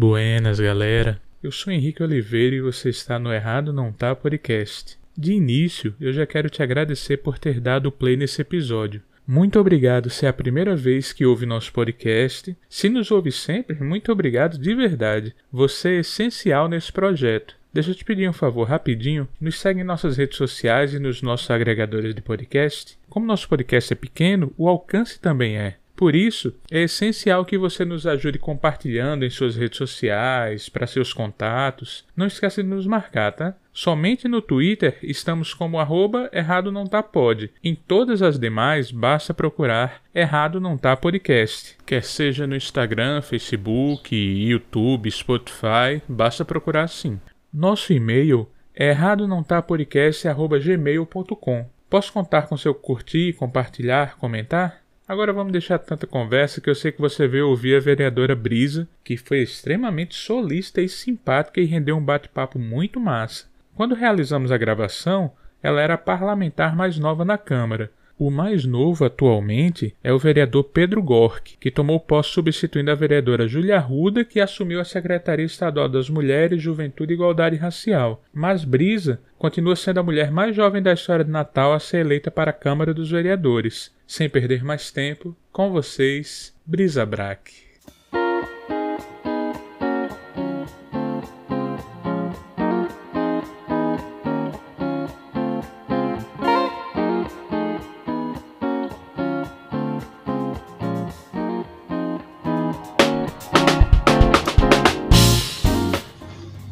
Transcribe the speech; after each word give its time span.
Buenas, 0.00 0.60
galera. 0.60 1.20
Eu 1.42 1.50
sou 1.50 1.72
Henrique 1.72 2.04
Oliveira 2.04 2.54
e 2.54 2.60
você 2.60 2.88
está 2.88 3.18
no 3.18 3.32
Errado 3.32 3.72
Não 3.72 3.90
Tá 3.92 4.14
Podcast. 4.14 4.96
De 5.16 5.32
início, 5.32 5.92
eu 6.00 6.12
já 6.12 6.24
quero 6.24 6.48
te 6.48 6.62
agradecer 6.62 7.16
por 7.16 7.36
ter 7.36 7.58
dado 7.58 7.90
play 7.90 8.16
nesse 8.16 8.40
episódio. 8.40 9.02
Muito 9.26 9.58
obrigado 9.58 10.08
se 10.08 10.24
é 10.24 10.28
a 10.28 10.32
primeira 10.32 10.76
vez 10.76 11.12
que 11.12 11.26
ouve 11.26 11.44
nosso 11.46 11.72
podcast. 11.72 12.56
Se 12.68 12.88
nos 12.88 13.10
ouve 13.10 13.32
sempre, 13.32 13.82
muito 13.82 14.12
obrigado 14.12 14.56
de 14.56 14.72
verdade. 14.72 15.34
Você 15.50 15.96
é 15.96 15.98
essencial 15.98 16.68
nesse 16.68 16.92
projeto. 16.92 17.56
Deixa 17.72 17.90
eu 17.90 17.94
te 17.96 18.04
pedir 18.04 18.30
um 18.30 18.32
favor 18.32 18.68
rapidinho. 18.68 19.26
Nos 19.40 19.58
segue 19.58 19.80
em 19.80 19.84
nossas 19.84 20.16
redes 20.16 20.38
sociais 20.38 20.94
e 20.94 21.00
nos 21.00 21.22
nossos 21.22 21.50
agregadores 21.50 22.14
de 22.14 22.22
podcast. 22.22 22.96
Como 23.10 23.26
nosso 23.26 23.48
podcast 23.48 23.92
é 23.92 23.96
pequeno, 23.96 24.52
o 24.56 24.68
alcance 24.68 25.18
também 25.18 25.58
é. 25.58 25.77
Por 25.98 26.14
isso, 26.14 26.54
é 26.70 26.84
essencial 26.84 27.44
que 27.44 27.58
você 27.58 27.84
nos 27.84 28.06
ajude 28.06 28.38
compartilhando 28.38 29.24
em 29.24 29.30
suas 29.30 29.56
redes 29.56 29.78
sociais, 29.78 30.68
para 30.68 30.86
seus 30.86 31.12
contatos. 31.12 32.04
Não 32.16 32.28
esqueça 32.28 32.62
de 32.62 32.68
nos 32.68 32.86
marcar, 32.86 33.32
tá? 33.32 33.56
Somente 33.72 34.28
no 34.28 34.40
Twitter 34.40 34.96
estamos 35.02 35.52
como 35.52 35.76
arroba 35.76 36.30
errado 36.32 36.70
não 36.70 36.86
tá 36.86 37.02
pod. 37.02 37.50
Em 37.64 37.74
todas 37.74 38.22
as 38.22 38.38
demais, 38.38 38.92
basta 38.92 39.34
procurar 39.34 40.00
errado 40.14 40.60
não 40.60 40.78
tá 40.78 40.96
podcast. 40.96 41.76
Quer 41.84 42.04
seja 42.04 42.46
no 42.46 42.54
Instagram, 42.54 43.20
Facebook, 43.20 44.14
YouTube, 44.14 45.10
Spotify, 45.10 46.00
basta 46.08 46.44
procurar 46.44 46.86
sim. 46.86 47.18
Nosso 47.52 47.92
e-mail 47.92 48.48
é 48.72 48.90
errado 48.90 49.26
não 49.26 49.42
tá 49.42 49.60
podcast@gmail.com. 49.60 51.66
Posso 51.90 52.12
contar 52.12 52.42
com 52.42 52.56
seu 52.56 52.72
curtir, 52.72 53.32
compartilhar, 53.32 54.16
comentar? 54.16 54.86
Agora 55.08 55.32
vamos 55.32 55.52
deixar 55.52 55.78
tanta 55.78 56.06
conversa 56.06 56.60
que 56.60 56.68
eu 56.68 56.74
sei 56.74 56.92
que 56.92 57.00
você 57.00 57.26
veio 57.26 57.48
ouvir 57.48 57.74
a 57.74 57.80
vereadora 57.80 58.36
Brisa, 58.36 58.86
que 59.02 59.16
foi 59.16 59.38
extremamente 59.38 60.14
solista 60.14 60.82
e 60.82 60.88
simpática 60.88 61.62
e 61.62 61.64
rendeu 61.64 61.96
um 61.96 62.04
bate-papo 62.04 62.58
muito 62.58 63.00
massa. 63.00 63.46
Quando 63.74 63.94
realizamos 63.94 64.52
a 64.52 64.58
gravação, 64.58 65.32
ela 65.62 65.80
era 65.80 65.94
a 65.94 65.98
parlamentar 65.98 66.76
mais 66.76 66.98
nova 66.98 67.24
na 67.24 67.38
Câmara. 67.38 67.90
O 68.18 68.32
mais 68.32 68.64
novo 68.64 69.04
atualmente 69.04 69.94
é 70.02 70.12
o 70.12 70.18
vereador 70.18 70.64
Pedro 70.64 71.00
Gork, 71.00 71.56
que 71.60 71.70
tomou 71.70 72.00
posse 72.00 72.30
substituindo 72.30 72.90
a 72.90 72.94
vereadora 72.96 73.46
Júlia 73.46 73.78
Ruda, 73.78 74.24
que 74.24 74.40
assumiu 74.40 74.80
a 74.80 74.84
Secretaria 74.84 75.46
Estadual 75.46 75.88
das 75.88 76.10
Mulheres, 76.10 76.60
Juventude 76.60 77.12
e 77.12 77.14
Igualdade 77.14 77.54
Racial. 77.54 78.20
Mas 78.34 78.64
Brisa 78.64 79.20
continua 79.38 79.76
sendo 79.76 80.00
a 80.00 80.02
mulher 80.02 80.32
mais 80.32 80.56
jovem 80.56 80.82
da 80.82 80.92
história 80.92 81.24
de 81.24 81.30
Natal 81.30 81.72
a 81.72 81.78
ser 81.78 81.98
eleita 81.98 82.28
para 82.28 82.50
a 82.50 82.54
Câmara 82.54 82.92
dos 82.92 83.08
Vereadores. 83.08 83.94
Sem 84.04 84.28
perder 84.28 84.64
mais 84.64 84.90
tempo, 84.90 85.36
com 85.52 85.70
vocês, 85.70 86.52
Brisa 86.66 87.06
Braque. 87.06 87.67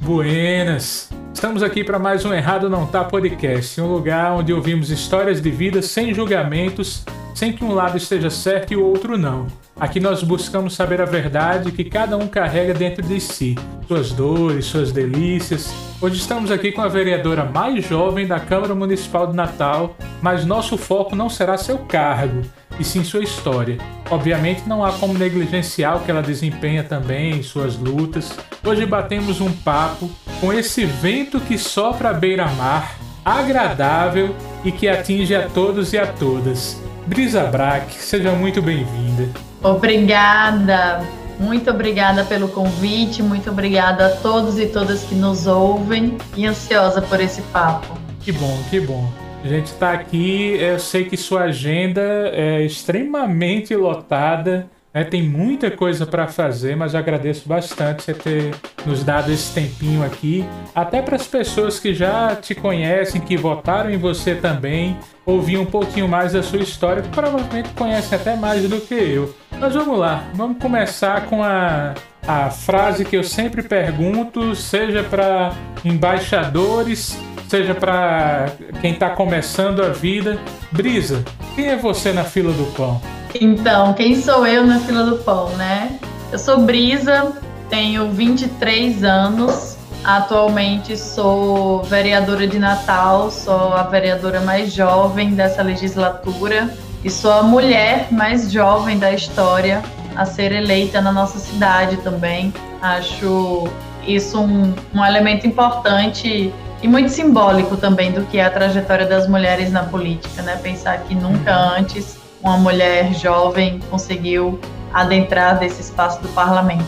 Buenas! 0.07 1.09
Estamos 1.35 1.65
aqui 1.65 1.83
para 1.83 1.99
mais 1.99 2.25
um 2.25 2.33
Errado 2.33 2.71
Não 2.71 2.87
Tá 2.87 3.03
Podcast, 3.03 3.81
um 3.81 3.93
lugar 3.93 4.35
onde 4.35 4.53
ouvimos 4.53 4.89
histórias 4.89 5.41
de 5.43 5.51
vida 5.51 5.83
sem 5.83 6.15
julgamentos 6.15 7.05
sem 7.37 7.53
que 7.53 7.63
um 7.63 7.75
lado 7.75 7.99
esteja 7.99 8.31
certo 8.31 8.73
e 8.73 8.77
o 8.77 8.83
outro 8.83 9.19
não. 9.19 9.47
Aqui 9.79 10.01
nós 10.01 10.23
buscamos 10.23 10.75
saber 10.75 11.03
a 11.03 11.05
verdade 11.05 11.71
que 11.71 11.85
cada 11.85 12.17
um 12.17 12.27
carrega 12.27 12.73
dentro 12.73 13.03
de 13.03 13.21
si, 13.21 13.55
suas 13.87 14.11
dores, 14.11 14.65
suas 14.65 14.91
delícias. 14.91 15.71
Hoje 16.01 16.17
estamos 16.17 16.51
aqui 16.51 16.73
com 16.73 16.81
a 16.81 16.89
vereadora 16.89 17.45
mais 17.45 17.85
jovem 17.85 18.27
da 18.27 18.41
Câmara 18.41 18.75
Municipal 18.75 19.27
de 19.27 19.37
Natal, 19.37 19.95
mas 20.23 20.47
nosso 20.47 20.79
foco 20.79 21.15
não 21.15 21.29
será 21.29 21.59
seu 21.59 21.77
cargo, 21.81 22.41
e 22.81 22.85
sim 22.85 23.05
sua 23.05 23.23
história. 23.23 23.77
Obviamente 24.11 24.67
não 24.67 24.83
há 24.83 24.93
como 24.93 25.13
negligenciar 25.13 25.99
o 25.99 26.01
que 26.01 26.11
ela 26.11 26.23
desempenha 26.23 26.85
também 26.85 27.33
em 27.33 27.43
suas 27.43 27.77
lutas. 27.77 28.35
Hoje 28.65 28.87
batemos 28.87 29.43
um 29.43 29.53
papo 29.53 30.11
com 30.41 30.55
esse 30.55 30.87
vento 30.87 31.39
que 31.41 31.59
sopra 31.59 32.11
à 32.11 32.15
beira-mar, 32.15 32.97
agradável 33.23 34.35
e 34.65 34.73
que 34.73 34.89
atinge 34.89 35.35
a 35.35 35.51
todos 35.51 35.93
e 35.93 35.99
a 35.99 36.07
todas. 36.07 36.86
Brisa 37.07 37.45
Braque, 37.45 37.95
seja 37.95 38.33
muito 38.33 38.61
bem-vinda. 38.61 39.29
Obrigada, 39.63 41.05
muito 41.39 41.71
obrigada 41.71 42.25
pelo 42.25 42.49
convite, 42.49 43.23
muito 43.23 43.49
obrigada 43.49 44.07
a 44.07 44.11
todos 44.17 44.59
e 44.59 44.67
todas 44.67 45.05
que 45.05 45.15
nos 45.15 45.47
ouvem 45.47 46.19
e 46.37 46.45
ansiosa 46.47 47.01
por 47.01 47.21
esse 47.21 47.43
papo. 47.43 47.97
Que 48.21 48.33
bom, 48.33 48.59
que 48.69 48.81
bom. 48.81 49.09
A 49.45 49.47
gente 49.47 49.67
está 49.67 49.93
aqui, 49.93 50.57
eu 50.59 50.81
sei 50.81 51.05
que 51.05 51.17
sua 51.17 51.45
agenda 51.45 52.03
é 52.33 52.63
extremamente 52.63 53.77
lotada 53.77 54.69
é, 54.97 55.05
tem 55.05 55.23
muita 55.23 55.71
coisa 55.71 56.07
para 56.07 56.27
fazer, 56.27 56.75
mas 56.75 56.95
agradeço 56.95 57.47
bastante 57.47 58.03
você 58.03 58.15
ter 58.15 58.55
nos 58.87 59.05
dado 59.05 59.31
esse 59.31 59.53
tempinho 59.53 60.03
aqui. 60.03 60.43
Até 60.75 61.03
para 61.03 61.17
as 61.17 61.27
pessoas 61.27 61.79
que 61.79 61.93
já 61.93 62.35
te 62.35 62.55
conhecem, 62.55 63.21
que 63.21 63.37
votaram 63.37 63.91
em 63.91 63.99
você 63.99 64.35
também, 64.35 64.97
ouvir 65.27 65.59
um 65.59 65.67
pouquinho 65.67 66.09
mais 66.09 66.33
da 66.33 66.43
sua 66.43 66.61
história, 66.61 67.03
que 67.03 67.11
provavelmente 67.11 67.69
conhecem 67.75 68.19
até 68.19 68.37
mais 68.37 68.67
do 68.67 68.81
que 68.81 68.95
eu. 68.95 69.35
Mas 69.61 69.75
vamos 69.75 69.99
lá, 69.99 70.25
vamos 70.33 70.57
começar 70.63 71.27
com 71.27 71.43
a, 71.43 71.93
a 72.27 72.51
frase 72.51 73.05
que 73.05 73.17
eu 73.17 73.23
sempre 73.23 73.63
pergunto, 73.63 74.55
seja 74.55 75.03
para 75.03 75.53
embaixadores, 75.85 77.17
seja 77.49 77.75
para 77.75 78.47
quem 78.81 78.93
está 78.93 79.11
começando 79.11 79.83
a 79.83 79.91
vida. 79.91 80.39
Brisa, 80.73 81.25
quem 81.55 81.69
é 81.69 81.77
você 81.77 82.13
na 82.13 82.25
fila 82.25 82.53
do 82.53 82.65
pão? 82.75 83.01
Então, 83.41 83.95
quem 83.95 84.21
sou 84.21 84.47
eu 84.47 84.67
na 84.67 84.81
fila 84.81 85.05
do 85.05 85.19
pão, 85.19 85.51
né? 85.51 85.99
Eu 86.33 86.39
sou 86.39 86.59
Brisa, 86.61 87.33
tenho 87.71 88.11
23 88.11 89.05
anos, 89.05 89.77
atualmente 90.03 90.97
sou 90.97 91.85
vereadora 91.85 92.47
de 92.47 92.59
Natal, 92.59 93.31
sou 93.31 93.73
a 93.73 93.85
vereadora 93.85 94.41
mais 94.41 94.73
jovem 94.73 95.35
dessa 95.35 95.63
legislatura 95.63 96.75
e 97.05 97.11
sou 97.11 97.33
a 97.33 97.43
mulher 97.43 98.09
mais 98.11 98.51
jovem 98.51 98.99
da 98.99 99.13
história 99.13 99.83
a 100.17 100.25
ser 100.25 100.53
eleita 100.53 101.01
na 101.01 101.13
nossa 101.13 101.39
cidade 101.39 101.97
também. 101.99 102.53
Acho 102.81 103.69
isso 104.07 104.41
um, 104.41 104.75
um 104.95 105.05
elemento 105.05 105.47
importante 105.47 106.53
e 106.83 106.89
muito 106.89 107.09
simbólico 107.09 107.77
também 107.77 108.13
do 108.13 108.23
que 108.25 108.39
é 108.39 108.45
a 108.45 108.51
trajetória 108.51 109.07
das 109.07 109.29
mulheres 109.29 109.73
na 109.73 109.85
política, 109.85 110.43
né? 110.43 110.57
Pensar 110.63 110.99
que 111.03 111.15
nunca 111.15 111.55
antes 111.55 112.19
uma 112.43 112.57
mulher 112.57 113.13
jovem 113.15 113.81
conseguiu 113.91 114.61
adentrar 114.93 115.59
desse 115.59 115.81
espaço 115.81 116.23
do 116.23 116.29
parlamento. 116.29 116.85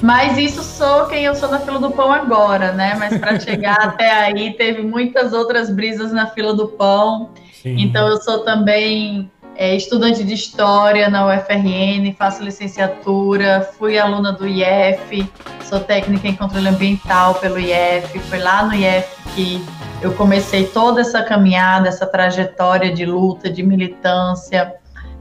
Mas 0.00 0.38
isso 0.38 0.62
sou 0.62 1.06
quem 1.06 1.24
eu 1.24 1.34
sou 1.34 1.50
na 1.50 1.58
fila 1.60 1.78
do 1.78 1.90
pão 1.90 2.12
agora, 2.12 2.72
né? 2.72 2.94
Mas 2.98 3.16
para 3.18 3.38
chegar 3.38 3.76
até 3.82 4.10
aí 4.10 4.52
teve 4.54 4.82
muitas 4.82 5.32
outras 5.32 5.70
brisas 5.70 6.12
na 6.12 6.26
fila 6.26 6.54
do 6.54 6.68
pão. 6.68 7.30
Sim. 7.52 7.76
Então 7.78 8.08
eu 8.08 8.20
sou 8.20 8.40
também 8.44 9.30
é, 9.56 9.74
estudante 9.76 10.24
de 10.24 10.34
história 10.34 11.08
na 11.08 11.26
UFRN, 11.26 12.12
faço 12.16 12.42
licenciatura, 12.42 13.68
fui 13.78 13.98
aluna 13.98 14.32
do 14.32 14.46
IF, 14.46 15.30
sou 15.64 15.80
técnica 15.80 16.28
em 16.28 16.34
controle 16.34 16.68
ambiental 16.68 17.34
pelo 17.36 17.58
IF, 17.58 18.18
foi 18.28 18.38
lá 18.38 18.64
no 18.64 18.74
IF 18.74 19.22
que 19.34 19.64
eu 20.02 20.12
comecei 20.14 20.66
toda 20.66 21.00
essa 21.00 21.22
caminhada, 21.22 21.88
essa 21.88 22.06
trajetória 22.06 22.92
de 22.92 23.04
luta, 23.06 23.48
de 23.48 23.62
militância, 23.62 24.74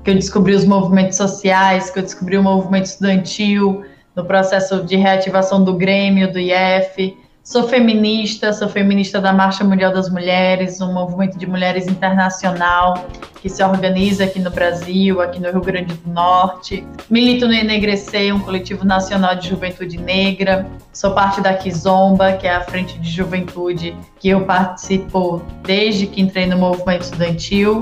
que 0.03 0.09
eu 0.09 0.15
descobri 0.15 0.55
os 0.55 0.65
movimentos 0.65 1.17
sociais, 1.17 1.89
que 1.89 1.99
eu 1.99 2.03
descobri 2.03 2.37
o 2.37 2.43
movimento 2.43 2.85
estudantil, 2.85 3.85
no 4.15 4.25
processo 4.25 4.83
de 4.83 4.95
reativação 4.95 5.63
do 5.63 5.75
Grêmio, 5.75 6.31
do 6.31 6.39
IF. 6.39 7.17
Sou 7.43 7.67
feminista, 7.67 8.53
sou 8.53 8.69
feminista 8.69 9.19
da 9.19 9.33
Marcha 9.33 9.63
Mundial 9.63 9.91
das 9.91 10.11
Mulheres, 10.11 10.79
um 10.79 10.93
movimento 10.93 11.39
de 11.39 11.47
mulheres 11.47 11.87
internacional 11.87 13.07
que 13.41 13.49
se 13.49 13.63
organiza 13.63 14.25
aqui 14.25 14.39
no 14.39 14.51
Brasil, 14.51 15.19
aqui 15.19 15.41
no 15.41 15.49
Rio 15.49 15.61
Grande 15.61 15.95
do 15.95 16.11
Norte. 16.11 16.85
Milito 17.09 17.47
no 17.47 17.53
Enegrecer, 17.53 18.33
um 18.35 18.39
coletivo 18.39 18.85
nacional 18.85 19.35
de 19.35 19.49
juventude 19.49 19.97
negra. 19.97 20.67
Sou 20.93 21.15
parte 21.15 21.41
da 21.41 21.55
Kizomba, 21.55 22.33
que 22.33 22.45
é 22.45 22.53
a 22.53 22.61
frente 22.61 22.99
de 22.99 23.09
juventude 23.09 23.97
que 24.19 24.29
eu 24.29 24.45
participo 24.45 25.41
desde 25.63 26.05
que 26.05 26.21
entrei 26.21 26.45
no 26.45 26.57
movimento 26.57 27.01
estudantil. 27.01 27.79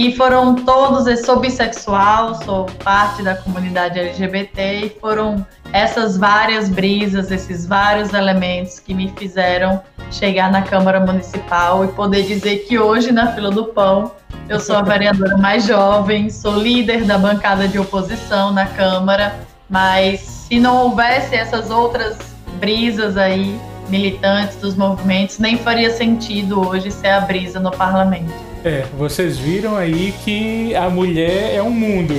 E 0.00 0.14
foram 0.14 0.54
todos, 0.54 1.26
sou 1.26 1.40
bissexual, 1.40 2.36
sou 2.44 2.66
parte 2.84 3.20
da 3.20 3.34
comunidade 3.34 3.98
LGBT 3.98 4.84
e 4.84 4.90
foram 5.00 5.44
essas 5.72 6.16
várias 6.16 6.68
brisas, 6.68 7.32
esses 7.32 7.66
vários 7.66 8.14
elementos 8.14 8.78
que 8.78 8.94
me 8.94 9.12
fizeram 9.18 9.82
chegar 10.12 10.52
na 10.52 10.62
Câmara 10.62 11.00
Municipal 11.00 11.84
e 11.84 11.88
poder 11.88 12.22
dizer 12.22 12.58
que 12.58 12.78
hoje, 12.78 13.10
na 13.10 13.32
fila 13.32 13.50
do 13.50 13.64
pão, 13.64 14.12
eu 14.48 14.60
sou 14.60 14.76
a 14.76 14.82
vereadora 14.82 15.36
mais 15.36 15.66
jovem, 15.66 16.30
sou 16.30 16.54
líder 16.54 17.04
da 17.04 17.18
bancada 17.18 17.66
de 17.66 17.76
oposição 17.76 18.52
na 18.52 18.66
Câmara 18.66 19.34
Mas 19.68 20.20
se 20.20 20.60
não 20.60 20.76
houvesse 20.76 21.34
essas 21.34 21.70
outras 21.70 22.16
brisas 22.60 23.16
aí, 23.16 23.60
militantes 23.88 24.58
dos 24.58 24.76
movimentos, 24.76 25.40
nem 25.40 25.58
faria 25.58 25.90
sentido 25.90 26.68
hoje 26.68 26.88
ser 26.88 27.08
a 27.08 27.20
brisa 27.20 27.58
no 27.58 27.72
parlamento. 27.72 28.47
É, 28.64 28.84
vocês 28.96 29.38
viram 29.38 29.76
aí 29.76 30.12
que 30.24 30.74
a 30.74 30.90
mulher 30.90 31.54
é 31.54 31.62
um 31.62 31.70
mundo. 31.70 32.14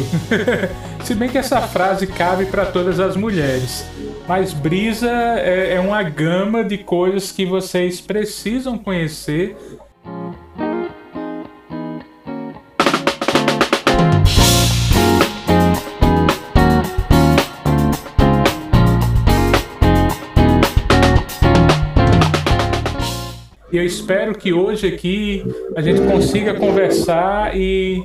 Se 1.04 1.14
bem 1.14 1.30
que 1.30 1.38
essa 1.38 1.62
frase 1.62 2.08
cabe 2.08 2.46
para 2.46 2.66
todas 2.66 3.00
as 3.00 3.16
mulheres. 3.16 3.86
Mas 4.28 4.54
brisa 4.54 5.10
é, 5.10 5.74
é 5.76 5.80
uma 5.80 6.04
gama 6.04 6.64
de 6.64 6.78
coisas 6.78 7.32
que 7.32 7.46
vocês 7.46 8.00
precisam 8.00 8.78
conhecer 8.78 9.56
E 23.72 23.78
eu 23.78 23.86
espero 23.86 24.34
que 24.34 24.52
hoje 24.52 24.88
aqui 24.88 25.46
a 25.76 25.82
gente 25.82 26.02
consiga 26.02 26.54
conversar 26.56 27.56
e, 27.56 28.04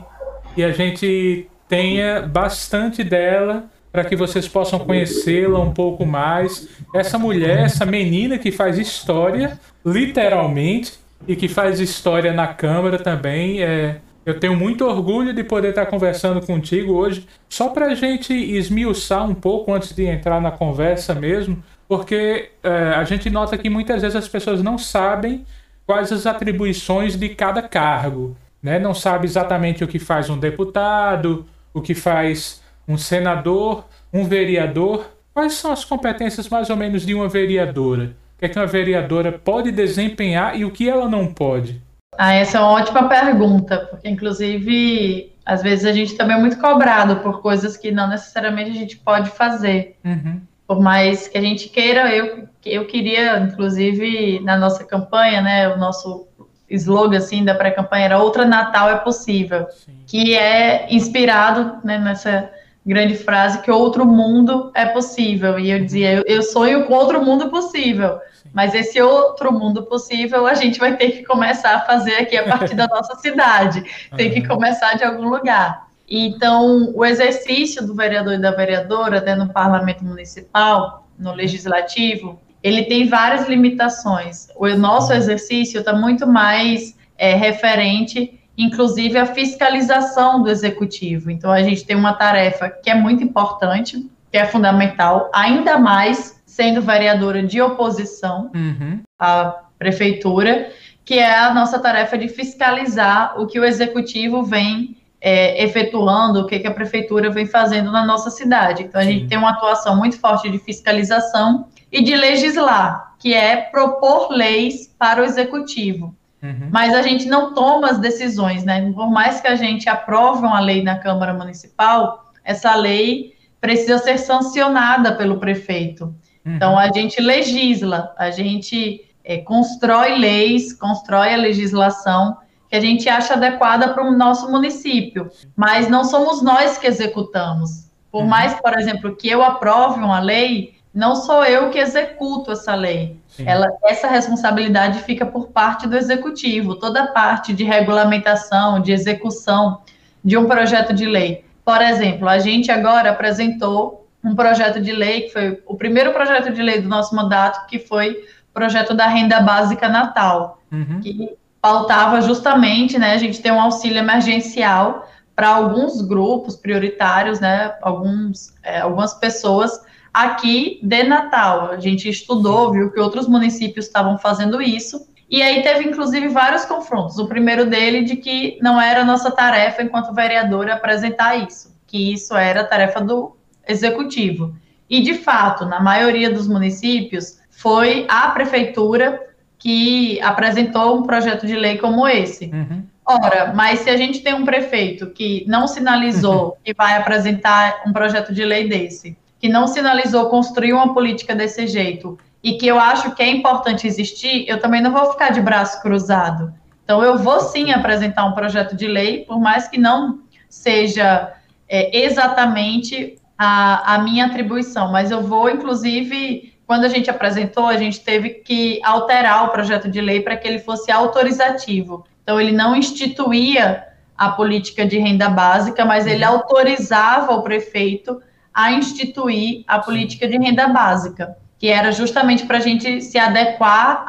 e 0.57 0.63
a 0.63 0.73
gente 0.73 1.49
tenha 1.69 2.21
bastante 2.23 3.03
dela 3.03 3.65
para 3.91 4.05
que 4.05 4.15
vocês 4.15 4.47
possam 4.47 4.79
conhecê-la 4.81 5.59
um 5.59 5.73
pouco 5.73 6.05
mais. 6.05 6.69
Essa 6.95 7.19
mulher, 7.19 7.61
essa 7.61 7.87
menina 7.87 8.37
que 8.37 8.51
faz 8.51 8.79
história, 8.79 9.59
literalmente, 9.87 10.93
e 11.27 11.35
que 11.35 11.49
faz 11.49 11.81
história 11.81 12.33
na 12.33 12.47
Câmara 12.47 12.99
também. 12.99 13.63
É, 13.63 14.01
eu 14.27 14.39
tenho 14.39 14.57
muito 14.57 14.85
orgulho 14.85 15.33
de 15.33 15.45
poder 15.45 15.71
estar 15.71 15.87
conversando 15.87 16.45
contigo 16.45 16.93
hoje, 16.93 17.27
só 17.49 17.69
para 17.69 17.87
a 17.87 17.95
gente 17.95 18.33
esmiuçar 18.33 19.29
um 19.29 19.35
pouco 19.35 19.73
antes 19.73 19.95
de 19.95 20.05
entrar 20.05 20.41
na 20.41 20.51
conversa 20.51 21.15
mesmo 21.15 21.63
porque 21.89 22.51
é, 22.63 22.71
a 22.97 23.05
gente 23.05 23.31
nota 23.31 23.57
que 23.59 23.71
muitas 23.71 24.03
vezes 24.03 24.17
as 24.17 24.29
pessoas 24.29 24.63
não 24.63 24.79
sabem 24.79 25.45
quais 25.87 26.13
as 26.13 26.27
atribuições 26.27 27.17
de 27.17 27.29
cada 27.31 27.63
cargo. 27.63 28.37
Né? 28.63 28.79
Não 28.79 28.95
sabe 28.95 29.27
exatamente 29.27 29.85
o 29.85 29.89
que 29.89 29.99
faz 29.99 30.31
um 30.31 30.39
deputado, 30.39 31.47
o 31.73 31.81
que 31.81 31.95
faz 31.95 32.63
um 32.89 32.97
senador, 32.97 33.85
um 34.13 34.25
vereador. 34.25 35.07
Quais 35.33 35.55
são 35.55 35.73
as 35.73 35.85
competências 35.85 36.49
mais 36.49 36.71
ou 36.71 36.77
menos 36.77 37.05
de 37.05 37.15
uma 37.15 37.29
vereadora? 37.29 38.17
O 38.37 38.39
que 38.39 38.47
é 38.47 38.49
que 38.49 38.59
uma 38.59 38.67
vereadora 38.67 39.33
pode 39.33 39.71
desempenhar 39.71 40.59
e 40.59 40.65
o 40.65 40.71
que 40.71 40.89
ela 40.89 41.09
não 41.09 41.27
pode? 41.27 41.83
Ah, 42.17 42.33
essa 42.33 42.59
é 42.59 42.61
uma 42.61 42.73
ótima 42.73 43.09
pergunta, 43.09 43.89
porque 43.91 44.09
inclusive 44.09 45.33
às 45.45 45.63
vezes 45.63 45.85
a 45.85 45.93
gente 45.93 46.15
também 46.15 46.37
é 46.37 46.41
muito 46.41 46.59
cobrado 46.59 47.17
por 47.17 47.43
coisas 47.43 47.77
que 47.77 47.93
não 47.93 48.09
necessariamente 48.09 48.71
a 48.71 48.75
gente 48.75 48.97
pode 48.97 49.31
fazer. 49.31 49.97
Uhum. 50.05 50.41
Por 50.67 50.81
mais 50.81 51.29
que 51.29 51.37
a 51.37 51.41
gente 51.41 51.69
queira, 51.69 52.15
eu, 52.15 52.49
eu 52.65 52.87
queria, 52.87 53.39
inclusive, 53.39 54.41
na 54.41 54.57
nossa 54.57 54.83
campanha, 54.85 55.43
né, 55.43 55.69
o 55.69 55.79
nosso 55.79 56.27
slogan 56.69 57.19
assim 57.19 57.45
da 57.45 57.55
pré-campanha 57.55 58.07
era 58.07 58.19
outra 58.19 58.45
Natal 58.45 58.89
é 58.89 58.97
possível, 58.97 59.67
Sim. 59.71 59.99
que 60.07 60.35
é 60.35 60.87
inspirado 60.91 61.79
né, 61.85 61.99
nessa 61.99 62.51
grande 62.85 63.15
frase 63.17 63.63
que 63.63 63.71
outro 63.71 64.05
mundo 64.05 64.71
é 64.75 64.87
possível. 64.87 65.59
E 65.59 65.71
eu 65.71 65.85
dizia, 65.85 66.15
eu, 66.15 66.25
eu 66.27 66.43
sonho 66.43 66.87
com 66.87 66.95
outro 66.95 67.23
mundo 67.25 67.51
possível. 67.51 68.19
Sim. 68.43 68.51
Mas 68.53 68.75
esse 68.75 69.01
outro 69.01 69.53
mundo 69.53 69.85
possível 69.85 70.47
a 70.47 70.55
gente 70.55 70.79
vai 70.79 70.97
ter 70.97 71.11
que 71.11 71.25
começar 71.25 71.77
a 71.77 71.81
fazer 71.81 72.17
aqui 72.17 72.37
a 72.37 72.45
partir 72.45 72.75
da 72.75 72.87
nossa 72.87 73.17
cidade. 73.17 73.85
Tem 74.17 74.31
que 74.31 74.47
começar 74.47 74.95
de 74.95 75.05
algum 75.05 75.29
lugar. 75.29 75.84
Então, 76.09 76.93
o 76.95 77.05
exercício 77.05 77.87
do 77.87 77.95
vereador 77.95 78.35
e 78.35 78.39
da 78.39 78.51
vereadora 78.51 79.21
né, 79.21 79.35
no 79.35 79.53
parlamento 79.53 80.05
municipal, 80.05 81.09
no 81.19 81.33
legislativo, 81.33 82.41
ele 82.63 82.85
tem 82.85 83.09
várias 83.09 83.49
limitações. 83.49 84.49
O 84.57 84.69
nosso 84.71 85.13
exercício 85.13 85.81
está 85.81 85.93
muito 85.93 86.27
mais 86.27 86.97
é, 87.17 87.35
referente, 87.35 88.41
inclusive, 88.57 89.19
à 89.19 89.27
fiscalização 89.27 90.43
do 90.43 90.51
executivo. 90.51 91.31
Então, 91.31 91.51
a 91.51 91.63
gente 91.63 91.85
tem 91.85 91.97
uma 91.97 92.15
tarefa 92.15 92.69
que 92.69 92.91
é 92.91 92.95
muito 92.95 93.23
importante, 93.23 94.09
que 94.31 94.37
é 94.37 94.47
fundamental, 94.47 95.31
ainda 95.33 95.79
mais 95.79 96.43
sendo 96.47 96.81
vereadora 96.81 97.43
de 97.43 97.61
oposição 97.61 98.51
uhum. 98.55 99.01
à 99.19 99.63
prefeitura, 99.79 100.71
que 101.05 101.19
é 101.19 101.37
a 101.37 101.53
nossa 101.53 101.79
tarefa 101.79 102.17
de 102.17 102.29
fiscalizar 102.29 103.39
o 103.39 103.47
que 103.47 103.61
o 103.61 103.65
executivo 103.65 104.43
vem 104.43 104.97
é, 105.27 105.65
efetuando, 105.65 106.41
o 106.41 106.47
que, 106.47 106.59
que 106.59 106.67
a 106.67 106.71
prefeitura 106.71 107.31
vem 107.31 107.47
fazendo 107.47 107.91
na 107.91 108.05
nossa 108.05 108.29
cidade. 108.29 108.83
Então, 108.83 109.01
a 109.01 109.05
gente 109.05 109.27
tem 109.27 109.39
uma 109.39 109.53
atuação 109.53 109.97
muito 109.97 110.21
forte 110.21 110.51
de 110.51 110.59
fiscalização 110.59 111.69
e 111.91 112.05
de 112.05 112.15
legislar, 112.15 113.15
que 113.19 113.33
é 113.33 113.57
propor 113.57 114.31
leis 114.31 114.95
para 114.99 115.23
o 115.23 115.25
executivo. 115.25 116.15
Uhum. 116.43 116.69
Mas 116.71 116.95
a 116.95 117.01
gente 117.01 117.25
não 117.25 117.55
toma 117.55 117.89
as 117.89 117.99
decisões, 117.99 118.65
né? 118.65 118.93
Por 118.93 119.11
mais 119.11 119.41
que 119.41 119.49
a 119.49 119.55
gente 119.57 119.89
aprove 119.89 120.45
uma 120.45 120.61
lei 120.61 120.83
na 120.83 120.99
Câmara 120.99 121.33
Municipal, 121.33 122.27
essa 122.45 122.75
lei 122.75 123.33
precisa 123.63 123.97
ser 123.97 124.19
sancionada 124.19 125.15
pelo 125.15 125.39
prefeito. 125.39 126.15
Uhum. 126.45 126.57
Então, 126.57 126.79
a 126.79 126.93
gente 126.93 127.19
legisla, 127.19 128.13
a 128.19 128.31
gente 128.31 129.01
é, 129.25 129.39
constrói 129.39 130.19
leis, 130.19 130.75
constrói 130.75 131.33
a 131.33 131.39
legislação 131.39 132.37
que 132.75 132.79
a 132.79 132.81
gente 132.81 133.09
acha 133.09 133.35
adequada 133.35 133.95
para 133.95 134.05
o 134.05 134.11
nosso 134.11 134.51
município, 134.51 135.31
mas 135.55 135.89
não 135.89 136.03
somos 136.03 136.43
nós 136.43 136.77
que 136.77 136.89
executamos. 136.89 137.89
Por 138.11 138.23
uhum. 138.23 138.29
mais, 138.29 138.55
por 138.55 138.77
exemplo, 138.77 139.15
que 139.15 139.29
eu 139.29 139.45
aprove 139.45 140.01
uma 140.01 140.19
lei, 140.19 140.75
não 140.93 141.15
sou 141.15 141.45
eu 141.45 141.71
que 141.71 141.79
executo 141.79 142.51
essa 142.51 142.75
lei. 142.75 143.17
Ela, 143.39 143.69
essa 143.85 144.09
responsabilidade 144.09 144.99
fica 145.05 145.25
por 145.25 145.53
parte 145.53 145.87
do 145.87 145.97
executivo, 145.97 146.75
toda 146.75 147.05
a 147.05 147.07
parte 147.07 147.53
de 147.53 147.63
regulamentação, 147.63 148.81
de 148.81 148.91
execução 148.91 149.83
de 150.25 150.37
um 150.37 150.47
projeto 150.47 150.93
de 150.93 151.07
lei. 151.07 151.45
Por 151.65 151.81
exemplo, 151.81 152.29
a 152.29 152.41
gente 152.41 152.73
agora 152.73 153.11
apresentou 153.11 154.09
um 154.25 154.35
projeto 154.35 154.81
de 154.81 154.91
lei, 154.91 155.23
que 155.23 155.31
foi 155.31 155.63
o 155.65 155.77
primeiro 155.77 156.13
projeto 156.13 156.53
de 156.53 156.61
lei 156.61 156.81
do 156.81 156.89
nosso 156.89 157.15
mandato, 157.15 157.69
que 157.69 157.79
foi 157.79 158.15
o 158.51 158.53
projeto 158.53 158.95
da 158.95 159.07
renda 159.07 159.39
básica 159.41 159.89
natal, 159.89 160.61
uhum. 160.73 161.01
que 161.01 161.37
pautava 161.65 162.21
justamente, 162.21 162.99
né, 162.99 163.15
a 163.15 163.17
gente 163.17 163.41
ter 163.41 163.51
um 163.51 163.59
auxílio 163.59 163.97
emergencial 163.97 165.09
para 165.35 165.49
alguns 165.49 166.03
grupos 166.03 166.57
prioritários, 166.57 167.41
né, 167.41 167.75
alguns, 167.81 168.53
é, 168.63 168.81
algumas 168.81 169.15
pessoas 169.15 169.81
aqui 170.13 170.79
de 170.83 171.05
Natal. 171.05 171.71
A 171.71 171.81
gente 171.81 172.07
estudou, 172.07 172.71
viu 172.71 172.93
que 172.93 173.01
outros 173.01 173.27
municípios 173.27 173.87
estavam 173.87 174.19
fazendo 174.19 174.61
isso, 174.61 175.09
e 175.31 175.41
aí 175.41 175.63
teve 175.63 175.89
inclusive 175.89 176.29
vários 176.29 176.67
confrontos. 176.67 177.19
O 177.19 177.29
primeiro 177.29 177.65
dele 177.65 178.03
de 178.03 178.17
que 178.17 178.59
não 178.61 178.79
era 178.79 179.03
nossa 179.03 179.31
tarefa 179.31 179.83
enquanto 179.83 180.13
vereadora 180.13 180.75
apresentar 180.75 181.37
isso, 181.49 181.75
que 181.87 182.13
isso 182.13 182.37
era 182.37 182.63
tarefa 182.63 183.01
do 183.01 183.35
executivo. 183.67 184.55
E 184.91 185.01
de 185.01 185.15
fato, 185.15 185.65
na 185.65 185.81
maioria 185.81 186.31
dos 186.31 186.47
municípios, 186.47 187.39
foi 187.49 188.05
a 188.07 188.29
prefeitura 188.29 189.19
que 189.65 190.21
apresentou 190.21 190.99
um 190.99 191.05
projeto 191.05 191.47
de 191.47 191.57
lei 191.57 191.79
como 191.79 192.07
esse. 192.07 192.51
Uhum. 192.53 192.83
Ora, 193.03 193.51
mas 193.55 193.79
se 193.81 193.89
a 193.89 193.97
gente 193.97 194.21
tem 194.21 194.35
um 194.35 194.45
prefeito 194.45 195.07
que 195.07 195.43
não 195.49 195.67
sinalizou 195.67 196.59
que 196.63 196.75
vai 196.75 196.99
apresentar 196.99 197.83
um 197.87 197.91
projeto 197.91 198.35
de 198.35 198.45
lei 198.45 198.69
desse, 198.69 199.17
que 199.41 199.49
não 199.49 199.67
sinalizou 199.67 200.29
construir 200.29 200.75
uma 200.75 200.93
política 200.93 201.35
desse 201.35 201.67
jeito, 201.67 202.19
e 202.43 202.59
que 202.59 202.67
eu 202.67 202.79
acho 202.79 203.15
que 203.15 203.23
é 203.23 203.31
importante 203.31 203.87
existir, 203.87 204.45
eu 204.47 204.61
também 204.61 204.83
não 204.83 204.93
vou 204.93 205.11
ficar 205.13 205.31
de 205.31 205.41
braço 205.41 205.81
cruzado. 205.81 206.53
Então, 206.85 207.03
eu 207.03 207.17
vou 207.17 207.41
sim 207.41 207.73
apresentar 207.73 208.27
um 208.27 208.33
projeto 208.33 208.77
de 208.77 208.87
lei, 208.87 209.25
por 209.25 209.41
mais 209.41 209.67
que 209.67 209.81
não 209.81 210.21
seja 210.51 211.33
é, 211.67 212.05
exatamente 212.05 213.17
a, 213.39 213.95
a 213.95 213.99
minha 213.99 214.27
atribuição, 214.27 214.93
mas 214.93 215.11
eu 215.11 215.23
vou, 215.23 215.49
inclusive, 215.49 216.54
quando 216.67 216.85
a 216.85 216.89
gente 216.89 217.11
apresentou, 217.11 217.67
a 217.67 217.77
gente 217.77 218.01
teve 218.01 218.31
que 218.31 218.81
alterar 218.83 219.45
o 219.45 219.49
projeto 219.49 219.89
de 219.89 220.01
lei 220.01 220.21
para 220.21 220.37
que 220.37 220.49
ele 220.49 220.59
fosse 220.59 220.91
autorizativo. 220.91 222.07
Então, 222.23 222.41
ele 222.41 222.53
não 222.53 222.75
instituía 222.75 223.85
a 224.17 224.31
política 224.31 224.87
de 224.87 224.99
renda 224.99 225.29
básica, 225.29 225.85
mas 225.85 226.07
ele 226.07 226.25
uhum. 226.25 226.33
autorizava 226.33 227.35
o 227.35 227.43
prefeito 227.43 228.21
a 228.53 228.73
instituir 228.73 229.65
a 229.67 229.79
política 229.81 230.29
de 230.29 230.39
renda 230.39 230.69
básica, 230.69 231.37
que 231.59 231.69
era 231.69 231.91
justamente 231.91 232.47
para 232.47 232.59
a 232.59 232.61
gente 232.61 233.03
se 233.03 233.19
adequar 233.19 234.07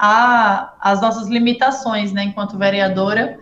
às 0.80 1.02
nossas 1.02 1.28
limitações, 1.28 2.14
né, 2.14 2.26
enquanto 2.26 2.58
vereadora. 2.58 3.40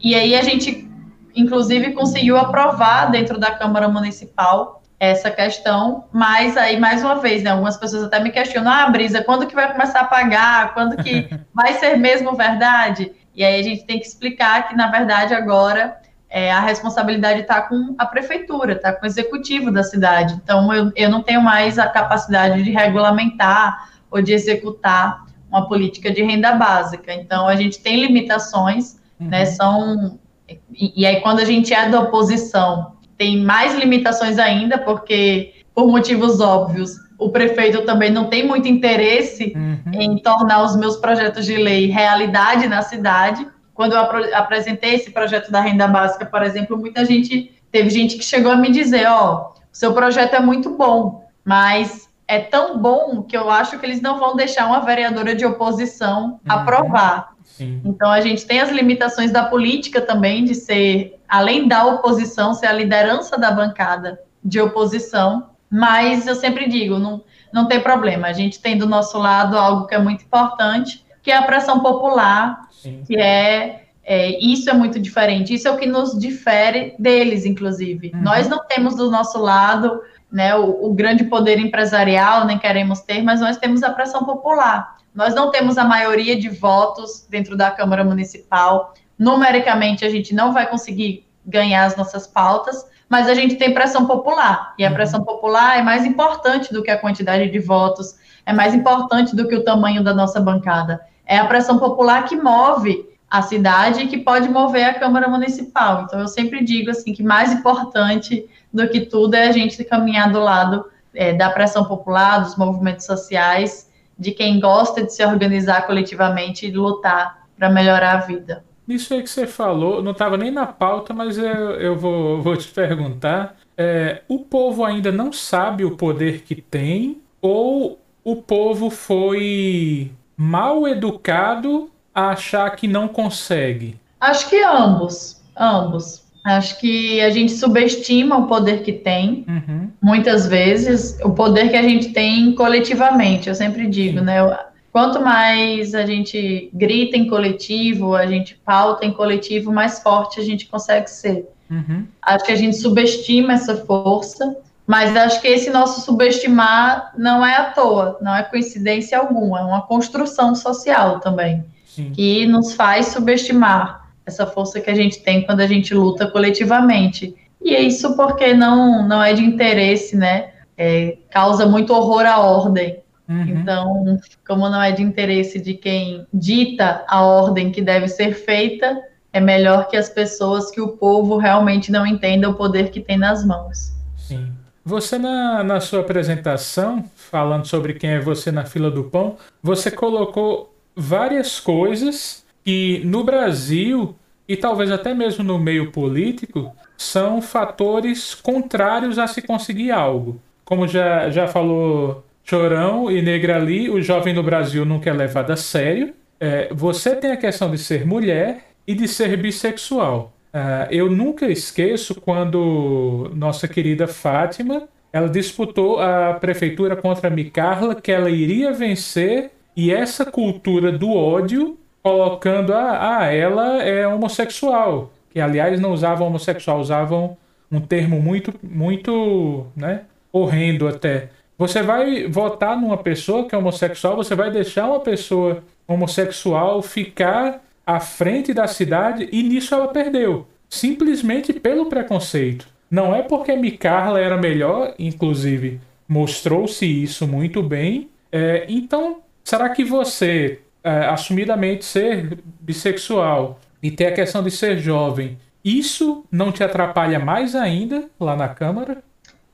E 0.00 0.14
aí 0.16 0.34
a 0.34 0.42
gente, 0.42 0.90
inclusive, 1.34 1.92
conseguiu 1.92 2.36
aprovar 2.36 3.10
dentro 3.10 3.38
da 3.38 3.52
Câmara 3.52 3.88
Municipal 3.88 4.81
essa 5.02 5.32
questão, 5.32 6.04
mas 6.12 6.56
aí, 6.56 6.78
mais 6.78 7.02
uma 7.02 7.16
vez, 7.16 7.42
né, 7.42 7.50
algumas 7.50 7.76
pessoas 7.76 8.04
até 8.04 8.20
me 8.20 8.30
questionam, 8.30 8.70
ah, 8.70 8.88
Brisa, 8.88 9.20
quando 9.20 9.48
que 9.48 9.54
vai 9.54 9.72
começar 9.72 10.02
a 10.02 10.04
pagar? 10.04 10.72
Quando 10.74 10.96
que 11.02 11.28
vai 11.52 11.72
ser 11.72 11.96
mesmo 11.96 12.36
verdade? 12.36 13.10
E 13.34 13.44
aí 13.44 13.58
a 13.58 13.62
gente 13.64 13.84
tem 13.84 13.98
que 13.98 14.06
explicar 14.06 14.68
que, 14.68 14.76
na 14.76 14.92
verdade, 14.92 15.34
agora 15.34 15.96
é, 16.30 16.52
a 16.52 16.60
responsabilidade 16.60 17.40
está 17.40 17.62
com 17.62 17.96
a 17.98 18.06
prefeitura, 18.06 18.74
está 18.74 18.92
com 18.92 19.02
o 19.02 19.08
executivo 19.08 19.72
da 19.72 19.82
cidade. 19.82 20.34
Então, 20.34 20.72
eu, 20.72 20.92
eu 20.94 21.10
não 21.10 21.20
tenho 21.20 21.42
mais 21.42 21.80
a 21.80 21.88
capacidade 21.88 22.62
de 22.62 22.70
regulamentar 22.70 23.90
ou 24.08 24.22
de 24.22 24.32
executar 24.32 25.26
uma 25.48 25.66
política 25.66 26.12
de 26.12 26.22
renda 26.22 26.52
básica. 26.52 27.12
Então, 27.12 27.48
a 27.48 27.56
gente 27.56 27.80
tem 27.80 28.00
limitações, 28.00 29.00
né, 29.18 29.24
uhum. 29.24 29.28
né? 29.30 29.44
São. 29.46 30.18
E, 30.48 31.02
e 31.02 31.04
aí, 31.04 31.20
quando 31.22 31.40
a 31.40 31.44
gente 31.44 31.74
é 31.74 31.88
da 31.88 31.98
oposição, 31.98 33.01
tem 33.22 33.38
mais 33.38 33.76
limitações 33.76 34.36
ainda, 34.36 34.76
porque, 34.76 35.54
por 35.72 35.86
motivos 35.86 36.40
óbvios, 36.40 36.96
o 37.16 37.30
prefeito 37.30 37.82
também 37.82 38.10
não 38.10 38.24
tem 38.24 38.44
muito 38.44 38.66
interesse 38.66 39.52
uhum. 39.54 39.92
em 39.92 40.18
tornar 40.18 40.64
os 40.64 40.74
meus 40.74 40.96
projetos 40.96 41.46
de 41.46 41.56
lei 41.56 41.86
realidade 41.86 42.66
na 42.66 42.82
cidade. 42.82 43.46
Quando 43.72 43.92
eu 43.92 44.00
ap 44.00 44.12
apresentei 44.34 44.96
esse 44.96 45.12
projeto 45.12 45.52
da 45.52 45.60
renda 45.60 45.86
básica, 45.86 46.26
por 46.26 46.42
exemplo, 46.42 46.76
muita 46.76 47.04
gente 47.04 47.52
teve 47.70 47.90
gente 47.90 48.18
que 48.18 48.24
chegou 48.24 48.50
a 48.50 48.56
me 48.56 48.72
dizer, 48.72 49.06
ó, 49.06 49.52
oh, 49.54 49.60
o 49.60 49.62
seu 49.70 49.94
projeto 49.94 50.34
é 50.34 50.40
muito 50.40 50.76
bom, 50.76 51.24
mas 51.44 52.08
é 52.26 52.40
tão 52.40 52.76
bom 52.76 53.22
que 53.22 53.36
eu 53.36 53.48
acho 53.48 53.78
que 53.78 53.86
eles 53.86 54.02
não 54.02 54.18
vão 54.18 54.34
deixar 54.34 54.66
uma 54.66 54.80
vereadora 54.80 55.32
de 55.32 55.46
oposição 55.46 56.24
uhum. 56.24 56.38
aprovar. 56.48 57.34
Sim. 57.62 57.80
Então 57.84 58.10
a 58.10 58.20
gente 58.20 58.44
tem 58.44 58.60
as 58.60 58.70
limitações 58.70 59.30
da 59.30 59.44
política 59.44 60.00
também 60.00 60.44
de 60.44 60.54
ser, 60.54 61.18
além 61.28 61.68
da 61.68 61.86
oposição, 61.86 62.54
ser 62.54 62.66
a 62.66 62.72
liderança 62.72 63.38
da 63.38 63.50
bancada 63.50 64.20
de 64.44 64.60
oposição. 64.60 65.50
Mas 65.70 66.26
eu 66.26 66.34
sempre 66.34 66.68
digo, 66.68 66.98
não, 66.98 67.22
não 67.52 67.66
tem 67.66 67.80
problema. 67.80 68.26
A 68.26 68.32
gente 68.32 68.60
tem 68.60 68.76
do 68.76 68.86
nosso 68.86 69.18
lado 69.18 69.56
algo 69.56 69.86
que 69.86 69.94
é 69.94 69.98
muito 69.98 70.24
importante, 70.24 71.04
que 71.22 71.30
é 71.30 71.36
a 71.36 71.42
pressão 71.42 71.80
popular, 71.80 72.68
Sim. 72.70 73.02
que 73.06 73.16
é, 73.16 73.84
é, 74.04 74.38
isso 74.44 74.68
é 74.68 74.74
muito 74.74 74.98
diferente. 74.98 75.54
Isso 75.54 75.68
é 75.68 75.70
o 75.70 75.78
que 75.78 75.86
nos 75.86 76.18
difere 76.18 76.94
deles, 76.98 77.46
inclusive. 77.46 78.10
Uhum. 78.12 78.22
Nós 78.22 78.48
não 78.48 78.66
temos 78.66 78.96
do 78.96 79.10
nosso 79.10 79.38
lado 79.38 80.02
né, 80.30 80.54
o, 80.56 80.86
o, 80.86 80.94
grande 80.94 81.24
poder 81.24 81.58
empresarial, 81.58 82.46
nem 82.46 82.58
queremos 82.58 83.00
ter, 83.00 83.22
mas 83.22 83.40
nós 83.40 83.58
temos 83.58 83.82
a 83.82 83.90
pressão 83.90 84.24
popular. 84.24 84.96
Nós 85.14 85.34
não 85.34 85.50
temos 85.50 85.76
a 85.76 85.84
maioria 85.84 86.38
de 86.38 86.48
votos 86.48 87.26
dentro 87.28 87.56
da 87.56 87.70
Câmara 87.70 88.02
Municipal. 88.02 88.94
Numericamente, 89.18 90.04
a 90.04 90.10
gente 90.10 90.34
não 90.34 90.52
vai 90.52 90.68
conseguir 90.68 91.26
ganhar 91.44 91.84
as 91.84 91.96
nossas 91.96 92.26
pautas, 92.26 92.86
mas 93.08 93.28
a 93.28 93.34
gente 93.34 93.56
tem 93.56 93.74
pressão 93.74 94.06
popular. 94.06 94.74
E 94.78 94.84
a 94.84 94.88
uhum. 94.88 94.94
pressão 94.94 95.22
popular 95.22 95.78
é 95.78 95.82
mais 95.82 96.06
importante 96.06 96.72
do 96.72 96.82
que 96.82 96.90
a 96.90 96.98
quantidade 96.98 97.50
de 97.50 97.58
votos, 97.58 98.16
é 98.46 98.52
mais 98.52 98.74
importante 98.74 99.36
do 99.36 99.46
que 99.46 99.54
o 99.54 99.64
tamanho 99.64 100.02
da 100.02 100.14
nossa 100.14 100.40
bancada. 100.40 101.00
É 101.26 101.36
a 101.36 101.46
pressão 101.46 101.78
popular 101.78 102.24
que 102.24 102.34
move 102.34 103.06
a 103.30 103.42
cidade 103.42 104.02
e 104.02 104.08
que 104.08 104.18
pode 104.18 104.48
mover 104.48 104.84
a 104.84 104.94
Câmara 104.94 105.28
Municipal. 105.28 106.02
Então, 106.02 106.20
eu 106.20 106.28
sempre 106.28 106.64
digo 106.64 106.90
assim 106.90 107.12
que 107.12 107.22
mais 107.22 107.52
importante 107.52 108.46
do 108.72 108.88
que 108.88 109.00
tudo 109.00 109.34
é 109.34 109.48
a 109.48 109.52
gente 109.52 109.82
caminhar 109.84 110.30
do 110.32 110.40
lado 110.40 110.84
é, 111.14 111.32
da 111.32 111.50
pressão 111.50 111.84
popular, 111.84 112.40
dos 112.40 112.56
movimentos 112.56 113.06
sociais, 113.06 113.90
de 114.22 114.30
quem 114.30 114.60
gosta 114.60 115.02
de 115.02 115.12
se 115.12 115.24
organizar 115.24 115.86
coletivamente 115.86 116.66
e 116.66 116.70
lutar 116.70 117.46
para 117.58 117.68
melhorar 117.68 118.14
a 118.14 118.20
vida. 118.20 118.64
Isso 118.88 119.12
aí 119.12 119.22
que 119.22 119.30
você 119.30 119.46
falou, 119.46 120.02
não 120.02 120.12
estava 120.12 120.36
nem 120.36 120.50
na 120.50 120.66
pauta, 120.66 121.12
mas 121.12 121.36
eu, 121.36 121.44
eu 121.44 121.96
vou, 121.96 122.40
vou 122.40 122.56
te 122.56 122.68
perguntar. 122.68 123.56
É, 123.76 124.22
o 124.28 124.38
povo 124.40 124.84
ainda 124.84 125.10
não 125.10 125.32
sabe 125.32 125.84
o 125.84 125.96
poder 125.96 126.42
que 126.42 126.56
tem 126.56 127.20
ou 127.40 127.98
o 128.24 128.36
povo 128.36 128.90
foi 128.90 130.12
mal 130.36 130.86
educado 130.86 131.90
a 132.14 132.30
achar 132.30 132.70
que 132.76 132.86
não 132.86 133.08
consegue? 133.08 133.98
Acho 134.20 134.48
que 134.48 134.62
ambos, 134.62 135.42
ambos. 135.56 136.21
Acho 136.44 136.80
que 136.80 137.20
a 137.20 137.30
gente 137.30 137.52
subestima 137.52 138.36
o 138.36 138.46
poder 138.48 138.82
que 138.82 138.92
tem, 138.92 139.44
uhum. 139.48 139.88
muitas 140.02 140.46
vezes, 140.46 141.16
o 141.22 141.30
poder 141.30 141.70
que 141.70 141.76
a 141.76 141.82
gente 141.82 142.08
tem 142.08 142.52
coletivamente. 142.54 143.48
Eu 143.48 143.54
sempre 143.54 143.86
digo, 143.86 144.18
Sim. 144.18 144.24
né? 144.24 144.58
Quanto 144.92 145.20
mais 145.20 145.94
a 145.94 146.04
gente 146.04 146.68
grita 146.74 147.16
em 147.16 147.28
coletivo, 147.28 148.14
a 148.14 148.26
gente 148.26 148.56
pauta 148.64 149.06
em 149.06 149.12
coletivo, 149.12 149.72
mais 149.72 150.00
forte 150.00 150.40
a 150.40 150.44
gente 150.44 150.66
consegue 150.66 151.08
ser. 151.08 151.48
Uhum. 151.70 152.06
Acho 152.20 152.44
que 152.44 152.52
a 152.52 152.56
gente 152.56 152.76
subestima 152.76 153.54
essa 153.54 153.76
força, 153.76 154.56
mas 154.86 155.16
acho 155.16 155.40
que 155.40 155.48
esse 155.48 155.70
nosso 155.70 156.02
subestimar 156.02 157.12
não 157.16 157.46
é 157.46 157.56
à 157.56 157.70
toa, 157.70 158.18
não 158.20 158.34
é 158.34 158.42
coincidência 158.42 159.16
alguma, 159.16 159.60
é 159.60 159.62
uma 159.62 159.82
construção 159.82 160.54
social 160.54 161.20
também, 161.20 161.64
Sim. 161.86 162.10
que 162.10 162.44
nos 162.46 162.74
faz 162.74 163.06
subestimar 163.06 164.01
essa 164.24 164.46
força 164.46 164.80
que 164.80 164.90
a 164.90 164.94
gente 164.94 165.22
tem 165.22 165.44
quando 165.44 165.60
a 165.60 165.66
gente 165.66 165.94
luta 165.94 166.26
coletivamente. 166.26 167.34
E 167.60 167.74
é 167.74 167.80
isso 167.80 168.16
porque 168.16 168.54
não, 168.54 169.06
não 169.06 169.22
é 169.22 169.32
de 169.32 169.42
interesse, 169.42 170.16
né? 170.16 170.50
É, 170.76 171.16
causa 171.30 171.66
muito 171.66 171.92
horror 171.92 172.24
à 172.24 172.40
ordem. 172.40 173.00
Uhum. 173.28 173.42
Então, 173.48 174.20
como 174.46 174.68
não 174.68 174.82
é 174.82 174.90
de 174.92 175.02
interesse 175.02 175.60
de 175.60 175.74
quem 175.74 176.26
dita 176.32 177.04
a 177.06 177.22
ordem 177.22 177.70
que 177.70 177.80
deve 177.80 178.08
ser 178.08 178.34
feita, 178.34 179.00
é 179.32 179.40
melhor 179.40 179.88
que 179.88 179.96
as 179.96 180.08
pessoas, 180.08 180.70
que 180.70 180.80
o 180.80 180.88
povo 180.88 181.36
realmente 181.36 181.90
não 181.90 182.06
entenda 182.06 182.48
o 182.48 182.54
poder 182.54 182.90
que 182.90 183.00
tem 183.00 183.16
nas 183.16 183.44
mãos. 183.44 183.92
Sim. 184.16 184.48
Você, 184.84 185.16
na, 185.16 185.62
na 185.62 185.80
sua 185.80 186.00
apresentação, 186.00 187.04
falando 187.14 187.66
sobre 187.66 187.94
quem 187.94 188.10
é 188.10 188.20
você 188.20 188.50
na 188.50 188.64
fila 188.64 188.90
do 188.90 189.04
pão, 189.04 189.36
você 189.62 189.90
colocou 189.90 190.74
várias 190.94 191.60
coisas 191.60 192.41
que 192.64 193.02
no 193.04 193.24
Brasil 193.24 194.14
e 194.48 194.56
talvez 194.56 194.90
até 194.90 195.14
mesmo 195.14 195.44
no 195.44 195.58
meio 195.58 195.90
político 195.90 196.74
são 196.96 197.40
fatores 197.40 198.34
contrários 198.34 199.18
a 199.18 199.26
se 199.26 199.40
conseguir 199.42 199.90
algo. 199.90 200.40
Como 200.64 200.86
já, 200.86 201.30
já 201.30 201.46
falou 201.46 202.24
Chorão 202.44 203.10
e 203.10 203.22
Negrali, 203.22 203.88
o 203.88 204.00
jovem 204.02 204.34
no 204.34 204.42
Brasil 204.42 204.84
nunca 204.84 205.10
é 205.10 205.12
levado 205.12 205.52
a 205.52 205.56
sério. 205.56 206.12
É, 206.40 206.68
você 206.72 207.14
tem 207.16 207.30
a 207.30 207.36
questão 207.36 207.70
de 207.70 207.78
ser 207.78 208.06
mulher 208.06 208.64
e 208.86 208.94
de 208.94 209.06
ser 209.06 209.36
bissexual. 209.36 210.32
Uh, 210.52 210.86
eu 210.90 211.10
nunca 211.10 211.46
esqueço 211.50 212.14
quando 212.20 213.30
nossa 213.34 213.66
querida 213.66 214.06
Fátima 214.06 214.86
ela 215.12 215.28
disputou 215.28 216.00
a 216.00 216.34
prefeitura 216.34 216.96
contra 216.96 217.28
a 217.28 217.30
Micarla, 217.30 217.94
que 217.94 218.10
ela 218.10 218.30
iria 218.30 218.72
vencer, 218.72 219.50
e 219.76 219.92
essa 219.92 220.24
cultura 220.24 220.90
do 220.90 221.12
ódio 221.12 221.78
colocando 222.02 222.72
ah, 222.72 223.18
ah, 223.18 223.32
ela 223.32 223.82
é 223.82 224.06
homossexual, 224.06 225.12
que 225.30 225.40
aliás 225.40 225.80
não 225.80 225.92
usavam 225.92 226.26
homossexual, 226.26 226.80
usavam 226.80 227.36
um 227.70 227.80
termo 227.80 228.20
muito 228.20 228.52
muito, 228.62 229.66
né, 229.76 230.02
horrendo 230.32 230.88
até. 230.88 231.28
Você 231.56 231.82
vai 231.82 232.26
votar 232.26 232.80
numa 232.80 232.96
pessoa 232.96 233.46
que 233.46 233.54
é 233.54 233.58
homossexual, 233.58 234.16
você 234.16 234.34
vai 234.34 234.50
deixar 234.50 234.86
uma 234.86 235.00
pessoa 235.00 235.62
homossexual 235.86 236.82
ficar 236.82 237.62
à 237.86 238.00
frente 238.00 238.52
da 238.52 238.66
cidade 238.66 239.28
e 239.30 239.42
nisso 239.42 239.74
ela 239.74 239.88
perdeu, 239.88 240.46
simplesmente 240.68 241.52
pelo 241.52 241.86
preconceito. 241.86 242.66
Não 242.90 243.14
é 243.14 243.22
porque 243.22 243.54
Micarla 243.54 244.20
era 244.20 244.36
melhor, 244.36 244.94
inclusive 244.98 245.80
mostrou-se 246.08 246.84
isso 246.84 247.26
muito 247.26 247.62
bem. 247.62 248.10
É, 248.30 248.66
então, 248.68 249.20
será 249.42 249.70
que 249.70 249.82
você 249.82 250.60
é, 250.84 251.06
assumidamente 251.06 251.84
ser 251.84 252.38
bissexual 252.60 253.58
e 253.82 253.90
ter 253.90 254.06
a 254.06 254.12
questão 254.12 254.42
de 254.42 254.50
ser 254.50 254.78
jovem, 254.78 255.38
isso 255.64 256.24
não 256.30 256.50
te 256.50 256.64
atrapalha 256.64 257.18
mais 257.18 257.54
ainda 257.54 258.08
lá 258.18 258.36
na 258.36 258.48
Câmara? 258.48 259.02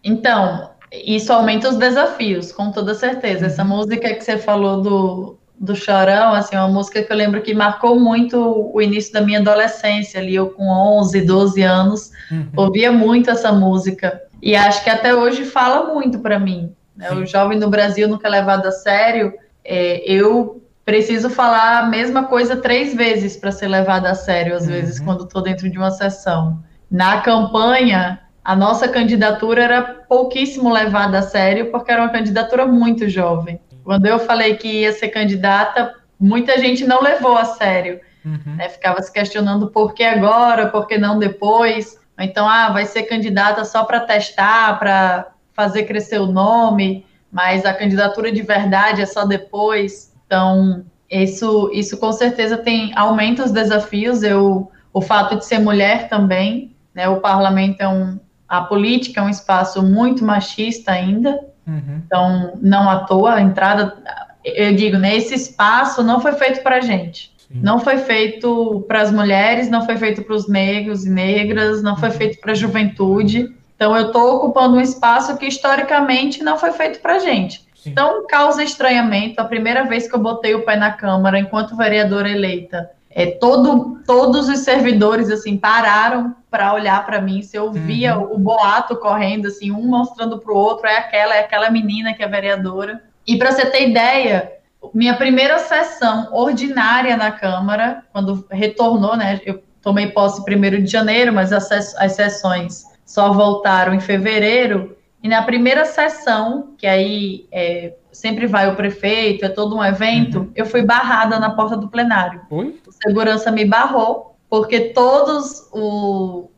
Então, 0.02 0.70
isso 0.92 1.32
aumenta 1.32 1.68
os 1.68 1.76
desafios, 1.76 2.50
com 2.50 2.70
toda 2.70 2.94
certeza. 2.94 3.46
Essa 3.46 3.62
uhum. 3.62 3.68
música 3.68 4.14
que 4.14 4.22
você 4.22 4.38
falou 4.38 4.80
do, 4.80 5.38
do 5.58 5.76
Chorão, 5.76 6.32
assim, 6.32 6.56
é 6.56 6.58
uma 6.58 6.68
música 6.68 7.02
que 7.02 7.12
eu 7.12 7.16
lembro 7.16 7.42
que 7.42 7.52
marcou 7.52 7.98
muito 7.98 8.70
o 8.72 8.80
início 8.80 9.12
da 9.12 9.20
minha 9.20 9.40
adolescência, 9.40 10.20
ali 10.20 10.34
eu 10.34 10.48
com 10.50 10.68
11, 10.68 11.20
12 11.22 11.62
anos, 11.62 12.10
uhum. 12.30 12.48
ouvia 12.56 12.90
muito 12.90 13.30
essa 13.30 13.52
música. 13.52 14.22
E 14.40 14.56
acho 14.56 14.82
que 14.82 14.90
até 14.90 15.14
hoje 15.14 15.44
fala 15.44 15.92
muito 15.92 16.20
para 16.20 16.38
mim. 16.38 16.72
Né? 16.96 17.12
O 17.12 17.26
jovem 17.26 17.58
no 17.58 17.68
Brasil 17.68 18.08
nunca 18.08 18.28
é 18.28 18.30
levado 18.30 18.66
a 18.66 18.72
sério. 18.72 19.34
É, 19.64 20.02
eu 20.10 20.62
preciso 20.88 21.28
falar 21.28 21.80
a 21.80 21.86
mesma 21.86 22.24
coisa 22.24 22.56
três 22.56 22.94
vezes 22.94 23.36
para 23.36 23.52
ser 23.52 23.68
levada 23.68 24.08
a 24.08 24.14
sério, 24.14 24.56
às 24.56 24.62
uhum. 24.62 24.68
vezes, 24.68 24.98
quando 24.98 25.24
estou 25.24 25.42
dentro 25.42 25.68
de 25.68 25.76
uma 25.76 25.90
sessão. 25.90 26.64
Na 26.90 27.20
campanha, 27.20 28.18
a 28.42 28.56
nossa 28.56 28.88
candidatura 28.88 29.62
era 29.62 29.82
pouquíssimo 29.82 30.72
levada 30.72 31.18
a 31.18 31.22
sério, 31.22 31.70
porque 31.70 31.92
era 31.92 32.00
uma 32.00 32.08
candidatura 32.08 32.64
muito 32.64 33.06
jovem. 33.06 33.60
Quando 33.84 34.06
eu 34.06 34.18
falei 34.18 34.56
que 34.56 34.80
ia 34.80 34.92
ser 34.92 35.08
candidata, 35.08 35.92
muita 36.18 36.56
gente 36.56 36.86
não 36.86 37.02
levou 37.02 37.36
a 37.36 37.44
sério. 37.44 38.00
Uhum. 38.24 38.56
Né? 38.56 38.70
Ficava 38.70 39.02
se 39.02 39.12
questionando 39.12 39.70
por 39.70 39.92
que 39.92 40.02
agora, 40.02 40.68
por 40.68 40.86
que 40.86 40.96
não 40.96 41.18
depois. 41.18 42.00
Então, 42.18 42.48
ah, 42.48 42.70
vai 42.70 42.86
ser 42.86 43.02
candidata 43.02 43.62
só 43.62 43.84
para 43.84 44.00
testar, 44.00 44.78
para 44.78 45.32
fazer 45.52 45.82
crescer 45.82 46.18
o 46.18 46.26
nome, 46.26 47.04
mas 47.30 47.66
a 47.66 47.74
candidatura 47.74 48.32
de 48.32 48.40
verdade 48.40 49.02
é 49.02 49.06
só 49.06 49.26
depois. 49.26 50.07
Então, 50.28 50.84
isso, 51.10 51.70
isso 51.72 51.96
com 51.96 52.12
certeza 52.12 52.56
tem 52.56 52.92
aumenta 52.94 53.42
os 53.42 53.50
desafios. 53.50 54.22
Eu 54.22 54.70
o 54.92 55.00
fato 55.00 55.36
de 55.36 55.44
ser 55.44 55.58
mulher 55.58 56.08
também, 56.08 56.74
né? 56.94 57.08
O 57.08 57.20
parlamento 57.20 57.80
é 57.80 57.88
um, 57.88 58.18
a 58.48 58.62
política 58.62 59.20
é 59.20 59.22
um 59.22 59.28
espaço 59.28 59.82
muito 59.82 60.24
machista 60.24 60.92
ainda, 60.92 61.38
uhum. 61.66 62.02
então 62.04 62.58
não 62.60 62.88
à 62.88 63.00
toa 63.00 63.34
a 63.34 63.40
entrada, 63.40 63.96
eu 64.44 64.74
digo, 64.74 64.96
né? 64.96 65.16
Esse 65.16 65.34
espaço 65.34 66.02
não 66.02 66.20
foi 66.20 66.32
feito 66.32 66.62
para 66.62 66.80
gente. 66.80 67.32
Sim. 67.38 67.60
Não 67.62 67.78
foi 67.78 67.98
feito 67.98 68.84
para 68.86 69.00
as 69.00 69.12
mulheres, 69.12 69.70
não 69.70 69.84
foi 69.84 69.96
feito 69.96 70.22
para 70.22 70.34
os 70.34 70.48
negros 70.48 71.06
e 71.06 71.10
negras, 71.10 71.82
não 71.82 71.96
foi 71.96 72.10
feito 72.10 72.40
para 72.40 72.52
a 72.52 72.54
juventude. 72.54 73.54
Então, 73.74 73.96
eu 73.96 74.08
estou 74.08 74.36
ocupando 74.36 74.76
um 74.76 74.80
espaço 74.80 75.36
que 75.38 75.46
historicamente 75.46 76.42
não 76.42 76.58
foi 76.58 76.72
feito 76.72 77.00
para 77.00 77.20
gente. 77.20 77.66
Sim. 77.78 77.90
Então, 77.90 78.26
causa 78.26 78.62
estranhamento. 78.62 79.40
A 79.40 79.44
primeira 79.44 79.84
vez 79.84 80.08
que 80.08 80.14
eu 80.14 80.20
botei 80.20 80.54
o 80.54 80.64
pé 80.64 80.76
na 80.76 80.92
Câmara, 80.92 81.38
enquanto 81.38 81.76
vereadora 81.76 82.28
eleita, 82.28 82.90
é, 83.10 83.26
todo, 83.26 84.00
todos 84.06 84.48
os 84.48 84.58
servidores 84.60 85.30
assim 85.30 85.56
pararam 85.56 86.34
para 86.50 86.74
olhar 86.74 87.04
para 87.06 87.20
mim. 87.20 87.42
Se 87.42 87.56
eu 87.56 87.72
via 87.72 88.18
uhum. 88.18 88.34
o 88.34 88.38
boato 88.38 88.96
correndo, 88.96 89.46
assim, 89.46 89.70
um 89.70 89.86
mostrando 89.86 90.38
para 90.38 90.52
o 90.52 90.56
outro, 90.56 90.86
é 90.86 90.98
aquela, 90.98 91.34
é 91.34 91.40
aquela 91.40 91.70
menina 91.70 92.12
que 92.12 92.22
é 92.22 92.28
vereadora. 92.28 93.02
E 93.26 93.36
para 93.38 93.52
você 93.52 93.66
ter 93.66 93.88
ideia, 93.88 94.52
minha 94.92 95.14
primeira 95.14 95.58
sessão 95.58 96.28
ordinária 96.32 97.16
na 97.16 97.30
Câmara, 97.30 98.04
quando 98.12 98.46
retornou, 98.50 99.16
né? 99.16 99.40
Eu 99.44 99.62
tomei 99.82 100.08
posse 100.08 100.44
primeiro 100.44 100.82
de 100.82 100.90
janeiro, 100.90 101.32
mas 101.32 101.52
as, 101.52 101.70
as 101.96 102.12
sessões 102.12 102.84
só 103.04 103.32
voltaram 103.32 103.94
em 103.94 104.00
fevereiro. 104.00 104.96
E 105.22 105.28
na 105.28 105.42
primeira 105.42 105.84
sessão, 105.84 106.74
que 106.78 106.86
aí 106.86 107.46
é, 107.50 107.94
sempre 108.12 108.46
vai 108.46 108.70
o 108.70 108.76
prefeito, 108.76 109.44
é 109.44 109.48
todo 109.48 109.76
um 109.76 109.84
evento, 109.84 110.40
uhum. 110.40 110.50
eu 110.54 110.66
fui 110.66 110.82
barrada 110.82 111.38
na 111.38 111.50
porta 111.50 111.76
do 111.76 111.88
plenário. 111.88 112.40
Oi? 112.50 112.78
O 112.86 112.92
segurança 112.92 113.50
me 113.50 113.64
barrou, 113.64 114.36
porque 114.48 114.80
todos 114.90 115.68
o 115.72 116.50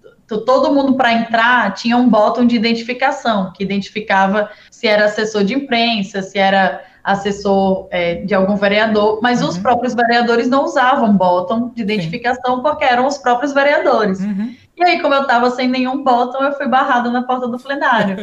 todo 0.47 0.73
mundo 0.73 0.95
para 0.95 1.13
entrar 1.13 1.75
tinha 1.75 1.97
um 1.97 2.09
botão 2.09 2.47
de 2.47 2.55
identificação, 2.55 3.53
que 3.53 3.65
identificava 3.65 4.49
se 4.71 4.87
era 4.87 5.07
assessor 5.07 5.43
de 5.43 5.55
imprensa, 5.55 6.23
se 6.23 6.39
era 6.39 6.85
assessor 7.03 7.89
é, 7.91 8.17
de 8.17 8.35
algum 8.35 8.57
vereador, 8.57 9.21
mas 9.23 9.43
uhum. 9.43 9.49
os 9.49 9.59
próprios 9.59 9.95
vereadores 9.95 10.49
não 10.49 10.65
usavam 10.65 11.17
botão 11.17 11.73
de 11.75 11.83
identificação 11.83 12.57
Sim. 12.57 12.63
porque 12.63 12.85
eram 12.85 13.07
os 13.07 13.19
próprios 13.19 13.53
vereadores. 13.53 14.21
Uhum. 14.21 14.55
E 14.81 14.83
aí, 14.83 15.03
como 15.03 15.13
eu 15.13 15.23
estava 15.23 15.51
sem 15.51 15.69
nenhum 15.69 16.03
botão, 16.03 16.43
eu 16.43 16.55
fui 16.55 16.67
barrada 16.67 17.11
na 17.11 17.23
porta 17.23 17.47
do 17.47 17.59
plenário. 17.59 18.17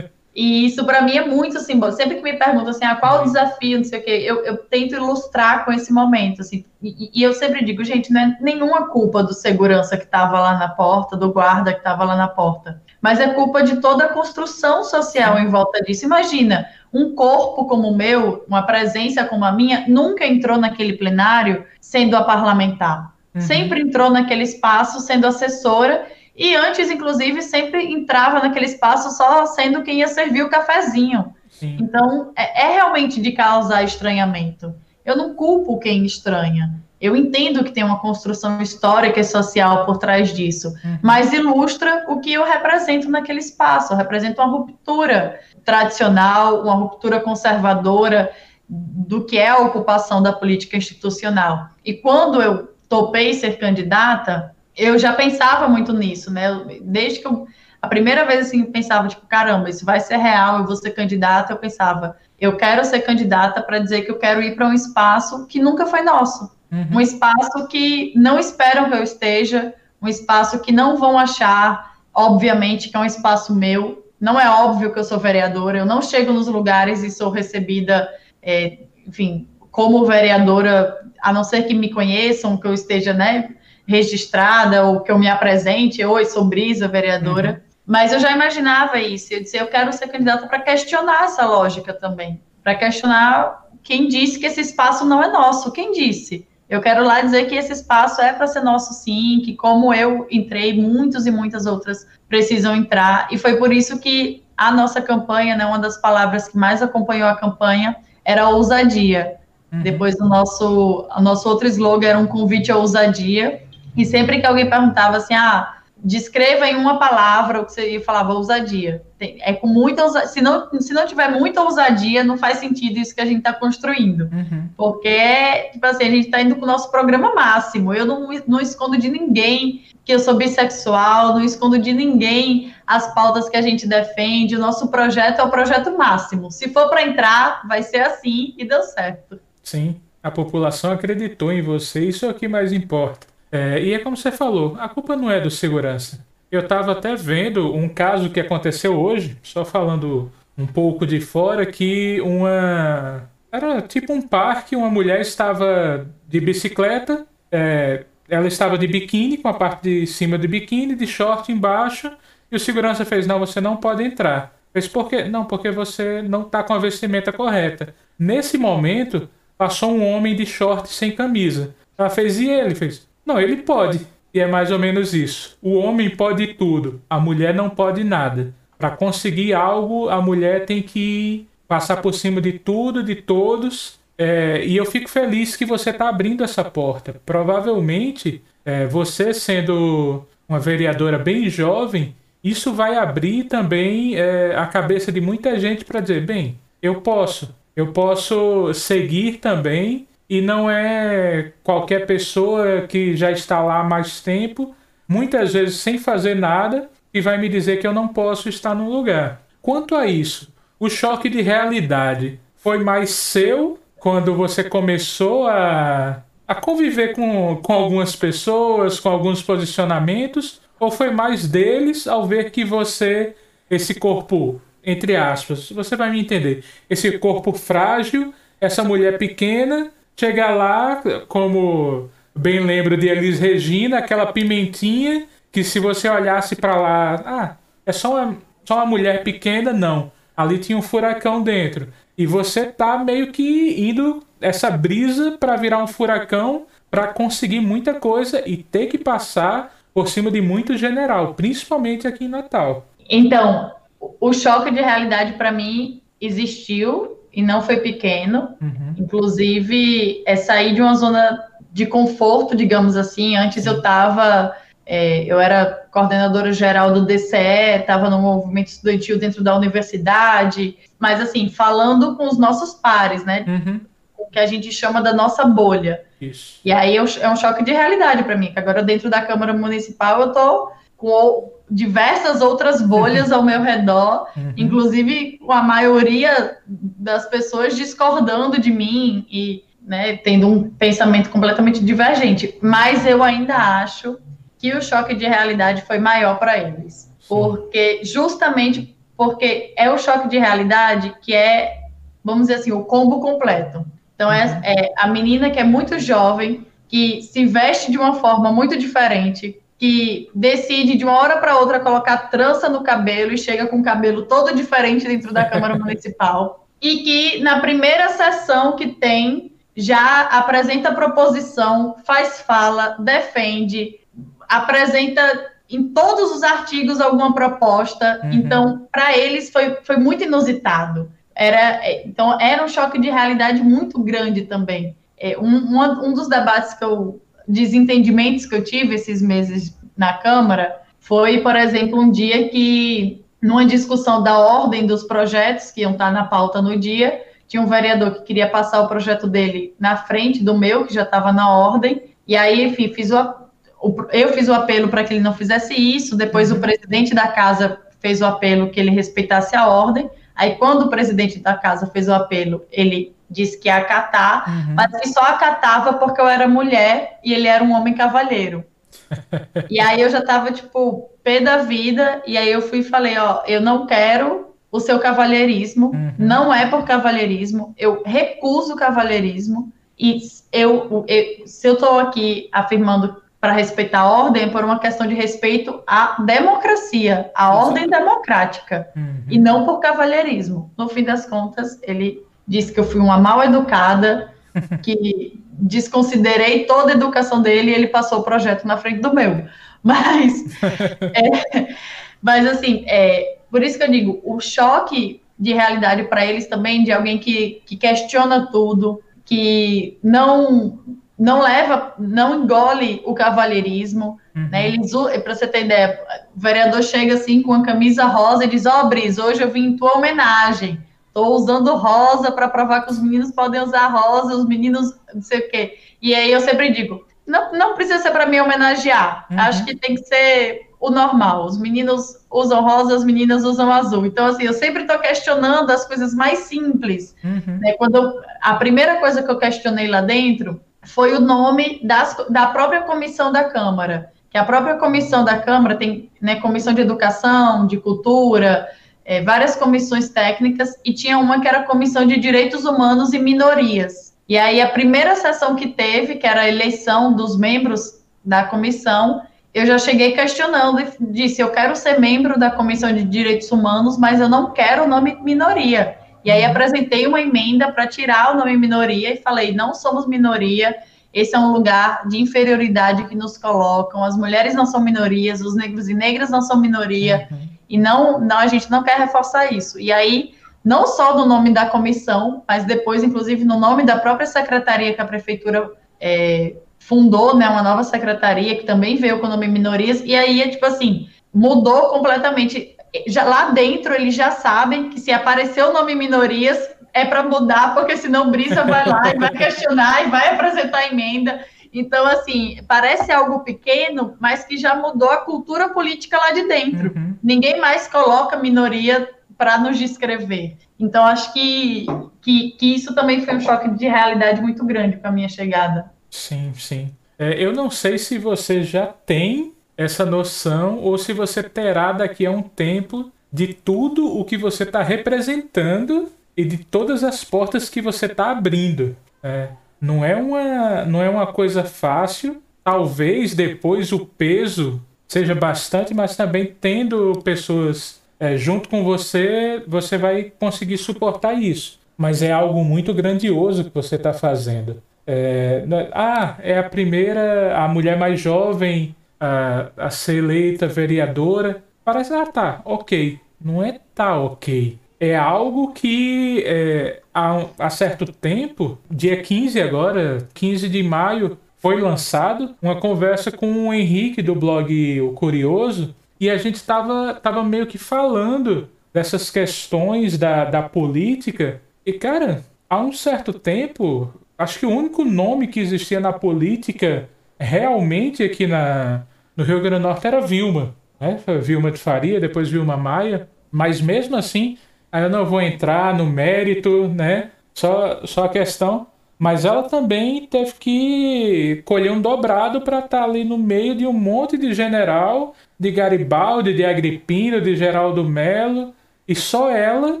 e 0.34 0.64
isso 0.64 0.82
para 0.86 1.02
mim 1.02 1.18
é 1.18 1.26
muito 1.26 1.60
simbólico. 1.60 1.98
Sempre 1.98 2.16
que 2.16 2.22
me 2.22 2.32
perguntam 2.32 2.70
assim, 2.70 2.86
ah, 2.86 2.96
qual 2.96 3.20
o 3.20 3.24
desafio, 3.24 3.76
não 3.76 3.84
sei 3.84 4.00
o 4.00 4.02
quê, 4.02 4.24
eu, 4.24 4.42
eu 4.42 4.56
tento 4.56 4.94
ilustrar 4.94 5.66
com 5.66 5.72
esse 5.72 5.92
momento, 5.92 6.40
assim. 6.40 6.64
E, 6.82 7.10
e, 7.12 7.22
eu 7.22 7.34
sempre 7.34 7.62
digo, 7.62 7.84
gente, 7.84 8.10
não 8.10 8.22
é 8.22 8.38
nenhuma 8.40 8.88
culpa 8.88 9.22
do 9.22 9.34
segurança 9.34 9.98
que 9.98 10.04
estava 10.04 10.40
lá 10.40 10.56
na 10.56 10.68
porta, 10.68 11.14
do 11.14 11.30
guarda 11.30 11.74
que 11.74 11.80
estava 11.80 12.04
lá 12.04 12.16
na 12.16 12.28
porta, 12.28 12.80
mas 13.02 13.20
é 13.20 13.28
culpa 13.34 13.62
de 13.62 13.76
toda 13.76 14.06
a 14.06 14.12
construção 14.12 14.84
social 14.84 15.38
em 15.38 15.48
volta 15.48 15.82
disso. 15.82 16.06
Imagina, 16.06 16.70
um 16.90 17.14
corpo 17.14 17.66
como 17.66 17.86
o 17.86 17.94
meu, 17.94 18.46
uma 18.48 18.62
presença 18.62 19.26
como 19.26 19.44
a 19.44 19.52
minha, 19.52 19.84
nunca 19.86 20.26
entrou 20.26 20.56
naquele 20.56 20.94
plenário 20.94 21.66
sendo 21.82 22.16
a 22.16 22.24
parlamentar. 22.24 23.17
Uhum. 23.38 23.46
Sempre 23.46 23.80
entrou 23.80 24.10
naquele 24.10 24.42
espaço 24.42 25.00
sendo 25.00 25.26
assessora 25.26 26.06
e 26.38 26.54
antes, 26.54 26.88
inclusive, 26.88 27.42
sempre 27.42 27.84
entrava 27.84 28.38
naquele 28.38 28.66
espaço 28.66 29.10
só 29.16 29.44
sendo 29.46 29.82
quem 29.82 29.98
ia 29.98 30.06
servir 30.06 30.42
o 30.44 30.48
cafezinho. 30.48 31.34
Sim. 31.50 31.76
Então, 31.80 32.32
é, 32.36 32.66
é, 32.66 32.72
realmente 32.74 33.20
de 33.20 33.32
causar 33.32 33.82
estranhamento. 33.82 34.72
Eu 35.04 35.16
não 35.16 35.34
culpo 35.34 35.80
quem 35.80 36.06
estranha. 36.06 36.80
Eu 37.00 37.16
entendo 37.16 37.64
que 37.64 37.72
tem 37.72 37.82
uma 37.82 37.98
construção 37.98 38.60
histórica 38.60 39.18
e 39.18 39.24
social 39.24 39.84
por 39.84 39.98
trás 39.98 40.32
disso, 40.32 40.68
uhum. 40.68 40.98
mas 41.02 41.32
ilustra 41.32 42.04
o 42.08 42.20
que 42.20 42.32
eu 42.32 42.44
represento 42.44 43.10
naquele 43.10 43.40
espaço. 43.40 43.92
Eu 43.92 43.96
represento 43.96 44.40
uma 44.40 44.50
ruptura 44.50 45.40
tradicional, 45.64 46.62
uma 46.62 46.74
ruptura 46.74 47.18
conservadora 47.18 48.30
do 48.68 49.24
que 49.24 49.38
é 49.38 49.48
a 49.48 49.58
ocupação 49.58 50.22
da 50.22 50.32
política 50.32 50.76
institucional. 50.76 51.70
E 51.84 51.94
quando 51.94 52.40
eu 52.42 52.68
topei 52.88 53.34
ser 53.34 53.58
candidata, 53.58 54.54
eu 54.76 54.98
já 54.98 55.12
pensava 55.12 55.68
muito 55.68 55.92
nisso, 55.92 56.32
né? 56.32 56.48
Desde 56.82 57.20
que 57.20 57.26
eu, 57.26 57.46
a 57.82 57.88
primeira 57.88 58.24
vez 58.24 58.46
assim, 58.46 58.64
pensava, 58.64 59.08
tipo, 59.08 59.26
caramba, 59.26 59.68
isso 59.68 59.84
vai 59.84 60.00
ser 60.00 60.16
real, 60.16 60.58
eu 60.58 60.66
vou 60.66 60.76
ser 60.76 60.92
candidata, 60.92 61.52
eu 61.52 61.56
pensava, 61.56 62.16
eu 62.40 62.56
quero 62.56 62.84
ser 62.84 63.00
candidata 63.00 63.60
para 63.60 63.80
dizer 63.80 64.02
que 64.02 64.10
eu 64.10 64.18
quero 64.18 64.40
ir 64.40 64.54
para 64.54 64.68
um 64.68 64.72
espaço 64.72 65.46
que 65.46 65.60
nunca 65.60 65.86
foi 65.86 66.02
nosso. 66.02 66.56
Uhum. 66.70 66.96
Um 66.96 67.00
espaço 67.00 67.66
que 67.68 68.12
não 68.16 68.38
esperam 68.38 68.90
que 68.90 68.96
eu 68.96 69.02
esteja, 69.02 69.74
um 70.00 70.06
espaço 70.06 70.60
que 70.60 70.70
não 70.70 70.96
vão 70.96 71.18
achar, 71.18 71.96
obviamente, 72.14 72.88
que 72.88 72.96
é 72.96 73.00
um 73.00 73.04
espaço 73.04 73.54
meu. 73.54 74.06
Não 74.20 74.38
é 74.38 74.48
óbvio 74.48 74.92
que 74.92 74.98
eu 74.98 75.04
sou 75.04 75.18
vereadora, 75.18 75.78
eu 75.78 75.86
não 75.86 76.02
chego 76.02 76.32
nos 76.32 76.46
lugares 76.46 77.02
e 77.02 77.10
sou 77.10 77.30
recebida, 77.30 78.08
é, 78.42 78.78
enfim, 79.06 79.48
como 79.70 80.04
vereadora 80.04 80.96
a 81.22 81.32
não 81.32 81.44
ser 81.44 81.62
que 81.62 81.74
me 81.74 81.90
conheçam, 81.90 82.56
que 82.56 82.66
eu 82.66 82.74
esteja, 82.74 83.12
né, 83.12 83.50
registrada 83.86 84.84
ou 84.84 85.00
que 85.00 85.10
eu 85.10 85.18
me 85.18 85.28
apresente, 85.28 86.04
oi, 86.04 86.24
sou 86.26 86.44
Brisa, 86.44 86.86
vereadora. 86.86 87.50
Uhum. 87.50 87.68
Mas 87.86 88.12
eu 88.12 88.20
já 88.20 88.30
imaginava 88.32 88.98
isso. 88.98 89.32
Eu 89.32 89.40
disse, 89.40 89.56
eu 89.56 89.66
quero 89.66 89.92
ser 89.92 90.08
candidata 90.08 90.46
para 90.46 90.60
questionar 90.60 91.24
essa 91.24 91.46
lógica 91.46 91.94
também, 91.94 92.40
para 92.62 92.74
questionar 92.74 93.66
quem 93.82 94.06
disse 94.06 94.38
que 94.38 94.44
esse 94.44 94.60
espaço 94.60 95.06
não 95.06 95.22
é 95.22 95.32
nosso, 95.32 95.72
quem 95.72 95.92
disse. 95.92 96.46
Eu 96.68 96.82
quero 96.82 97.02
lá 97.02 97.22
dizer 97.22 97.46
que 97.46 97.54
esse 97.54 97.72
espaço 97.72 98.20
é 98.20 98.30
para 98.34 98.46
ser 98.46 98.60
nosso 98.60 98.92
sim, 98.92 99.40
que 99.42 99.56
como 99.56 99.94
eu 99.94 100.26
entrei, 100.30 100.78
muitos 100.78 101.24
e 101.24 101.30
muitas 101.30 101.64
outras 101.64 102.06
precisam 102.28 102.76
entrar. 102.76 103.28
E 103.30 103.38
foi 103.38 103.56
por 103.56 103.72
isso 103.72 103.98
que 103.98 104.44
a 104.54 104.70
nossa 104.70 105.00
campanha, 105.00 105.56
né, 105.56 105.64
uma 105.64 105.78
das 105.78 105.98
palavras 105.98 106.46
que 106.46 106.58
mais 106.58 106.82
acompanhou 106.82 107.26
a 107.26 107.36
campanha 107.36 107.96
era 108.22 108.50
ousadia. 108.50 109.36
Uhum. 109.72 109.82
Depois 109.82 110.14
o 110.16 110.26
nosso, 110.26 111.08
o 111.14 111.20
nosso 111.20 111.48
outro 111.48 111.68
slogan 111.68 112.08
era 112.08 112.18
um 112.18 112.26
convite 112.26 112.72
à 112.72 112.76
ousadia. 112.76 113.62
E 113.96 114.04
sempre 114.04 114.40
que 114.40 114.46
alguém 114.46 114.68
perguntava 114.68 115.16
assim, 115.16 115.34
ah, 115.34 115.78
descreva 116.02 116.66
em 116.68 116.76
uma 116.76 116.98
palavra 116.98 117.60
o 117.60 117.64
que 117.64 117.72
você 117.72 118.00
falava 118.00 118.32
ousadia. 118.32 119.02
É 119.20 119.52
com 119.52 119.66
muita 119.66 120.04
ousadia. 120.04 120.28
Se 120.28 120.40
não, 120.40 120.68
se 120.80 120.92
não 120.92 121.06
tiver 121.06 121.28
muita 121.28 121.62
ousadia, 121.62 122.22
não 122.22 122.38
faz 122.38 122.58
sentido 122.58 122.98
isso 122.98 123.14
que 123.14 123.20
a 123.20 123.24
gente 123.24 123.38
está 123.38 123.52
construindo. 123.52 124.30
Uhum. 124.32 124.68
Porque, 124.76 125.70
tipo 125.72 125.84
assim, 125.84 126.04
a 126.04 126.10
gente 126.10 126.26
está 126.26 126.40
indo 126.40 126.54
com 126.56 126.62
o 126.62 126.68
nosso 126.68 126.90
programa 126.90 127.34
máximo. 127.34 127.92
Eu 127.92 128.06
não, 128.06 128.28
não 128.46 128.60
escondo 128.60 128.96
de 128.96 129.08
ninguém 129.08 129.82
que 130.04 130.12
eu 130.12 130.20
sou 130.20 130.34
bissexual, 130.34 131.34
não 131.34 131.44
escondo 131.44 131.78
de 131.78 131.92
ninguém 131.92 132.72
as 132.86 133.12
pautas 133.12 133.48
que 133.48 133.56
a 133.56 133.62
gente 133.62 133.86
defende. 133.86 134.56
O 134.56 134.60
nosso 134.60 134.88
projeto 134.88 135.40
é 135.40 135.42
o 135.42 135.50
projeto 135.50 135.96
máximo. 135.98 136.50
Se 136.50 136.68
for 136.72 136.88
para 136.88 137.02
entrar, 137.02 137.66
vai 137.66 137.82
ser 137.82 138.00
assim 138.00 138.54
e 138.56 138.64
deu 138.64 138.82
certo. 138.82 139.40
Sim, 139.68 140.00
a 140.22 140.30
população 140.30 140.92
acreditou 140.92 141.52
em 141.52 141.60
você, 141.60 142.02
isso 142.02 142.24
é 142.24 142.30
o 142.30 142.34
que 142.34 142.48
mais 142.48 142.72
importa. 142.72 143.26
É, 143.52 143.78
e 143.82 143.92
é 143.92 143.98
como 143.98 144.16
você 144.16 144.32
falou, 144.32 144.74
a 144.78 144.88
culpa 144.88 145.14
não 145.14 145.30
é 145.30 145.38
do 145.38 145.50
segurança. 145.50 146.24
Eu 146.50 146.60
estava 146.60 146.92
até 146.92 147.14
vendo 147.14 147.74
um 147.74 147.86
caso 147.86 148.30
que 148.30 148.40
aconteceu 148.40 148.98
hoje, 148.98 149.36
só 149.42 149.66
falando 149.66 150.32
um 150.56 150.66
pouco 150.66 151.06
de 151.06 151.20
fora, 151.20 151.66
que 151.66 152.18
uma. 152.22 153.28
Era 153.52 153.82
tipo 153.82 154.10
um 154.14 154.22
parque, 154.22 154.74
uma 154.74 154.88
mulher 154.88 155.20
estava 155.20 156.06
de 156.26 156.40
bicicleta, 156.40 157.26
é, 157.52 158.06
ela 158.26 158.48
estava 158.48 158.78
de 158.78 158.86
biquíni, 158.86 159.36
com 159.36 159.48
a 159.48 159.54
parte 159.54 159.82
de 159.82 160.06
cima 160.06 160.38
de 160.38 160.48
biquíni, 160.48 160.94
de 160.94 161.06
short 161.06 161.52
embaixo, 161.52 162.10
e 162.50 162.56
o 162.56 162.58
segurança 162.58 163.04
fez: 163.04 163.26
Não, 163.26 163.38
você 163.38 163.60
não 163.60 163.76
pode 163.76 164.02
entrar. 164.02 164.58
Fez 164.72 164.88
por 164.88 165.10
quê? 165.10 165.24
Não, 165.24 165.44
porque 165.44 165.70
você 165.70 166.22
não 166.22 166.42
está 166.42 166.62
com 166.62 166.72
a 166.72 166.78
vestimenta 166.78 167.32
correta. 167.32 167.94
Nesse 168.18 168.56
momento, 168.56 169.28
passou 169.58 169.90
um 169.90 170.08
homem 170.08 170.34
de 170.34 170.46
short 170.46 170.88
sem 170.88 171.10
camisa. 171.10 171.74
Ela 171.98 172.08
fez, 172.08 172.38
e 172.38 172.48
ele? 172.48 172.74
Fez, 172.74 173.06
não, 173.26 173.40
ele 173.40 173.56
pode. 173.56 174.06
E 174.32 174.40
é 174.40 174.46
mais 174.46 174.70
ou 174.70 174.78
menos 174.78 175.12
isso. 175.12 175.58
O 175.60 175.74
homem 175.74 176.08
pode 176.08 176.54
tudo, 176.54 177.02
a 177.10 177.18
mulher 177.18 177.52
não 177.52 177.68
pode 177.68 178.04
nada. 178.04 178.54
Para 178.78 178.92
conseguir 178.92 179.52
algo, 179.52 180.08
a 180.08 180.22
mulher 180.22 180.64
tem 180.64 180.80
que 180.80 181.46
passar 181.66 181.96
por 181.96 182.14
cima 182.14 182.40
de 182.40 182.52
tudo, 182.52 183.02
de 183.02 183.16
todos. 183.16 183.98
É, 184.16 184.64
e 184.64 184.76
eu 184.76 184.86
fico 184.86 185.08
feliz 185.10 185.56
que 185.56 185.64
você 185.64 185.90
está 185.90 186.08
abrindo 186.08 186.44
essa 186.44 186.64
porta. 186.64 187.20
Provavelmente, 187.26 188.42
é, 188.64 188.86
você 188.86 189.34
sendo 189.34 190.24
uma 190.48 190.60
vereadora 190.60 191.18
bem 191.18 191.48
jovem, 191.50 192.14
isso 192.42 192.72
vai 192.72 192.96
abrir 192.96 193.44
também 193.44 194.16
é, 194.16 194.54
a 194.56 194.66
cabeça 194.66 195.10
de 195.10 195.20
muita 195.20 195.58
gente 195.58 195.84
para 195.84 196.00
dizer: 196.00 196.24
bem, 196.24 196.58
eu 196.80 197.00
posso, 197.00 197.54
eu 197.78 197.92
posso 197.92 198.74
seguir 198.74 199.34
também 199.34 200.08
e 200.28 200.40
não 200.40 200.68
é 200.68 201.52
qualquer 201.62 202.06
pessoa 202.06 202.82
que 202.88 203.16
já 203.16 203.30
está 203.30 203.62
lá 203.62 203.78
há 203.78 203.84
mais 203.84 204.20
tempo, 204.20 204.74
muitas 205.06 205.52
vezes 205.52 205.76
sem 205.76 205.96
fazer 205.96 206.34
nada, 206.34 206.90
que 207.12 207.20
vai 207.20 207.38
me 207.38 207.48
dizer 207.48 207.78
que 207.78 207.86
eu 207.86 207.94
não 207.94 208.08
posso 208.08 208.48
estar 208.48 208.74
no 208.74 208.90
lugar. 208.90 209.42
Quanto 209.62 209.94
a 209.94 210.08
isso, 210.08 210.52
o 210.80 210.90
choque 210.90 211.28
de 211.28 211.40
realidade 211.40 212.40
foi 212.56 212.78
mais 212.82 213.10
seu 213.10 213.78
quando 213.94 214.34
você 214.34 214.64
começou 214.64 215.46
a, 215.46 216.20
a 216.48 216.54
conviver 216.56 217.14
com, 217.14 217.60
com 217.62 217.72
algumas 217.72 218.16
pessoas, 218.16 218.98
com 218.98 219.08
alguns 219.08 219.40
posicionamentos, 219.40 220.60
ou 220.80 220.90
foi 220.90 221.12
mais 221.12 221.46
deles 221.46 222.08
ao 222.08 222.26
ver 222.26 222.50
que 222.50 222.64
você, 222.64 223.36
esse 223.70 223.94
corpo, 223.94 224.60
entre 224.90 225.16
aspas, 225.16 225.70
você 225.70 225.94
vai 225.96 226.10
me 226.10 226.20
entender, 226.20 226.64
esse 226.88 227.18
corpo 227.18 227.52
frágil, 227.52 228.32
essa 228.58 228.82
mulher 228.82 229.18
pequena, 229.18 229.90
chegar 230.16 230.54
lá, 230.54 231.02
como 231.28 232.08
bem 232.34 232.60
lembro 232.60 232.96
de 232.96 233.06
Elis 233.06 233.38
Regina, 233.38 233.98
aquela 233.98 234.32
pimentinha 234.32 235.26
que 235.52 235.62
se 235.62 235.78
você 235.78 236.08
olhasse 236.08 236.56
para 236.56 236.76
lá, 236.76 237.22
ah, 237.26 237.56
é 237.84 237.92
só 237.92 238.14
uma, 238.14 238.38
só 238.64 238.76
uma 238.76 238.86
mulher 238.86 239.22
pequena, 239.22 239.72
não. 239.72 240.10
Ali 240.36 240.58
tinha 240.58 240.78
um 240.78 240.82
furacão 240.82 241.42
dentro. 241.42 241.88
E 242.16 242.26
você 242.26 242.66
tá 242.66 242.96
meio 242.98 243.30
que 243.30 243.74
indo 243.78 244.22
essa 244.40 244.70
brisa 244.70 245.36
para 245.38 245.56
virar 245.56 245.82
um 245.82 245.86
furacão 245.86 246.66
para 246.90 247.08
conseguir 247.08 247.60
muita 247.60 247.94
coisa 247.94 248.42
e 248.46 248.56
ter 248.56 248.86
que 248.86 248.96
passar 248.96 249.76
por 249.92 250.08
cima 250.08 250.30
de 250.30 250.40
muito 250.40 250.76
general, 250.76 251.34
principalmente 251.34 252.06
aqui 252.06 252.24
em 252.24 252.28
Natal. 252.28 252.86
Então, 253.10 253.72
o 254.00 254.32
choque 254.32 254.70
de 254.70 254.80
realidade 254.80 255.32
para 255.32 255.50
mim 255.50 256.02
existiu 256.20 257.18
e 257.32 257.42
não 257.42 257.62
foi 257.62 257.78
pequeno. 257.78 258.56
Uhum. 258.60 258.94
Inclusive, 258.98 260.22
é 260.26 260.36
sair 260.36 260.74
de 260.74 260.80
uma 260.80 260.94
zona 260.94 261.38
de 261.72 261.86
conforto, 261.86 262.56
digamos 262.56 262.96
assim. 262.96 263.36
Antes 263.36 263.66
eu 263.66 263.78
estava, 263.78 264.54
é, 264.84 265.24
eu 265.24 265.38
era 265.38 265.86
coordenadora 265.92 266.52
geral 266.52 266.92
do 266.92 267.04
DCE, 267.04 267.80
estava 267.80 268.10
no 268.10 268.18
movimento 268.18 268.68
estudantil 268.68 269.18
dentro 269.18 269.42
da 269.42 269.56
universidade, 269.56 270.76
mas 270.98 271.20
assim, 271.20 271.48
falando 271.48 272.16
com 272.16 272.26
os 272.26 272.38
nossos 272.38 272.74
pares, 272.74 273.24
né? 273.24 273.44
Uhum. 273.46 273.80
O 274.16 274.26
que 274.26 274.38
a 274.38 274.46
gente 274.46 274.72
chama 274.72 275.00
da 275.00 275.12
nossa 275.12 275.44
bolha. 275.44 276.04
Isso. 276.20 276.60
E 276.64 276.72
aí 276.72 276.96
é 276.96 277.28
um 277.28 277.36
choque 277.36 277.62
de 277.62 277.70
realidade 277.70 278.24
para 278.24 278.36
mim, 278.36 278.52
que 278.52 278.58
agora 278.58 278.82
dentro 278.82 279.08
da 279.08 279.22
Câmara 279.22 279.52
Municipal 279.52 280.20
eu 280.22 280.32
tô 280.32 280.72
com 280.96 281.52
diversas 281.70 282.40
outras 282.40 282.80
bolhas 282.82 283.30
ao 283.30 283.42
meu 283.42 283.62
redor, 283.62 284.28
uhum. 284.36 284.52
inclusive 284.56 285.38
com 285.38 285.52
a 285.52 285.62
maioria 285.62 286.58
das 286.66 287.28
pessoas 287.28 287.76
discordando 287.76 288.60
de 288.60 288.70
mim 288.70 289.26
e 289.30 289.64
né, 289.82 290.16
tendo 290.18 290.46
um 290.46 290.70
pensamento 290.70 291.30
completamente 291.30 291.82
divergente. 291.82 292.58
Mas 292.60 293.06
eu 293.06 293.22
ainda 293.22 293.54
acho 293.54 294.18
que 294.58 294.74
o 294.74 294.82
choque 294.82 295.14
de 295.14 295.26
realidade 295.26 295.82
foi 295.82 295.98
maior 295.98 296.38
para 296.38 296.58
eles, 296.58 297.10
Sim. 297.20 297.28
porque 297.28 298.00
justamente 298.04 298.96
porque 299.16 299.74
é 299.76 299.90
o 299.90 299.98
choque 299.98 300.28
de 300.28 300.38
realidade 300.38 301.12
que 301.20 301.34
é, 301.34 301.88
vamos 302.22 302.42
dizer 302.46 302.60
assim, 302.60 302.70
o 302.70 302.84
combo 302.84 303.20
completo. 303.20 303.84
Então 304.14 304.32
é, 304.32 304.44
uhum. 304.44 304.60
é 304.62 304.92
a 304.96 305.08
menina 305.08 305.50
que 305.50 305.58
é 305.58 305.64
muito 305.64 305.98
jovem, 305.98 306.64
que 306.86 307.22
se 307.22 307.44
veste 307.44 307.90
de 307.90 307.98
uma 307.98 308.14
forma 308.14 308.52
muito 308.52 308.78
diferente, 308.78 309.60
que 309.78 310.28
decide 310.34 310.96
de 310.96 311.04
uma 311.04 311.16
hora 311.16 311.38
para 311.38 311.58
outra 311.58 311.78
colocar 311.78 312.28
trança 312.30 312.68
no 312.68 312.82
cabelo 312.82 313.32
e 313.32 313.38
chega 313.38 313.68
com 313.68 313.78
o 313.78 313.82
cabelo 313.82 314.22
todo 314.22 314.54
diferente 314.54 315.06
dentro 315.06 315.32
da 315.32 315.44
Câmara 315.44 315.78
Municipal. 315.78 316.66
E 316.82 316.98
que 316.98 317.40
na 317.40 317.60
primeira 317.60 318.08
sessão 318.08 318.74
que 318.74 318.88
tem 318.88 319.52
já 319.76 320.22
apresenta 320.22 320.92
proposição, 320.92 321.96
faz 322.04 322.40
fala, 322.40 322.96
defende, 322.98 324.00
apresenta 324.48 325.52
em 325.70 325.88
todos 325.90 326.32
os 326.32 326.42
artigos 326.42 327.00
alguma 327.00 327.32
proposta. 327.32 328.20
Uhum. 328.24 328.32
Então, 328.32 328.88
para 328.90 329.16
eles 329.16 329.50
foi, 329.50 329.76
foi 329.84 329.96
muito 329.96 330.24
inusitado. 330.24 331.12
Era, 331.32 331.80
então, 332.04 332.36
era 332.40 332.64
um 332.64 332.68
choque 332.68 332.98
de 332.98 333.08
realidade 333.08 333.62
muito 333.62 334.02
grande 334.02 334.42
também. 334.42 334.96
É, 335.16 335.38
um, 335.38 335.46
um, 335.46 336.08
um 336.08 336.12
dos 336.12 336.28
debates 336.28 336.74
que 336.74 336.84
eu 336.84 337.20
desentendimentos 337.48 338.44
que 338.44 338.54
eu 338.54 338.62
tive 338.62 338.94
esses 338.94 339.22
meses 339.22 339.76
na 339.96 340.12
Câmara 340.12 340.82
foi, 341.00 341.40
por 341.40 341.56
exemplo, 341.56 341.98
um 341.98 342.10
dia 342.10 342.48
que, 342.50 343.24
numa 343.40 343.64
discussão 343.64 344.22
da 344.22 344.38
ordem 344.38 344.86
dos 344.86 345.04
projetos 345.04 345.70
que 345.70 345.80
iam 345.80 345.92
estar 345.92 346.12
na 346.12 346.24
pauta 346.24 346.60
no 346.60 346.78
dia, 346.78 347.22
tinha 347.46 347.62
um 347.62 347.66
vereador 347.66 348.12
que 348.12 348.24
queria 348.24 348.48
passar 348.50 348.82
o 348.82 348.88
projeto 348.88 349.26
dele 349.26 349.74
na 349.80 349.96
frente 349.96 350.44
do 350.44 350.56
meu, 350.56 350.84
que 350.84 350.92
já 350.92 351.02
estava 351.02 351.32
na 351.32 351.50
ordem, 351.50 352.02
e 352.26 352.36
aí, 352.36 352.62
enfim, 352.62 352.92
fiz 352.92 353.10
o, 353.10 353.34
o 353.80 354.06
eu 354.12 354.34
fiz 354.34 354.48
o 354.48 354.52
apelo 354.52 354.88
para 354.88 355.02
que 355.02 355.14
ele 355.14 355.22
não 355.22 355.32
fizesse 355.32 355.72
isso, 355.74 356.14
depois 356.14 356.50
o 356.50 356.56
uhum. 356.56 356.60
presidente 356.60 357.14
da 357.14 357.28
casa 357.28 357.80
fez 358.00 358.20
o 358.20 358.26
apelo 358.26 358.68
que 358.68 358.78
ele 358.78 358.90
respeitasse 358.90 359.56
a 359.56 359.66
ordem, 359.66 360.10
aí 360.36 360.56
quando 360.56 360.82
o 360.82 360.90
presidente 360.90 361.38
da 361.38 361.54
casa 361.54 361.86
fez 361.86 362.06
o 362.06 362.12
apelo, 362.12 362.64
ele 362.70 363.16
disse 363.30 363.58
que 363.58 363.68
ia 363.68 363.76
acatar, 363.76 364.48
uhum. 364.48 364.74
mas 364.74 365.00
que 365.00 365.08
só 365.08 365.20
acatava 365.20 365.94
porque 365.94 366.20
eu 366.20 366.28
era 366.28 366.48
mulher 366.48 367.18
e 367.24 367.32
ele 367.32 367.46
era 367.46 367.62
um 367.62 367.72
homem 367.72 367.94
cavalheiro. 367.94 368.64
e 369.70 369.80
aí 369.80 370.00
eu 370.00 370.10
já 370.10 370.22
tava, 370.22 370.50
tipo, 370.50 371.10
pé 371.22 371.40
da 371.40 371.58
vida, 371.58 372.22
e 372.26 372.36
aí 372.36 372.50
eu 372.50 372.62
fui 372.62 372.78
e 372.78 372.84
falei, 372.84 373.18
ó, 373.18 373.42
eu 373.46 373.60
não 373.60 373.86
quero 373.86 374.54
o 374.70 374.80
seu 374.80 374.98
cavalheirismo, 374.98 375.88
uhum. 375.88 376.12
não 376.18 376.52
é 376.52 376.66
por 376.66 376.84
cavalheirismo, 376.84 377.74
eu 377.78 378.02
recuso 378.04 378.74
o 378.74 378.76
cavalheirismo, 378.76 379.72
e 379.98 380.20
eu, 380.52 381.04
eu 381.08 381.46
se 381.46 381.66
eu 381.66 381.76
tô 381.76 381.98
aqui 381.98 382.48
afirmando 382.52 383.16
para 383.40 383.52
respeitar 383.52 384.00
a 384.00 384.10
ordem, 384.10 384.44
é 384.44 384.48
por 384.48 384.64
uma 384.64 384.78
questão 384.78 385.06
de 385.06 385.14
respeito 385.14 385.82
à 385.86 386.20
democracia, 386.22 387.30
à 387.34 387.54
ordem 387.54 387.88
democrática, 387.88 388.88
uhum. 388.96 389.22
e 389.28 389.38
não 389.38 389.64
por 389.64 389.78
cavalheirismo. 389.78 390.72
No 390.76 390.88
fim 390.88 391.04
das 391.04 391.24
contas, 391.24 391.78
ele 391.82 392.26
disse 392.48 392.72
que 392.72 392.80
eu 392.80 392.84
fui 392.84 393.00
uma 393.00 393.18
mal 393.18 393.44
educada, 393.44 394.32
que 394.82 395.38
desconsiderei 395.60 396.64
toda 396.64 396.92
a 396.92 396.94
educação 396.94 397.42
dele 397.42 397.70
e 397.70 397.74
ele 397.74 397.88
passou 397.88 398.20
o 398.20 398.24
projeto 398.24 398.66
na 398.66 398.76
frente 398.76 399.00
do 399.00 399.14
meu. 399.14 399.44
Mas, 399.82 400.44
é, 401.14 401.74
mas 402.22 402.46
assim, 402.46 402.84
é, 402.86 403.38
por 403.50 403.62
isso 403.62 403.76
que 403.76 403.84
eu 403.84 403.90
digo, 403.90 404.20
o 404.24 404.40
choque 404.40 405.20
de 405.38 405.52
realidade 405.52 406.04
para 406.04 406.24
eles 406.24 406.46
também, 406.46 406.82
de 406.82 406.90
alguém 406.90 407.18
que, 407.18 407.62
que 407.66 407.76
questiona 407.76 408.46
tudo, 408.50 409.00
que 409.24 409.98
não 410.02 410.80
não 411.18 411.42
leva, 411.42 411.94
não 411.98 412.44
engole 412.44 413.02
o 413.04 413.12
cavalheirismo, 413.12 414.18
uhum. 414.36 414.48
né? 414.50 414.68
Eles, 414.68 414.92
para 415.24 415.34
você 415.34 415.48
ter 415.48 415.64
ideia, 415.64 415.98
o 416.34 416.38
vereador 416.38 416.80
chega 416.80 417.14
assim 417.14 417.42
com 417.42 417.50
uma 417.50 417.64
camisa 417.64 418.04
rosa 418.04 418.44
e 418.44 418.48
diz: 418.48 418.66
"Ó, 418.66 418.82
oh, 418.82 418.88
Bris, 418.88 419.18
hoje 419.18 419.42
eu 419.42 419.50
vim 419.50 419.66
em 419.66 419.76
tua 419.76 419.98
homenagem. 419.98 420.78
Estou 421.18 421.34
usando 421.34 421.74
rosa 421.74 422.30
para 422.30 422.48
provar 422.48 422.82
que 422.82 422.92
os 422.92 423.02
meninos 423.02 423.32
podem 423.32 423.60
usar 423.60 423.88
rosa, 423.88 424.36
os 424.36 424.46
meninos 424.46 424.94
não 425.12 425.22
sei 425.22 425.40
o 425.40 425.50
quê". 425.50 425.78
E 426.00 426.14
aí 426.14 426.30
eu 426.30 426.40
sempre 426.40 426.70
digo: 426.70 427.04
"Não, 427.26 427.52
não 427.52 427.74
precisa 427.74 427.98
ser 427.98 428.12
para 428.12 428.26
me 428.26 428.40
homenagear. 428.40 429.26
Uhum. 429.30 429.40
Acho 429.40 429.64
que 429.64 429.74
tem 429.74 429.96
que 429.96 430.04
ser 430.04 430.68
o 430.80 430.90
normal. 430.90 431.44
Os 431.46 431.58
meninos 431.58 432.24
usam 432.30 432.62
rosa, 432.62 432.94
as 432.94 433.04
meninas 433.04 433.44
usam 433.44 433.72
azul. 433.72 434.06
Então, 434.06 434.26
assim, 434.26 434.44
eu 434.44 434.52
sempre 434.52 434.82
estou 434.82 434.98
questionando 434.98 435.70
as 435.70 435.84
coisas 435.86 436.14
mais 436.14 436.40
simples. 436.40 437.14
Uhum. 437.24 437.58
Né? 437.60 437.72
Quando 437.72 437.96
eu, 437.96 438.20
a 438.40 438.54
primeira 438.54 438.96
coisa 438.96 439.22
que 439.22 439.30
eu 439.30 439.38
questionei 439.38 439.88
lá 439.88 440.00
dentro 440.00 440.60
foi 440.84 441.14
o 441.14 441.20
nome 441.20 441.80
das, 441.84 442.16
da 442.30 442.46
própria 442.46 442.82
comissão 442.82 443.32
da 443.32 443.44
Câmara. 443.44 444.12
Que 444.30 444.38
a 444.38 444.44
própria 444.44 444.76
comissão 444.76 445.24
da 445.24 445.38
Câmara 445.38 445.74
tem 445.74 446.10
né, 446.20 446.36
comissão 446.36 446.72
de 446.72 446.82
educação, 446.82 447.66
de 447.66 447.78
cultura, 447.78 448.68
é, 449.08 449.22
várias 449.22 449.56
comissões 449.56 450.10
técnicas, 450.10 450.78
e 450.84 450.92
tinha 450.92 451.18
uma 451.18 451.40
que 451.40 451.48
era 451.48 451.60
a 451.60 451.62
comissão 451.62 452.06
de 452.06 452.18
direitos 452.18 452.66
humanos 452.66 453.14
e 453.14 453.18
minorias. 453.18 454.14
E 454.28 454.36
aí, 454.36 454.60
a 454.60 454.68
primeira 454.68 455.16
sessão 455.16 455.56
que 455.56 455.68
teve, 455.68 456.16
que 456.16 456.26
era 456.26 456.42
a 456.42 456.48
eleição 456.48 457.14
dos 457.14 457.34
membros 457.38 458.02
da 458.22 458.44
comissão, 458.44 459.22
eu 459.54 459.64
já 459.64 459.78
cheguei 459.78 460.12
questionando 460.12 460.78
e 460.78 460.86
disse: 461.00 461.40
eu 461.40 461.50
quero 461.50 461.74
ser 461.74 461.98
membro 461.98 462.38
da 462.38 462.50
Comissão 462.50 462.92
de 462.92 463.02
Direitos 463.02 463.50
Humanos, 463.50 463.96
mas 463.96 464.20
eu 464.20 464.28
não 464.28 464.52
quero 464.52 464.84
o 464.84 464.86
nome 464.86 465.16
minoria. 465.22 465.96
E 466.22 466.30
aí 466.30 466.44
uhum. 466.44 466.50
apresentei 466.50 467.06
uma 467.06 467.22
emenda 467.22 467.72
para 467.72 467.86
tirar 467.86 468.34
o 468.34 468.36
nome 468.36 468.58
minoria 468.58 469.14
e 469.14 469.16
falei: 469.16 469.54
não 469.54 469.72
somos 469.72 470.06
minoria, 470.06 470.76
esse 471.14 471.34
é 471.34 471.38
um 471.38 471.50
lugar 471.50 472.06
de 472.06 472.20
inferioridade 472.20 473.08
que 473.08 473.16
nos 473.16 473.38
colocam. 473.38 474.04
As 474.04 474.18
mulheres 474.18 474.54
não 474.54 474.66
são 474.66 474.82
minorias, 474.82 475.40
os 475.40 475.56
negros 475.56 475.88
e 475.88 475.94
negras 475.94 476.28
não 476.28 476.42
são 476.42 476.60
minoria, 476.60 477.26
uhum. 477.30 477.48
E 477.68 477.78
não, 477.78 478.20
não, 478.20 478.38
a 478.38 478.46
gente 478.46 478.70
não 478.70 478.82
quer 478.82 478.98
reforçar 478.98 479.52
isso. 479.52 479.78
E 479.78 479.92
aí, 479.92 480.34
não 480.64 480.86
só 480.86 481.16
no 481.16 481.26
nome 481.26 481.50
da 481.50 481.66
comissão, 481.66 482.42
mas 482.46 482.64
depois, 482.64 483.02
inclusive, 483.02 483.44
no 483.44 483.58
nome 483.58 483.84
da 483.84 483.98
própria 483.98 484.26
secretaria 484.26 484.94
que 484.94 485.00
a 485.00 485.06
prefeitura 485.06 485.70
é, 486.00 486.54
fundou 486.78 487.36
né, 487.36 487.48
uma 487.48 487.62
nova 487.62 487.84
secretaria 487.84 488.56
que 488.56 488.64
também 488.64 488.96
veio 488.96 489.18
com 489.20 489.26
o 489.26 489.30
nome 489.30 489.48
minorias, 489.48 490.02
e 490.04 490.14
aí 490.14 490.40
é 490.40 490.48
tipo 490.48 490.64
assim, 490.64 491.08
mudou 491.32 491.90
completamente. 491.90 492.76
Já, 493.06 493.24
lá 493.24 493.50
dentro 493.50 493.94
eles 493.94 494.14
já 494.14 494.30
sabem 494.30 494.88
que 494.88 494.98
se 494.98 495.12
aparecer 495.12 495.62
o 495.62 495.72
nome 495.72 495.94
minorias 495.94 496.58
é 496.94 497.04
para 497.04 497.22
mudar, 497.22 497.74
porque 497.74 497.96
senão 497.96 498.30
Brisa 498.30 498.64
vai 498.64 498.86
lá 498.88 499.02
e 499.14 499.18
vai 499.18 499.30
questionar 499.36 500.06
e 500.06 500.10
vai 500.10 500.34
apresentar 500.34 500.86
emenda. 500.86 501.44
Então, 501.72 502.06
assim, 502.06 502.58
parece 502.66 503.12
algo 503.12 503.40
pequeno, 503.40 504.16
mas 504.20 504.44
que 504.44 504.56
já 504.56 504.74
mudou 504.74 505.10
a 505.10 505.18
cultura 505.18 505.68
política 505.68 506.16
lá 506.16 506.32
de 506.32 506.48
dentro. 506.48 506.92
Uhum. 506.94 507.14
Ninguém 507.22 507.60
mais 507.60 507.86
coloca 507.86 508.36
minoria 508.36 509.08
para 509.36 509.58
nos 509.58 509.78
descrever. 509.78 510.56
Então, 510.78 511.04
acho 511.04 511.32
que, 511.32 511.86
que, 512.20 512.50
que, 512.52 512.74
isso 512.74 512.94
também 512.94 513.24
foi 513.24 513.36
um 513.36 513.40
choque 513.40 513.68
de 513.70 513.86
realidade 513.86 514.40
muito 514.40 514.64
grande 514.64 514.96
com 514.96 515.06
a 515.06 515.12
minha 515.12 515.28
chegada. 515.28 515.90
Sim, 516.10 516.52
sim. 516.54 516.90
É, 517.18 517.34
eu 517.42 517.52
não 517.52 517.70
sei 517.70 517.98
se 517.98 518.18
você 518.18 518.62
já 518.62 518.86
tem 518.86 519.52
essa 519.76 520.04
noção 520.04 520.78
ou 520.78 520.98
se 520.98 521.12
você 521.12 521.42
terá 521.42 521.92
daqui 521.92 522.26
a 522.26 522.30
um 522.30 522.42
tempo 522.42 523.12
de 523.32 523.54
tudo 523.54 524.18
o 524.18 524.24
que 524.24 524.36
você 524.36 524.64
está 524.64 524.82
representando 524.82 526.10
e 526.36 526.44
de 526.44 526.58
todas 526.58 527.04
as 527.04 527.22
portas 527.22 527.68
que 527.68 527.82
você 527.82 528.06
está 528.06 528.30
abrindo. 528.30 528.96
É, 529.22 529.48
não, 529.80 530.04
é 530.04 530.14
uma, 530.16 530.84
não 530.84 531.02
é 531.02 531.08
uma 531.08 531.26
coisa 531.26 531.64
fácil. 531.64 532.42
Talvez 532.62 533.34
depois 533.34 533.92
o 533.92 534.04
peso 534.04 534.82
seja 535.06 535.34
bastante, 535.34 535.94
mas 535.94 536.16
também 536.16 536.54
tendo 536.60 537.20
pessoas 537.24 538.00
é, 538.20 538.36
junto 538.36 538.68
com 538.68 538.84
você, 538.84 539.62
você 539.66 539.96
vai 539.96 540.32
conseguir 540.38 540.76
suportar 540.76 541.34
isso. 541.34 541.78
Mas 541.96 542.22
é 542.22 542.30
algo 542.30 542.64
muito 542.64 542.92
grandioso 542.92 543.64
que 543.64 543.74
você 543.74 543.96
está 543.96 544.12
fazendo. 544.12 544.82
É, 545.06 545.64
né, 545.66 545.88
ah, 545.92 546.36
é 546.40 546.58
a 546.58 546.62
primeira, 546.62 547.56
a 547.56 547.66
mulher 547.66 547.98
mais 547.98 548.20
jovem 548.20 548.94
a, 549.18 549.70
a 549.76 549.90
ser 549.90 550.18
eleita 550.18 550.66
vereadora. 550.66 551.64
Parece, 551.84 552.12
ah, 552.12 552.26
tá, 552.26 552.60
ok. 552.64 553.18
Não 553.40 553.62
é 553.62 553.80
tá 553.94 554.18
ok. 554.20 554.78
É 555.00 555.16
algo 555.16 555.72
que 555.72 556.42
é, 556.44 557.00
há, 557.14 557.46
há 557.58 557.70
certo 557.70 558.06
tempo, 558.12 558.78
dia 558.90 559.22
15 559.22 559.60
agora, 559.60 560.26
15 560.34 560.68
de 560.68 560.82
maio, 560.82 561.38
foi 561.58 561.80
lançado 561.80 562.54
uma 562.60 562.80
conversa 562.80 563.30
com 563.30 563.68
o 563.68 563.74
Henrique 563.74 564.22
do 564.22 564.34
blog 564.34 565.00
O 565.00 565.12
Curioso 565.12 565.94
e 566.20 566.28
a 566.30 566.36
gente 566.36 566.56
estava 566.56 567.14
tava 567.14 567.42
meio 567.44 567.66
que 567.66 567.78
falando 567.78 568.68
dessas 568.92 569.30
questões 569.30 570.18
da, 570.18 570.44
da 570.44 570.62
política. 570.62 571.60
E, 571.84 571.92
cara, 571.92 572.44
há 572.68 572.78
um 572.78 572.92
certo 572.92 573.32
tempo, 573.32 574.12
acho 574.36 574.58
que 574.58 574.66
o 574.66 574.70
único 574.70 575.04
nome 575.04 575.46
que 575.46 575.60
existia 575.60 576.00
na 576.00 576.12
política 576.12 577.08
realmente 577.38 578.22
aqui 578.22 578.46
na, 578.46 579.02
no 579.36 579.44
Rio 579.44 579.60
Grande 579.60 579.82
do 579.82 579.88
Norte 579.88 580.06
era 580.06 580.20
Vilma. 580.20 580.74
Né? 581.00 581.18
Vilma 581.40 581.70
de 581.70 581.78
Faria, 581.78 582.20
depois 582.20 582.48
Vilma 582.48 582.76
Maia. 582.76 583.28
Mas 583.50 583.80
mesmo 583.80 584.16
assim, 584.16 584.58
eu 584.92 585.10
não 585.10 585.24
vou 585.24 585.40
entrar 585.40 585.96
no 585.96 586.06
mérito, 586.06 586.88
né? 586.88 587.30
Só, 587.54 588.06
só 588.06 588.24
a 588.24 588.28
questão 588.28 588.86
mas 589.18 589.44
ela 589.44 589.64
também 589.64 590.26
teve 590.26 590.52
que 590.60 591.62
colher 591.64 591.90
um 591.90 592.00
dobrado 592.00 592.60
para 592.60 592.78
estar 592.78 592.98
tá 592.98 593.04
ali 593.04 593.24
no 593.24 593.36
meio 593.36 593.74
de 593.74 593.84
um 593.84 593.92
monte 593.92 594.38
de 594.38 594.54
general, 594.54 595.34
de 595.58 595.72
Garibaldi, 595.72 596.54
de 596.54 596.64
Agripino, 596.64 597.40
de 597.40 597.56
Geraldo 597.56 598.04
Melo, 598.04 598.72
e 599.08 599.14
só 599.16 599.50
ela 599.50 600.00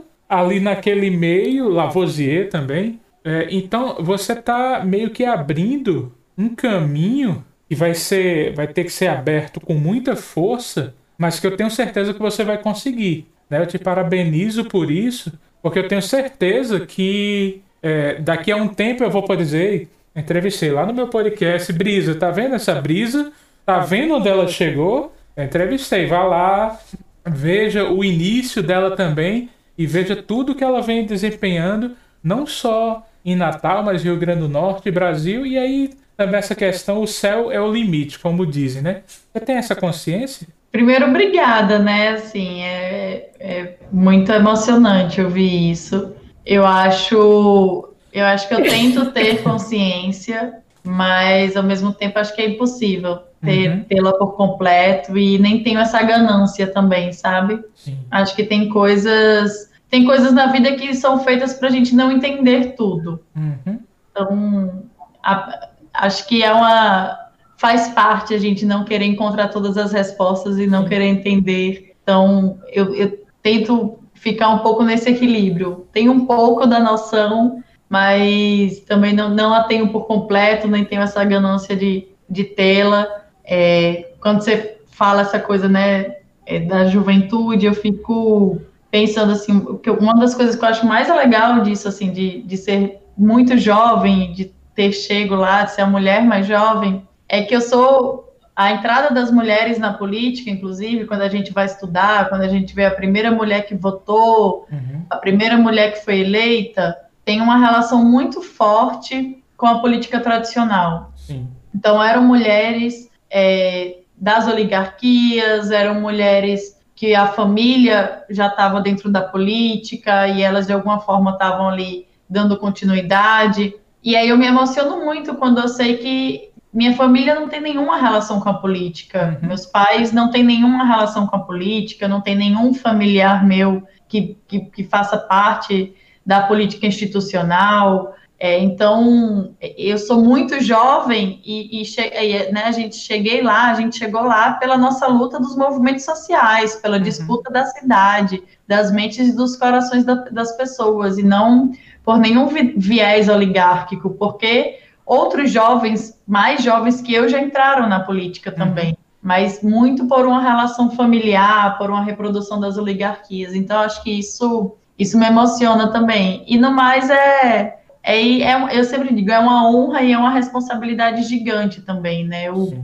ali 0.28 0.60
naquele 0.60 1.10
meio, 1.10 1.68
Lavoisier 1.68 2.48
também. 2.48 3.00
É, 3.24 3.48
então 3.50 3.96
você 4.00 4.34
está 4.34 4.84
meio 4.84 5.10
que 5.10 5.24
abrindo 5.24 6.12
um 6.36 6.54
caminho 6.54 7.44
que 7.68 7.74
vai 7.74 7.94
ser, 7.94 8.54
vai 8.54 8.68
ter 8.68 8.84
que 8.84 8.92
ser 8.92 9.08
aberto 9.08 9.60
com 9.60 9.74
muita 9.74 10.14
força, 10.14 10.94
mas 11.18 11.40
que 11.40 11.46
eu 11.46 11.56
tenho 11.56 11.70
certeza 11.70 12.14
que 12.14 12.20
você 12.20 12.44
vai 12.44 12.58
conseguir. 12.58 13.26
Né? 13.48 13.60
Eu 13.60 13.66
te 13.66 13.78
parabenizo 13.78 14.64
por 14.64 14.90
isso, 14.90 15.32
porque 15.62 15.78
eu 15.78 15.88
tenho 15.88 16.02
certeza 16.02 16.80
que 16.86 17.62
é, 17.82 18.14
daqui 18.20 18.52
a 18.52 18.56
um 18.56 18.68
tempo 18.68 19.04
eu 19.04 19.10
vou 19.10 19.22
poder 19.22 19.44
dizer, 19.44 19.88
entrevistei 20.14 20.70
lá 20.70 20.84
no 20.84 20.94
meu 20.94 21.08
podcast, 21.08 21.72
Brisa, 21.72 22.14
tá 22.14 22.30
vendo 22.30 22.54
essa 22.54 22.74
brisa? 22.74 23.32
Tá 23.64 23.80
vendo 23.80 24.14
onde 24.14 24.28
ela 24.28 24.48
chegou? 24.48 25.14
entrevistei, 25.44 26.06
vá 26.06 26.24
lá, 26.24 26.80
veja 27.24 27.88
o 27.88 28.04
início 28.04 28.62
dela 28.62 28.96
também 28.96 29.48
e 29.76 29.86
veja 29.86 30.16
tudo 30.16 30.54
que 30.54 30.64
ela 30.64 30.82
vem 30.82 31.06
desempenhando, 31.06 31.92
não 32.22 32.44
só 32.44 33.06
em 33.24 33.36
Natal, 33.36 33.82
mas 33.84 34.02
Rio 34.02 34.16
Grande 34.16 34.40
do 34.40 34.48
Norte, 34.48 34.90
Brasil, 34.90 35.46
e 35.46 35.56
aí 35.56 35.90
também 36.16 36.38
essa 36.38 36.54
questão, 36.54 37.00
o 37.00 37.06
céu 37.06 37.52
é 37.52 37.60
o 37.60 37.70
limite, 37.70 38.18
como 38.18 38.44
dizem, 38.44 38.82
né? 38.82 39.02
Você 39.06 39.40
tem 39.40 39.56
essa 39.56 39.76
consciência? 39.76 40.48
Primeiro, 40.70 41.08
obrigada, 41.08 41.78
né? 41.78 42.10
Assim, 42.10 42.62
é, 42.62 43.30
é 43.40 43.76
muito 43.90 44.30
emocionante 44.30 45.20
ouvir 45.20 45.70
isso. 45.70 46.14
Eu 46.44 46.66
acho, 46.66 47.88
eu 48.12 48.24
acho 48.24 48.48
que 48.48 48.54
eu 48.54 48.62
tento 48.62 49.10
ter 49.12 49.42
consciência, 49.44 50.58
mas 50.84 51.56
ao 51.56 51.62
mesmo 51.62 51.92
tempo 51.92 52.18
acho 52.18 52.34
que 52.34 52.42
é 52.42 52.48
impossível 52.50 53.20
ter, 53.42 53.70
uhum. 53.70 53.84
tê-la 53.84 54.12
por 54.12 54.36
completo 54.36 55.16
e 55.16 55.38
nem 55.38 55.62
tenho 55.62 55.78
essa 55.78 56.02
ganância 56.02 56.66
também, 56.66 57.12
sabe? 57.12 57.62
Sim. 57.74 57.98
Acho 58.10 58.34
que 58.34 58.44
tem 58.44 58.68
coisas, 58.68 59.70
tem 59.88 60.04
coisas 60.04 60.32
na 60.32 60.46
vida 60.46 60.72
que 60.72 60.94
são 60.94 61.20
feitas 61.20 61.54
para 61.54 61.68
a 61.68 61.70
gente 61.70 61.94
não 61.94 62.10
entender 62.10 62.74
tudo. 62.76 63.20
Uhum. 63.36 63.80
Então, 64.10 64.82
a, 65.22 65.68
acho 65.94 66.26
que 66.26 66.42
é 66.42 66.52
uma 66.52 67.27
faz 67.58 67.88
parte 67.88 68.32
a 68.32 68.38
gente 68.38 68.64
não 68.64 68.84
querer 68.84 69.04
encontrar 69.04 69.48
todas 69.48 69.76
as 69.76 69.92
respostas 69.92 70.58
e 70.58 70.66
não 70.66 70.86
querer 70.86 71.06
entender. 71.06 71.96
Então, 72.02 72.58
eu, 72.72 72.94
eu 72.94 73.18
tento 73.42 73.98
ficar 74.14 74.48
um 74.48 74.60
pouco 74.60 74.84
nesse 74.84 75.10
equilíbrio. 75.10 75.86
Tenho 75.92 76.12
um 76.12 76.24
pouco 76.24 76.66
da 76.66 76.78
noção, 76.78 77.62
mas 77.88 78.80
também 78.80 79.12
não, 79.12 79.28
não 79.28 79.52
a 79.52 79.64
tenho 79.64 79.88
por 79.88 80.06
completo, 80.06 80.68
nem 80.68 80.84
tenho 80.84 81.02
essa 81.02 81.22
ganância 81.24 81.74
de, 81.74 82.06
de 82.30 82.44
tê-la. 82.44 83.06
É, 83.44 84.12
quando 84.20 84.42
você 84.42 84.78
fala 84.92 85.22
essa 85.22 85.40
coisa, 85.40 85.68
né, 85.68 86.16
é, 86.46 86.60
da 86.60 86.86
juventude, 86.86 87.66
eu 87.66 87.74
fico 87.74 88.60
pensando 88.88 89.32
assim, 89.32 89.78
que 89.82 89.90
uma 89.90 90.14
das 90.14 90.34
coisas 90.34 90.54
que 90.54 90.64
eu 90.64 90.68
acho 90.68 90.86
mais 90.86 91.08
legal 91.08 91.60
disso, 91.60 91.88
assim, 91.88 92.12
de, 92.12 92.40
de 92.42 92.56
ser 92.56 93.00
muito 93.16 93.58
jovem, 93.58 94.32
de 94.32 94.52
ter 94.76 94.92
chego 94.92 95.34
lá, 95.34 95.64
de 95.64 95.72
ser 95.72 95.82
a 95.82 95.86
mulher 95.86 96.24
mais 96.24 96.46
jovem, 96.46 97.07
é 97.28 97.42
que 97.42 97.54
eu 97.54 97.60
sou 97.60 98.28
a 98.58 98.72
entrada 98.72 99.14
das 99.14 99.30
mulheres 99.30 99.78
na 99.78 99.92
política, 99.92 100.50
inclusive, 100.50 101.06
quando 101.06 101.22
a 101.22 101.28
gente 101.28 101.52
vai 101.52 101.66
estudar, 101.66 102.28
quando 102.28 102.42
a 102.42 102.48
gente 102.48 102.74
vê 102.74 102.86
a 102.86 102.90
primeira 102.90 103.30
mulher 103.30 103.66
que 103.66 103.74
votou, 103.74 104.66
uhum. 104.70 105.04
a 105.08 105.16
primeira 105.16 105.56
mulher 105.56 105.92
que 105.92 106.04
foi 106.04 106.20
eleita, 106.20 106.96
tem 107.24 107.40
uma 107.40 107.56
relação 107.56 108.04
muito 108.04 108.42
forte 108.42 109.44
com 109.56 109.66
a 109.66 109.78
política 109.78 110.18
tradicional. 110.18 111.12
Sim. 111.14 111.46
Então, 111.72 112.02
eram 112.02 112.22
mulheres 112.22 113.08
é, 113.30 113.98
das 114.16 114.48
oligarquias, 114.48 115.70
eram 115.70 116.00
mulheres 116.00 116.76
que 116.96 117.14
a 117.14 117.28
família 117.28 118.24
já 118.28 118.48
estava 118.48 118.80
dentro 118.80 119.08
da 119.08 119.20
política 119.22 120.26
e 120.26 120.42
elas, 120.42 120.66
de 120.66 120.72
alguma 120.72 120.98
forma, 120.98 121.30
estavam 121.30 121.68
ali 121.68 122.08
dando 122.28 122.56
continuidade. 122.56 123.72
E 124.02 124.16
aí 124.16 124.28
eu 124.28 124.36
me 124.36 124.46
emociono 124.46 125.04
muito 125.04 125.36
quando 125.36 125.60
eu 125.60 125.68
sei 125.68 125.98
que 125.98 126.47
minha 126.78 126.94
família 126.94 127.34
não 127.34 127.48
tem 127.48 127.60
nenhuma 127.60 127.96
relação 127.96 128.38
com 128.38 128.48
a 128.48 128.54
política. 128.54 129.36
Uhum. 129.42 129.48
Meus 129.48 129.66
pais 129.66 130.12
não 130.12 130.30
têm 130.30 130.44
nenhuma 130.44 130.84
relação 130.84 131.26
com 131.26 131.34
a 131.34 131.40
política, 131.40 132.06
não 132.06 132.20
tem 132.20 132.36
nenhum 132.36 132.72
familiar 132.72 133.44
meu 133.44 133.82
que, 134.06 134.38
que, 134.46 134.60
que 134.60 134.84
faça 134.84 135.18
parte 135.18 135.92
da 136.24 136.42
política 136.42 136.86
institucional. 136.86 138.14
É, 138.38 138.60
então, 138.60 139.56
eu 139.76 139.98
sou 139.98 140.22
muito 140.22 140.62
jovem 140.62 141.42
e, 141.44 141.82
e 141.82 142.52
né, 142.52 142.62
a 142.66 142.70
gente 142.70 142.94
cheguei 142.94 143.42
lá, 143.42 143.72
a 143.72 143.74
gente 143.74 143.98
chegou 143.98 144.22
lá 144.22 144.52
pela 144.52 144.78
nossa 144.78 145.08
luta 145.08 145.40
dos 145.40 145.56
movimentos 145.56 146.04
sociais, 146.04 146.76
pela 146.76 146.98
uhum. 146.98 147.02
disputa 147.02 147.50
da 147.50 147.64
cidade, 147.64 148.40
das 148.68 148.92
mentes 148.92 149.30
e 149.30 149.36
dos 149.36 149.56
corações 149.56 150.04
da, 150.04 150.14
das 150.14 150.56
pessoas, 150.56 151.18
e 151.18 151.24
não 151.24 151.72
por 152.04 152.18
nenhum 152.18 152.46
viés 152.76 153.28
oligárquico, 153.28 154.10
porque 154.10 154.78
outros 155.08 155.50
jovens, 155.50 156.20
mais 156.26 156.62
jovens 156.62 157.00
que 157.00 157.14
eu, 157.14 157.28
já 157.28 157.40
entraram 157.40 157.88
na 157.88 158.00
política 158.00 158.52
também, 158.52 158.90
uhum. 158.90 158.96
mas 159.22 159.62
muito 159.62 160.06
por 160.06 160.26
uma 160.26 160.42
relação 160.42 160.90
familiar, 160.90 161.78
por 161.78 161.88
uma 161.88 162.02
reprodução 162.02 162.60
das 162.60 162.76
oligarquias. 162.76 163.54
Então, 163.54 163.80
acho 163.80 164.02
que 164.02 164.10
isso, 164.10 164.76
isso 164.98 165.18
me 165.18 165.26
emociona 165.26 165.90
também. 165.90 166.44
E 166.46 166.58
no 166.58 166.70
mais, 166.70 167.08
é, 167.08 167.78
é, 168.02 168.42
é 168.42 168.78
eu 168.78 168.84
sempre 168.84 169.14
digo, 169.14 169.30
é 169.30 169.38
uma 169.38 169.70
honra 169.70 170.02
e 170.02 170.12
é 170.12 170.18
uma 170.18 170.30
responsabilidade 170.30 171.22
gigante 171.22 171.80
também, 171.80 172.26
né? 172.26 172.44
Eu, 172.44 172.78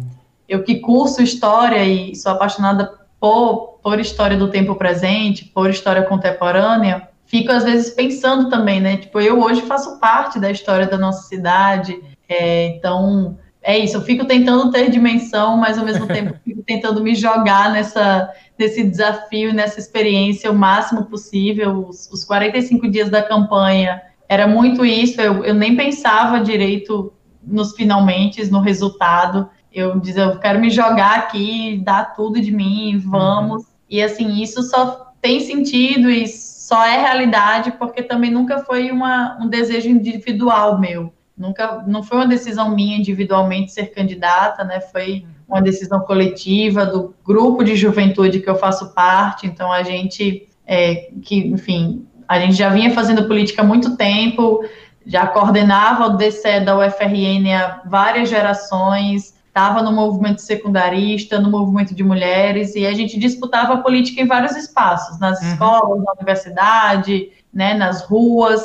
eu 0.49 0.65
que 0.65 0.77
curso 0.77 1.23
história 1.23 1.85
e 1.85 2.17
sou 2.17 2.33
apaixonada 2.33 2.91
por, 3.21 3.81
por 3.83 4.01
história 4.01 4.37
do 4.37 4.49
tempo 4.49 4.75
presente, 4.77 5.45
por 5.45 5.69
história 5.69 6.03
contemporânea, 6.03 7.07
fico 7.27 7.53
às 7.53 7.65
vezes 7.65 7.91
pensando 7.91 8.49
também, 8.49 8.81
né? 8.81 8.97
Tipo, 8.97 9.21
eu 9.21 9.43
hoje 9.43 9.61
faço 9.63 9.99
parte 9.99 10.39
da 10.39 10.51
história 10.51 10.87
da 10.87 10.97
nossa 10.97 11.29
cidade, 11.29 12.01
é, 12.35 12.67
então, 12.67 13.39
é 13.63 13.79
isso, 13.79 13.97
eu 13.97 14.03
fico 14.03 14.27
tentando 14.27 14.71
ter 14.71 14.91
dimensão, 14.91 15.57
mas 15.57 15.79
ao 15.79 15.85
mesmo 15.85 16.07
tempo 16.09 16.39
fico 16.45 16.63
tentando 16.63 17.03
me 17.03 17.15
jogar 17.15 17.73
nessa, 17.73 18.31
nesse 18.59 18.85
desafio, 18.85 19.55
nessa 19.55 19.81
experiência 19.81 20.51
o 20.51 20.55
máximo 20.55 21.07
possível. 21.07 21.87
Os, 21.89 22.11
os 22.13 22.25
45 22.25 22.89
dias 22.89 23.09
da 23.09 23.23
campanha 23.23 24.03
era 24.29 24.47
muito 24.47 24.85
isso, 24.85 25.21
eu, 25.21 25.45
eu 25.45 25.55
nem 25.55 25.77
pensava 25.77 26.41
direito 26.41 27.13
nos 27.43 27.75
finalmente, 27.75 28.45
no 28.51 28.61
resultado. 28.61 29.49
Eu 29.73 29.99
dizia, 29.99 30.25
eu 30.25 30.39
quero 30.39 30.61
me 30.61 30.71
jogar 30.71 31.19
aqui, 31.19 31.81
dar 31.85 32.15
tudo 32.15 32.41
de 32.41 32.53
mim, 32.53 32.99
vamos. 32.99 33.63
Uhum. 33.63 33.69
E 33.89 34.03
assim, 34.03 34.43
isso 34.43 34.63
só 34.63 35.13
tem 35.21 35.41
sentido 35.41 36.11
e 36.11 36.29
só 36.29 36.85
é 36.85 37.01
realidade 37.01 37.73
porque 37.73 38.03
também 38.03 38.31
nunca 38.31 38.59
foi 38.61 38.91
uma, 38.91 39.39
um 39.41 39.49
desejo 39.49 39.89
individual 39.89 40.79
meu 40.79 41.14
Nunca, 41.37 41.83
não 41.87 42.03
foi 42.03 42.19
uma 42.19 42.27
decisão 42.27 42.75
minha 42.75 42.97
individualmente 42.97 43.73
ser 43.73 43.87
candidata, 43.87 44.63
né? 44.63 44.81
Foi 44.81 45.27
uma 45.49 45.61
decisão 45.61 46.01
coletiva 46.01 46.87
do 46.87 47.15
grupo 47.25 47.65
de 47.65 47.75
juventude 47.75 48.41
que 48.41 48.49
eu 48.49 48.57
faço 48.57 48.95
parte. 48.95 49.47
Então 49.47 49.73
a 49.73 49.83
gente, 49.83 50.49
é, 50.67 51.11
que, 51.23 51.37
enfim, 51.37 52.07
a 52.29 52.39
gente 52.39 52.55
já 52.55 52.69
vinha 52.69 52.91
fazendo 52.93 53.27
política 53.27 53.63
há 53.63 53.65
muito 53.65 53.97
tempo, 53.97 54.65
já 55.07 55.27
coordenava 55.27 56.07
o 56.07 56.17
DCE 56.17 56.61
da 56.61 56.79
UFRN 56.79 57.53
há 57.53 57.83
várias 57.85 58.29
gerações, 58.29 59.35
estava 59.47 59.83
no 59.83 59.93
movimento 59.93 60.41
secundarista, 60.41 61.39
no 61.39 61.51
movimento 61.51 61.95
de 61.95 62.03
mulheres, 62.03 62.75
e 62.75 62.87
a 62.87 62.93
gente 62.95 63.19
disputava 63.19 63.75
a 63.75 63.79
política 63.79 64.21
em 64.21 64.27
vários 64.27 64.57
espaços, 64.57 65.19
nas 65.21 65.41
uhum. 65.41 65.49
escolas, 65.49 66.03
na 66.03 66.13
universidade, 66.13 67.29
né, 67.53 67.75
nas 67.75 68.05
ruas. 68.05 68.63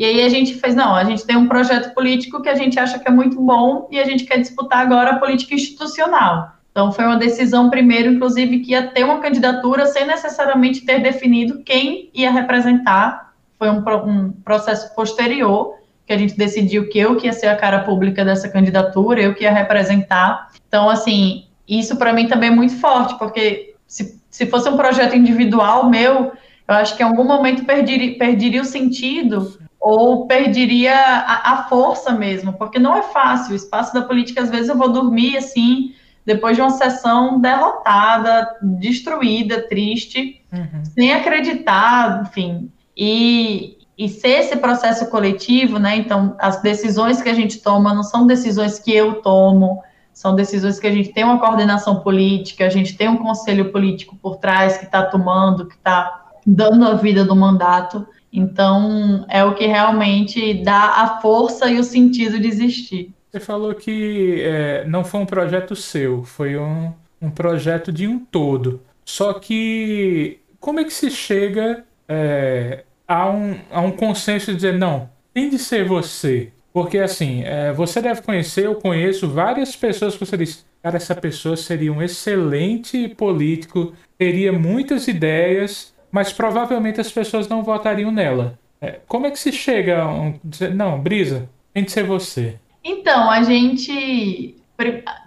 E 0.00 0.04
aí 0.06 0.22
a 0.22 0.30
gente 0.30 0.54
fez, 0.54 0.74
não, 0.74 0.96
a 0.96 1.04
gente 1.04 1.26
tem 1.26 1.36
um 1.36 1.46
projeto 1.46 1.92
político 1.92 2.40
que 2.40 2.48
a 2.48 2.54
gente 2.54 2.80
acha 2.80 2.98
que 2.98 3.06
é 3.06 3.10
muito 3.10 3.38
bom 3.38 3.86
e 3.90 4.00
a 4.00 4.04
gente 4.06 4.24
quer 4.24 4.38
disputar 4.38 4.78
agora 4.78 5.10
a 5.10 5.18
política 5.18 5.54
institucional. 5.54 6.54
Então 6.70 6.90
foi 6.90 7.04
uma 7.04 7.18
decisão 7.18 7.68
primeiro, 7.68 8.10
inclusive, 8.10 8.60
que 8.60 8.70
ia 8.70 8.86
ter 8.86 9.04
uma 9.04 9.18
candidatura 9.18 9.84
sem 9.84 10.06
necessariamente 10.06 10.86
ter 10.86 11.02
definido 11.02 11.62
quem 11.62 12.08
ia 12.14 12.30
representar. 12.30 13.34
Foi 13.58 13.68
um, 13.68 13.84
um 14.06 14.32
processo 14.42 14.94
posterior 14.94 15.74
que 16.06 16.14
a 16.14 16.16
gente 16.16 16.34
decidiu 16.34 16.88
que 16.88 16.98
eu 16.98 17.16
que 17.16 17.26
ia 17.26 17.34
ser 17.34 17.48
a 17.48 17.56
cara 17.56 17.80
pública 17.80 18.24
dessa 18.24 18.48
candidatura, 18.48 19.20
eu 19.20 19.34
que 19.34 19.44
ia 19.44 19.52
representar. 19.52 20.48
Então, 20.66 20.88
assim, 20.88 21.44
isso 21.68 21.94
para 21.96 22.14
mim 22.14 22.26
também 22.26 22.48
é 22.48 22.54
muito 22.54 22.74
forte, 22.76 23.18
porque 23.18 23.74
se, 23.86 24.18
se 24.30 24.46
fosse 24.46 24.66
um 24.66 24.78
projeto 24.78 25.14
individual 25.14 25.90
meu, 25.90 26.32
eu 26.66 26.74
acho 26.74 26.96
que 26.96 27.02
em 27.02 27.06
algum 27.06 27.24
momento 27.24 27.66
perderia, 27.66 28.16
perderia 28.16 28.62
o 28.62 28.64
sentido 28.64 29.59
ou 29.80 30.26
perderia 30.26 30.94
a, 30.94 31.52
a, 31.52 31.62
força 31.64 32.12
mesmo, 32.12 32.52
porque 32.52 32.78
não 32.78 32.94
é 32.94 33.02
fácil. 33.02 33.52
O 33.52 33.56
espaço 33.56 33.94
da 33.94 34.02
política, 34.02 34.42
às 34.42 34.50
vezes, 34.50 34.68
eu 34.68 34.76
vou 34.76 34.92
dormir 34.92 35.38
assim, 35.38 35.94
depois 36.24 36.54
de 36.54 36.60
uma 36.60 36.70
sessão 36.70 37.40
derrotada, 37.40 38.56
destruída, 38.60 39.66
triste, 39.68 40.42
uhum. 40.52 40.84
sem 40.84 41.14
acreditar, 41.14 42.22
enfim. 42.26 42.70
E, 42.94 43.78
e 43.96 44.08
ser 44.08 44.40
esse 44.40 44.56
processo 44.56 45.08
coletivo, 45.08 45.78
né? 45.78 45.96
Então, 45.96 46.36
as 46.38 46.60
decisões 46.60 47.22
que 47.22 47.28
a 47.30 47.34
gente 47.34 47.60
toma 47.60 47.94
não 47.94 48.02
são 48.02 48.26
decisões 48.26 48.78
que 48.78 48.92
eu 48.92 49.22
tomo, 49.22 49.82
são 50.12 50.34
decisões 50.34 50.78
que 50.78 50.86
a 50.86 50.92
gente 50.92 51.10
tem 51.14 51.24
uma 51.24 51.38
coordenação 51.38 52.00
política, 52.00 52.66
a 52.66 52.68
gente 52.68 52.94
tem 52.94 53.08
um 53.08 53.16
conselho 53.16 53.72
político 53.72 54.14
por 54.20 54.36
trás 54.36 54.76
que 54.76 54.84
está 54.84 55.02
tomando, 55.02 55.64
que 55.64 55.74
está 55.74 56.26
dando 56.46 56.86
a 56.86 56.92
vida 56.92 57.24
do 57.24 57.34
mandato. 57.34 58.06
Então, 58.32 59.24
é 59.28 59.44
o 59.44 59.54
que 59.54 59.66
realmente 59.66 60.62
dá 60.62 61.02
a 61.02 61.20
força 61.20 61.70
e 61.70 61.78
o 61.78 61.84
sentido 61.84 62.38
de 62.38 62.46
existir. 62.46 63.12
Você 63.30 63.40
falou 63.40 63.74
que 63.74 64.40
é, 64.42 64.84
não 64.86 65.04
foi 65.04 65.20
um 65.20 65.26
projeto 65.26 65.74
seu, 65.76 66.24
foi 66.24 66.56
um, 66.56 66.92
um 67.20 67.30
projeto 67.30 67.92
de 67.92 68.06
um 68.06 68.18
todo. 68.18 68.80
Só 69.04 69.32
que 69.32 70.40
como 70.60 70.78
é 70.80 70.84
que 70.84 70.92
se 70.92 71.10
chega 71.10 71.84
é, 72.08 72.84
a, 73.06 73.28
um, 73.30 73.56
a 73.70 73.80
um 73.80 73.90
consenso 73.90 74.46
de 74.46 74.56
dizer, 74.56 74.78
não, 74.78 75.08
tem 75.32 75.48
de 75.48 75.58
ser 75.58 75.86
você? 75.86 76.52
Porque 76.72 76.98
assim, 76.98 77.42
é, 77.44 77.72
você 77.72 78.00
deve 78.00 78.22
conhecer, 78.22 78.66
eu 78.66 78.76
conheço 78.76 79.28
várias 79.28 79.74
pessoas 79.74 80.14
que 80.14 80.24
você 80.24 80.36
diz, 80.36 80.64
cara, 80.82 80.96
essa 80.96 81.14
pessoa 81.14 81.56
seria 81.56 81.92
um 81.92 82.02
excelente 82.02 83.08
político, 83.08 83.92
teria 84.16 84.52
muitas 84.52 85.08
ideias, 85.08 85.92
mas 86.10 86.32
provavelmente 86.32 87.00
as 87.00 87.10
pessoas 87.10 87.48
não 87.48 87.62
votariam 87.62 88.10
nela. 88.10 88.58
É, 88.80 89.00
como 89.06 89.26
é 89.26 89.30
que 89.30 89.38
se 89.38 89.52
chega 89.52 90.02
a 90.02 90.08
um, 90.08 90.40
não, 90.74 90.98
Brisa, 90.98 91.48
tem 91.72 91.84
de 91.84 91.92
ser 91.92 92.04
você? 92.04 92.56
Então, 92.82 93.30
a 93.30 93.42
gente, 93.42 94.56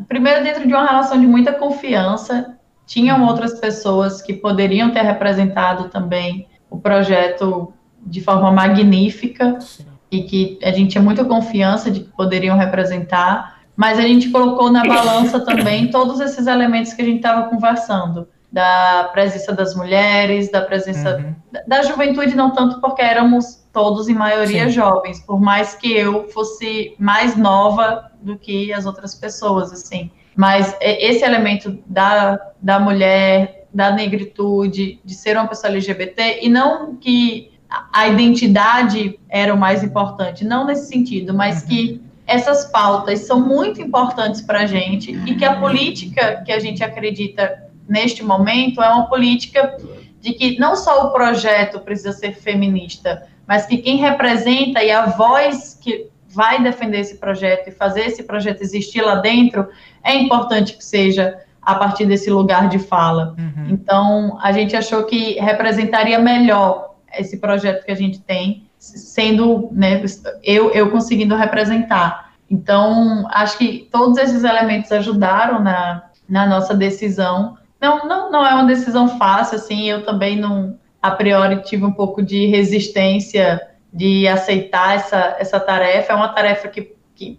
primeiro 0.08 0.44
dentro 0.44 0.68
de 0.68 0.74
uma 0.74 0.86
relação 0.86 1.20
de 1.20 1.28
muita 1.28 1.54
confiança, 1.54 2.58
tinham 2.86 3.20
uhum. 3.20 3.28
outras 3.28 3.60
pessoas 3.60 4.22
que 4.22 4.34
poderiam 4.34 4.92
ter 4.92 5.02
representado 5.02 5.90
também 5.90 6.48
o 6.70 6.80
projeto 6.80 7.72
de 8.06 8.22
forma 8.22 8.52
magnífica 8.52 9.62
Sim. 9.62 9.86
e 10.12 10.24
que 10.24 10.60
a 10.64 10.72
gente 10.72 10.92
tinha 10.92 11.04
muita 11.04 11.24
confiança 11.24 11.90
de 11.90 12.02
que 12.02 12.10
poderiam 12.10 12.58
representar, 12.58 13.62
mas 13.76 14.00
a 14.00 14.02
gente 14.02 14.30
colocou 14.30 14.72
na 14.72 14.84
balança 14.84 15.40
também 15.46 15.90
todos 15.90 16.20
esses 16.20 16.48
elementos 16.48 16.94
que 16.94 17.02
a 17.02 17.06
gente 17.06 17.18
estava 17.18 17.50
conversando 17.50 18.28
da 18.54 19.10
presença 19.12 19.52
das 19.52 19.76
mulheres, 19.76 20.52
da 20.52 20.62
presença 20.62 21.18
uhum. 21.18 21.62
da, 21.68 21.82
juventude, 21.82 22.36
não 22.36 22.52
tanto 22.52 22.80
porque 22.80 23.02
éramos 23.02 23.66
todos 23.74 24.08
em 24.08 24.14
maioria 24.14 24.66
Sim. 24.66 24.70
jovens, 24.70 25.20
por 25.22 25.42
mais 25.42 25.74
que 25.74 25.92
eu 25.92 26.28
fosse 26.30 26.96
mais 27.00 27.36
nova 27.36 28.12
do 28.22 28.38
que 28.38 28.72
as 28.72 28.86
outras 28.86 29.16
pessoas, 29.16 29.74
assim. 29.74 30.12
Mas 30.36 30.78
esse 30.80 31.26
elemento 31.26 31.80
da, 31.88 32.40
da 32.62 32.80
mulher, 32.80 33.66
da 33.74 33.92
negritude, 33.92 35.00
de 35.04 35.16
ser 35.16 35.36
uma 35.36 35.48
pessoa 35.48 35.74
LGBT, 35.74 36.42
e 36.44 36.48
não 36.48 36.96
que 36.96 37.52
a 37.92 38.08
identidade 38.08 39.20
era 39.30 39.52
o 39.52 39.58
mais 39.58 39.84
importante, 39.84 40.46
não 40.46 40.64
nesse 40.64 40.90
sentido, 40.90 41.34
mas 41.34 41.64
uhum. 41.64 41.70
que 41.70 42.04
essas 42.28 42.66
pautas 42.66 43.22
são 43.22 43.40
muito 43.40 43.82
importantes 43.82 44.42
para 44.42 44.60
a 44.60 44.66
gente 44.68 45.12
e 45.26 45.36
que 45.36 45.44
a 45.44 45.60
política 45.60 46.44
que 46.46 46.52
a 46.52 46.60
gente 46.60 46.84
acredita 46.84 47.73
neste 47.88 48.24
momento, 48.24 48.82
é 48.82 48.90
uma 48.90 49.08
política 49.08 49.78
de 50.22 50.34
que 50.34 50.58
não 50.60 50.76
só 50.76 51.08
o 51.08 51.12
projeto 51.12 51.80
precisa 51.80 52.14
ser 52.14 52.34
feminista, 52.34 53.28
mas 53.48 53.66
que 53.66 53.78
quem 53.78 53.98
representa 53.98 54.82
e 54.84 54.90
a 54.90 55.08
voz 55.08 55.78
que 55.82 56.08
vai 56.28 56.64
defender 56.64 57.00
esse 57.00 57.18
projeto 57.18 57.68
e 57.68 57.72
fazer 57.72 58.08
esse 58.08 58.24
projeto 58.24 58.62
existir 58.62 59.02
lá 59.02 59.16
dentro 59.16 59.68
é 60.04 60.16
importante 60.16 60.74
que 60.76 60.84
seja 60.84 61.40
a 61.62 61.76
partir 61.76 62.06
desse 62.06 62.30
lugar 62.30 62.68
de 62.70 62.80
fala. 62.80 63.36
Uhum. 63.38 63.70
Então, 63.70 64.38
a 64.42 64.52
gente 64.52 64.76
achou 64.76 65.04
que 65.04 65.34
representaria 65.40 66.20
melhor 66.20 66.96
esse 67.18 67.38
projeto 67.38 67.86
que 67.86 67.92
a 67.92 67.96
gente 67.96 68.20
tem, 68.20 68.68
sendo 68.78 69.70
né, 69.72 70.04
eu, 70.44 70.72
eu 70.72 70.90
conseguindo 70.90 71.36
representar. 71.36 72.34
Então, 72.50 73.26
acho 73.30 73.58
que 73.58 73.88
todos 73.92 74.18
esses 74.18 74.44
elementos 74.44 74.92
ajudaram 74.92 75.62
na, 75.62 76.04
na 76.28 76.46
nossa 76.46 76.74
decisão 76.74 77.58
não, 77.84 78.08
não, 78.08 78.32
não 78.32 78.46
é 78.46 78.54
uma 78.54 78.64
decisão 78.64 79.18
fácil, 79.18 79.58
assim, 79.58 79.90
eu 79.90 80.06
também 80.06 80.40
não, 80.40 80.80
a 81.02 81.12
priori, 81.12 81.62
tive 81.64 81.84
um 81.84 81.92
pouco 81.92 82.24
de 82.24 82.46
resistência 82.46 83.60
de 83.92 84.26
aceitar 84.26 84.96
essa, 84.96 85.36
essa 85.38 85.60
tarefa, 85.60 86.14
é 86.14 86.16
uma 86.16 86.30
tarefa 86.30 86.70
que, 86.70 86.96
que 87.14 87.38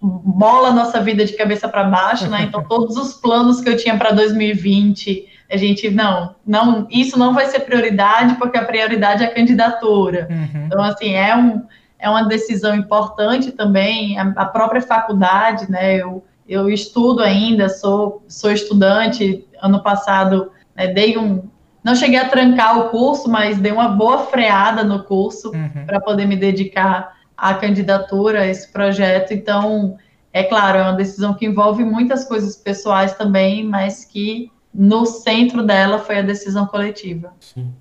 bola 0.00 0.68
a 0.68 0.72
nossa 0.72 1.00
vida 1.00 1.24
de 1.24 1.32
cabeça 1.32 1.68
para 1.68 1.82
baixo, 1.82 2.28
né, 2.28 2.42
então 2.42 2.62
todos 2.68 2.96
os 2.96 3.14
planos 3.14 3.60
que 3.60 3.68
eu 3.68 3.76
tinha 3.76 3.98
para 3.98 4.12
2020, 4.12 5.26
a 5.50 5.56
gente, 5.56 5.90
não, 5.90 6.36
não, 6.46 6.86
isso 6.88 7.18
não 7.18 7.34
vai 7.34 7.46
ser 7.46 7.60
prioridade, 7.60 8.36
porque 8.36 8.56
a 8.56 8.64
prioridade 8.64 9.24
é 9.24 9.26
a 9.26 9.34
candidatura, 9.34 10.28
uhum. 10.30 10.66
então, 10.66 10.80
assim, 10.80 11.14
é 11.14 11.36
um 11.36 11.62
é 11.96 12.10
uma 12.10 12.24
decisão 12.24 12.74
importante 12.74 13.50
também, 13.50 14.18
a, 14.18 14.34
a 14.36 14.44
própria 14.44 14.82
faculdade, 14.82 15.70
né, 15.70 15.96
eu 15.96 16.22
eu 16.48 16.68
estudo 16.68 17.22
ainda, 17.22 17.68
sou, 17.68 18.22
sou 18.28 18.52
estudante. 18.52 19.46
Ano 19.64 19.82
passado, 19.82 20.52
né, 20.76 20.88
dei 20.88 21.16
um. 21.16 21.48
Não 21.82 21.94
cheguei 21.94 22.18
a 22.18 22.28
trancar 22.28 22.78
o 22.78 22.88
curso, 22.90 23.30
mas 23.30 23.58
dei 23.58 23.72
uma 23.72 23.88
boa 23.88 24.26
freada 24.26 24.82
no 24.82 25.04
curso 25.04 25.50
uhum. 25.52 25.86
para 25.86 26.00
poder 26.00 26.26
me 26.26 26.36
dedicar 26.36 27.14
à 27.36 27.54
candidatura, 27.54 28.40
a 28.40 28.46
esse 28.46 28.72
projeto. 28.72 29.32
Então, 29.32 29.98
é 30.32 30.42
claro, 30.42 30.78
é 30.78 30.82
uma 30.82 30.94
decisão 30.94 31.34
que 31.34 31.46
envolve 31.46 31.84
muitas 31.84 32.24
coisas 32.24 32.56
pessoais 32.56 33.14
também, 33.14 33.64
mas 33.64 34.04
que 34.04 34.50
no 34.72 35.06
centro 35.06 35.62
dela 35.62 35.98
foi 35.98 36.18
a 36.18 36.22
decisão 36.22 36.66
coletiva. 36.66 37.32
Sim. 37.38 37.72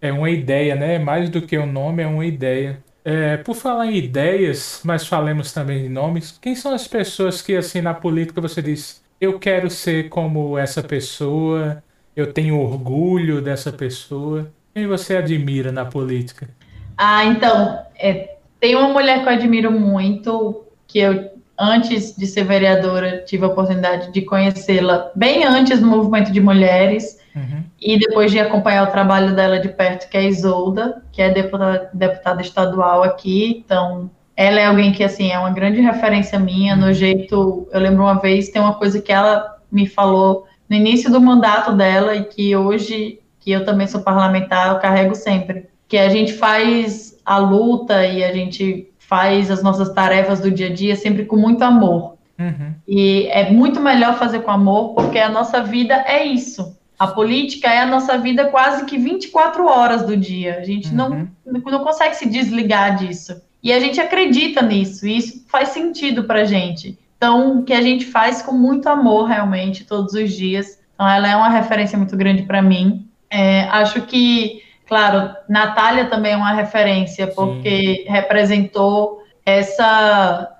É 0.00 0.12
uma 0.12 0.30
ideia, 0.30 0.74
né? 0.74 0.98
Mais 0.98 1.28
do 1.28 1.42
que 1.42 1.56
o 1.56 1.62
um 1.62 1.66
nome, 1.66 2.02
é 2.02 2.06
uma 2.06 2.24
ideia. 2.24 2.82
É, 3.04 3.36
por 3.38 3.54
falar 3.54 3.86
em 3.86 3.96
ideias, 3.96 4.80
mas 4.84 5.06
falemos 5.06 5.52
também 5.52 5.84
de 5.84 5.88
nomes, 5.88 6.38
quem 6.40 6.54
são 6.54 6.74
as 6.74 6.86
pessoas 6.86 7.40
que, 7.40 7.56
assim, 7.56 7.80
na 7.80 7.94
política 7.94 8.40
você 8.40 8.60
diz, 8.60 9.02
eu 9.20 9.38
quero 9.38 9.68
ser 9.70 10.08
como 10.08 10.56
essa 10.56 10.82
pessoa, 10.82 11.82
eu 12.16 12.32
tenho 12.32 12.58
orgulho 12.58 13.40
dessa 13.40 13.72
pessoa? 13.72 14.50
Quem 14.74 14.86
você 14.86 15.16
admira 15.16 15.70
na 15.70 15.84
política? 15.84 16.48
Ah, 16.96 17.24
então, 17.24 17.78
é, 17.98 18.36
tem 18.58 18.74
uma 18.76 18.88
mulher 18.88 19.22
que 19.22 19.28
eu 19.28 19.32
admiro 19.32 19.72
muito, 19.72 20.64
que 20.86 20.98
eu, 20.98 21.30
antes 21.58 22.16
de 22.16 22.26
ser 22.26 22.44
vereadora, 22.44 23.22
tive 23.26 23.44
a 23.44 23.48
oportunidade 23.48 24.12
de 24.12 24.22
conhecê-la 24.22 25.10
bem 25.14 25.44
antes 25.44 25.80
do 25.80 25.86
movimento 25.86 26.32
de 26.32 26.40
mulheres, 26.40 27.20
Uhum. 27.34 27.64
E 27.80 27.98
depois 27.98 28.30
de 28.30 28.38
acompanhar 28.38 28.88
o 28.88 28.90
trabalho 28.90 29.34
dela 29.34 29.58
de 29.60 29.68
perto, 29.68 30.08
que 30.08 30.16
é 30.16 30.20
a 30.20 30.24
Isolda, 30.24 31.02
que 31.12 31.22
é 31.22 31.30
deputada, 31.30 31.90
deputada 31.92 32.40
estadual 32.42 33.02
aqui, 33.02 33.64
então 33.64 34.10
ela 34.40 34.58
é 34.58 34.64
alguém 34.64 34.90
que, 34.90 35.04
assim, 35.04 35.30
é 35.30 35.38
uma 35.38 35.50
grande 35.50 35.82
referência 35.82 36.38
minha 36.38 36.74
no 36.74 36.94
jeito. 36.94 37.68
Eu 37.70 37.78
lembro 37.78 38.04
uma 38.04 38.14
vez, 38.14 38.48
tem 38.48 38.62
uma 38.62 38.72
coisa 38.72 38.98
que 38.98 39.12
ela 39.12 39.58
me 39.70 39.86
falou 39.86 40.46
no 40.66 40.74
início 40.74 41.12
do 41.12 41.20
mandato 41.20 41.74
dela 41.74 42.16
e 42.16 42.24
que 42.24 42.56
hoje, 42.56 43.20
que 43.38 43.50
eu 43.50 43.66
também 43.66 43.86
sou 43.86 44.00
parlamentar, 44.00 44.68
eu 44.68 44.78
carrego 44.78 45.14
sempre, 45.14 45.68
que 45.86 45.98
a 45.98 46.08
gente 46.08 46.32
faz 46.32 47.20
a 47.22 47.36
luta 47.36 48.06
e 48.06 48.24
a 48.24 48.32
gente 48.32 48.90
faz 48.98 49.50
as 49.50 49.62
nossas 49.62 49.92
tarefas 49.92 50.40
do 50.40 50.50
dia 50.50 50.68
a 50.68 50.72
dia 50.72 50.96
sempre 50.96 51.26
com 51.26 51.36
muito 51.36 51.62
amor. 51.62 52.14
Uhum. 52.38 52.74
E 52.88 53.26
é 53.26 53.50
muito 53.50 53.78
melhor 53.78 54.14
fazer 54.14 54.40
com 54.40 54.50
amor, 54.50 54.94
porque 54.94 55.18
a 55.18 55.28
nossa 55.28 55.62
vida 55.62 56.02
é 56.06 56.24
isso. 56.24 56.78
A 56.98 57.08
política 57.08 57.68
é 57.68 57.80
a 57.80 57.86
nossa 57.86 58.16
vida 58.16 58.46
quase 58.46 58.86
que 58.86 58.96
24 58.96 59.66
horas 59.66 60.02
do 60.02 60.16
dia. 60.16 60.60
A 60.60 60.64
gente 60.64 60.88
uhum. 60.88 61.28
não, 61.44 61.60
não 61.62 61.84
consegue 61.84 62.16
se 62.16 62.26
desligar 62.26 62.96
disso. 62.96 63.38
E 63.62 63.72
a 63.72 63.78
gente 63.78 64.00
acredita 64.00 64.62
nisso, 64.62 65.06
e 65.06 65.16
isso 65.16 65.44
faz 65.48 65.70
sentido 65.70 66.24
para 66.24 66.42
a 66.42 66.44
gente. 66.44 66.98
Então, 67.16 67.62
que 67.62 67.74
a 67.74 67.82
gente 67.82 68.06
faz 68.06 68.40
com 68.40 68.52
muito 68.52 68.88
amor, 68.88 69.26
realmente, 69.26 69.84
todos 69.84 70.14
os 70.14 70.32
dias. 70.32 70.78
Então, 70.94 71.06
ela 71.06 71.28
é 71.28 71.36
uma 71.36 71.50
referência 71.50 71.98
muito 71.98 72.16
grande 72.16 72.44
para 72.44 72.62
mim. 72.62 73.06
É, 73.28 73.64
acho 73.64 74.00
que, 74.02 74.62
claro, 74.86 75.34
Natália 75.46 76.06
também 76.06 76.32
é 76.32 76.36
uma 76.36 76.54
referência, 76.54 77.26
porque 77.26 78.04
Sim. 78.06 78.10
representou 78.10 79.22
essa. 79.44 80.56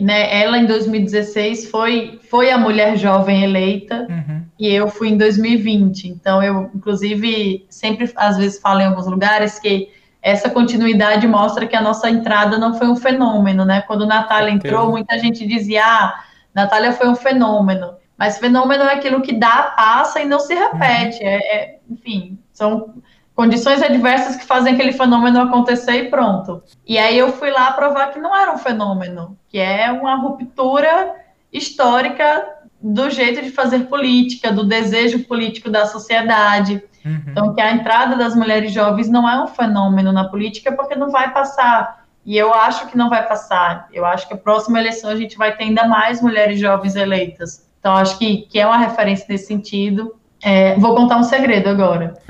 Né, 0.00 0.40
ela 0.40 0.56
em 0.56 0.66
2016 0.66 1.68
foi, 1.68 2.20
foi 2.30 2.48
a 2.52 2.56
mulher 2.56 2.96
jovem 2.96 3.42
eleita 3.42 4.06
uhum. 4.08 4.42
e 4.56 4.68
eu 4.68 4.86
fui 4.86 5.08
em 5.08 5.16
2020. 5.16 6.06
Então, 6.06 6.40
eu, 6.40 6.70
inclusive, 6.72 7.66
sempre 7.68 8.08
às 8.14 8.36
vezes 8.36 8.60
falo 8.60 8.82
em 8.82 8.84
alguns 8.84 9.08
lugares 9.08 9.58
que 9.58 9.88
essa 10.24 10.48
continuidade 10.48 11.26
mostra 11.28 11.66
que 11.66 11.76
a 11.76 11.82
nossa 11.82 12.08
entrada 12.08 12.56
não 12.56 12.78
foi 12.78 12.88
um 12.88 12.96
fenômeno, 12.96 13.62
né? 13.62 13.82
Quando 13.82 14.06
Natália 14.06 14.50
entrou, 14.50 14.90
muita 14.90 15.18
gente 15.18 15.46
dizia, 15.46 15.84
ah, 15.84 16.24
Natália 16.54 16.92
foi 16.92 17.06
um 17.06 17.14
fenômeno. 17.14 17.96
Mas 18.16 18.38
fenômeno 18.38 18.84
é 18.84 18.94
aquilo 18.94 19.20
que 19.20 19.34
dá, 19.34 19.74
passa 19.76 20.22
e 20.22 20.24
não 20.24 20.40
se 20.40 20.54
repete. 20.54 21.22
Uhum. 21.22 21.28
É, 21.28 21.36
é, 21.36 21.78
enfim, 21.90 22.38
são 22.54 22.94
condições 23.34 23.82
adversas 23.82 24.34
que 24.34 24.46
fazem 24.46 24.72
aquele 24.72 24.92
fenômeno 24.92 25.42
acontecer 25.42 26.04
e 26.04 26.08
pronto. 26.08 26.62
E 26.86 26.96
aí 26.96 27.18
eu 27.18 27.30
fui 27.34 27.50
lá 27.50 27.72
provar 27.72 28.06
que 28.10 28.18
não 28.18 28.34
era 28.34 28.50
um 28.50 28.58
fenômeno, 28.58 29.36
que 29.50 29.58
é 29.58 29.92
uma 29.92 30.16
ruptura 30.16 31.16
histórica 31.52 32.48
do 32.80 33.10
jeito 33.10 33.42
de 33.42 33.50
fazer 33.50 33.80
política, 33.80 34.50
do 34.50 34.64
desejo 34.64 35.24
político 35.24 35.68
da 35.68 35.84
sociedade. 35.84 36.82
Uhum. 37.04 37.22
Então, 37.28 37.54
que 37.54 37.60
a 37.60 37.72
entrada 37.72 38.16
das 38.16 38.34
mulheres 38.34 38.72
jovens 38.72 39.08
não 39.08 39.28
é 39.28 39.42
um 39.42 39.46
fenômeno 39.46 40.10
na 40.10 40.24
política, 40.24 40.72
porque 40.72 40.94
não 40.94 41.10
vai 41.10 41.32
passar. 41.32 42.04
E 42.24 42.36
eu 42.36 42.54
acho 42.54 42.86
que 42.86 42.96
não 42.96 43.10
vai 43.10 43.26
passar. 43.26 43.88
Eu 43.92 44.06
acho 44.06 44.26
que 44.26 44.34
a 44.34 44.38
próxima 44.38 44.80
eleição 44.80 45.10
a 45.10 45.16
gente 45.16 45.36
vai 45.36 45.54
ter 45.54 45.64
ainda 45.64 45.86
mais 45.86 46.22
mulheres 46.22 46.58
jovens 46.58 46.96
eleitas. 46.96 47.68
Então, 47.78 47.94
acho 47.94 48.18
que, 48.18 48.38
que 48.48 48.58
é 48.58 48.66
uma 48.66 48.78
referência 48.78 49.26
nesse 49.28 49.46
sentido. 49.46 50.14
É, 50.42 50.74
vou 50.76 50.94
contar 50.94 51.16
um 51.16 51.22
segredo 51.22 51.68
agora. 51.68 52.14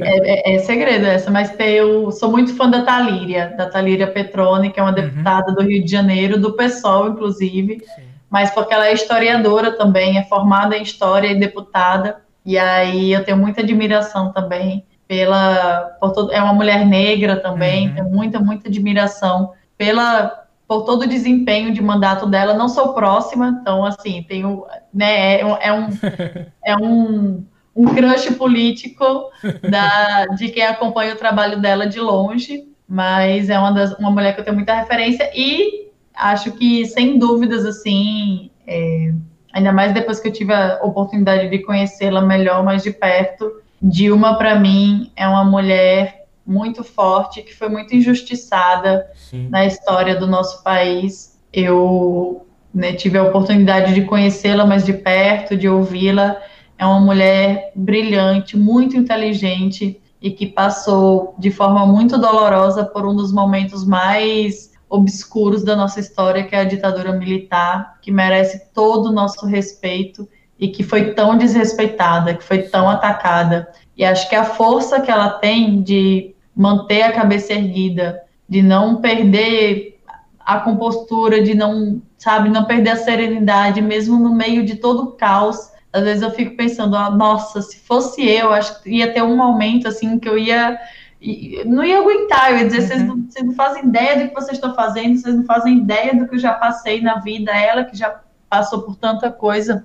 É, 0.00 0.52
é, 0.52 0.56
é, 0.56 0.58
segredo 0.60 1.06
essa, 1.06 1.30
mas 1.30 1.54
eu 1.58 2.10
sou 2.10 2.30
muito 2.30 2.54
fã 2.56 2.68
da 2.68 2.82
Talíria, 2.82 3.54
da 3.56 3.68
Talíria 3.68 4.06
Petrone, 4.06 4.70
que 4.70 4.80
é 4.80 4.82
uma 4.82 4.90
uhum. 4.90 4.94
deputada 4.94 5.52
do 5.52 5.62
Rio 5.62 5.84
de 5.84 5.90
Janeiro, 5.90 6.38
do 6.38 6.52
PSOL, 6.54 7.08
inclusive, 7.08 7.80
Sim. 7.80 8.02
mas 8.30 8.50
porque 8.50 8.72
ela 8.72 8.88
é 8.88 8.92
historiadora 8.92 9.72
também, 9.72 10.18
é 10.18 10.24
formada 10.24 10.76
em 10.76 10.82
História 10.82 11.28
e 11.28 11.38
deputada. 11.38 12.22
E 12.48 12.56
aí 12.56 13.12
eu 13.12 13.22
tenho 13.22 13.36
muita 13.36 13.60
admiração 13.60 14.32
também 14.32 14.86
pela 15.06 15.96
por 16.00 16.12
todo, 16.12 16.32
é 16.32 16.42
uma 16.42 16.54
mulher 16.54 16.86
negra 16.86 17.36
também, 17.36 17.88
uhum. 17.88 17.94
tenho 17.94 18.08
muita 18.08 18.40
muita 18.40 18.68
admiração 18.68 19.52
pela 19.76 20.46
por 20.66 20.84
todo 20.84 21.02
o 21.02 21.06
desempenho 21.06 21.74
de 21.74 21.82
mandato 21.82 22.26
dela. 22.26 22.54
Não 22.54 22.66
sou 22.66 22.94
próxima, 22.94 23.58
então 23.60 23.84
assim 23.84 24.24
tenho 24.26 24.64
né 24.94 25.34
é, 25.34 25.40
é 25.40 25.72
um 25.74 25.88
é 26.64 26.74
um 26.74 27.44
um 27.76 27.94
crush 27.94 28.32
político 28.32 29.30
da, 29.70 30.24
de 30.34 30.48
quem 30.48 30.64
acompanha 30.64 31.12
o 31.12 31.18
trabalho 31.18 31.60
dela 31.60 31.86
de 31.86 32.00
longe, 32.00 32.66
mas 32.88 33.50
é 33.50 33.58
uma, 33.58 33.72
das, 33.72 33.92
uma 33.98 34.10
mulher 34.10 34.34
que 34.34 34.40
eu 34.40 34.44
tenho 34.44 34.56
muita 34.56 34.74
referência 34.74 35.30
e 35.34 35.90
acho 36.12 36.50
que, 36.52 36.84
sem 36.86 37.18
dúvidas, 37.18 37.64
assim, 37.64 38.50
é, 38.66 39.12
ainda 39.58 39.72
mais 39.72 39.92
depois 39.92 40.20
que 40.20 40.28
eu 40.28 40.32
tive 40.32 40.52
a 40.52 40.80
oportunidade 40.82 41.50
de 41.50 41.58
conhecê-la 41.58 42.22
melhor, 42.22 42.64
mais 42.64 42.82
de 42.82 42.90
perto. 42.90 43.60
Dilma, 43.82 44.38
para 44.38 44.58
mim, 44.58 45.12
é 45.16 45.26
uma 45.26 45.44
mulher 45.44 46.26
muito 46.46 46.82
forte, 46.82 47.42
que 47.42 47.54
foi 47.54 47.68
muito 47.68 47.94
injustiçada 47.94 49.06
Sim. 49.14 49.48
na 49.50 49.66
história 49.66 50.16
do 50.16 50.26
nosso 50.26 50.62
país. 50.62 51.38
Eu 51.52 52.46
né, 52.72 52.92
tive 52.92 53.18
a 53.18 53.24
oportunidade 53.24 53.94
de 53.94 54.02
conhecê-la 54.02 54.64
mais 54.64 54.84
de 54.84 54.92
perto, 54.92 55.56
de 55.56 55.68
ouvi-la. 55.68 56.40
É 56.78 56.86
uma 56.86 57.00
mulher 57.00 57.72
brilhante, 57.74 58.56
muito 58.56 58.96
inteligente 58.96 60.00
e 60.22 60.30
que 60.30 60.46
passou 60.46 61.34
de 61.38 61.50
forma 61.50 61.84
muito 61.86 62.16
dolorosa 62.16 62.84
por 62.84 63.06
um 63.06 63.14
dos 63.14 63.32
momentos 63.32 63.84
mais 63.84 64.67
obscuros 64.88 65.62
da 65.62 65.76
nossa 65.76 66.00
história, 66.00 66.44
que 66.44 66.54
é 66.54 66.60
a 66.60 66.64
ditadura 66.64 67.12
militar, 67.12 67.98
que 68.00 68.10
merece 68.10 68.70
todo 68.72 69.10
o 69.10 69.12
nosso 69.12 69.46
respeito 69.46 70.28
e 70.58 70.68
que 70.68 70.82
foi 70.82 71.12
tão 71.12 71.36
desrespeitada, 71.36 72.34
que 72.34 72.42
foi 72.42 72.62
tão 72.62 72.88
atacada. 72.88 73.68
E 73.96 74.04
acho 74.04 74.28
que 74.28 74.34
a 74.34 74.44
força 74.44 75.00
que 75.00 75.10
ela 75.10 75.30
tem 75.30 75.82
de 75.82 76.34
manter 76.54 77.02
a 77.02 77.12
cabeça 77.12 77.52
erguida, 77.52 78.20
de 78.48 78.62
não 78.62 78.96
perder 78.96 80.00
a 80.40 80.58
compostura, 80.58 81.42
de 81.42 81.54
não, 81.54 82.00
sabe, 82.16 82.48
não 82.48 82.64
perder 82.64 82.90
a 82.90 82.96
serenidade, 82.96 83.82
mesmo 83.82 84.18
no 84.18 84.34
meio 84.34 84.64
de 84.64 84.76
todo 84.76 85.02
o 85.04 85.12
caos. 85.12 85.70
Às 85.92 86.02
vezes 86.02 86.22
eu 86.22 86.30
fico 86.30 86.56
pensando, 86.56 86.96
ah, 86.96 87.10
nossa, 87.10 87.62
se 87.62 87.78
fosse 87.78 88.26
eu, 88.26 88.52
acho 88.52 88.82
que 88.82 88.90
ia 88.90 89.12
ter 89.12 89.22
um 89.22 89.36
momento 89.36 89.86
assim 89.86 90.18
que 90.18 90.28
eu 90.28 90.38
ia 90.38 90.78
e 91.20 91.64
não 91.64 91.84
ia 91.84 91.98
aguentar, 91.98 92.52
eu 92.52 92.58
ia 92.58 92.66
dizer, 92.66 92.80
uhum. 92.80 92.86
vocês, 92.86 93.02
não, 93.02 93.16
vocês 93.28 93.46
não 93.46 93.54
fazem 93.54 93.84
ideia 93.84 94.18
do 94.18 94.28
que 94.28 94.34
vocês 94.34 94.56
estão 94.56 94.74
fazendo, 94.74 95.16
vocês 95.16 95.36
não 95.36 95.44
fazem 95.44 95.78
ideia 95.78 96.14
do 96.14 96.28
que 96.28 96.36
eu 96.36 96.38
já 96.38 96.52
passei 96.52 97.00
na 97.00 97.18
vida, 97.18 97.50
ela 97.52 97.84
que 97.84 97.96
já 97.96 98.20
passou 98.48 98.82
por 98.82 98.96
tanta 98.96 99.30
coisa. 99.30 99.84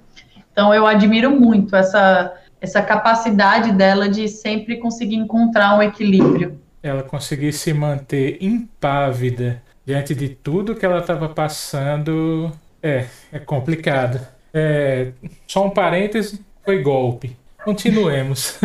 Então 0.52 0.74
eu 0.74 0.86
admiro 0.86 1.32
muito 1.32 1.76
essa, 1.76 2.34
essa 2.62 2.82
capacidade 2.82 3.72
dela 3.72 4.08
de 4.08 4.28
sempre 4.28 4.78
conseguir 4.78 5.16
encontrar 5.16 5.76
um 5.78 5.82
equilíbrio. 5.82 6.60
Ela 6.82 7.02
conseguir 7.02 7.52
se 7.52 7.74
manter 7.74 8.38
impávida 8.40 9.62
diante 9.86 10.14
de 10.14 10.30
tudo 10.30 10.76
que 10.76 10.86
ela 10.86 11.00
estava 11.00 11.28
passando, 11.30 12.52
é, 12.82 13.06
é 13.32 13.40
complicado. 13.40 14.20
É, 14.54 15.12
só 15.48 15.66
um 15.66 15.70
parêntese, 15.70 16.46
foi 16.64 16.82
golpe. 16.82 17.36
Continuemos. 17.64 18.59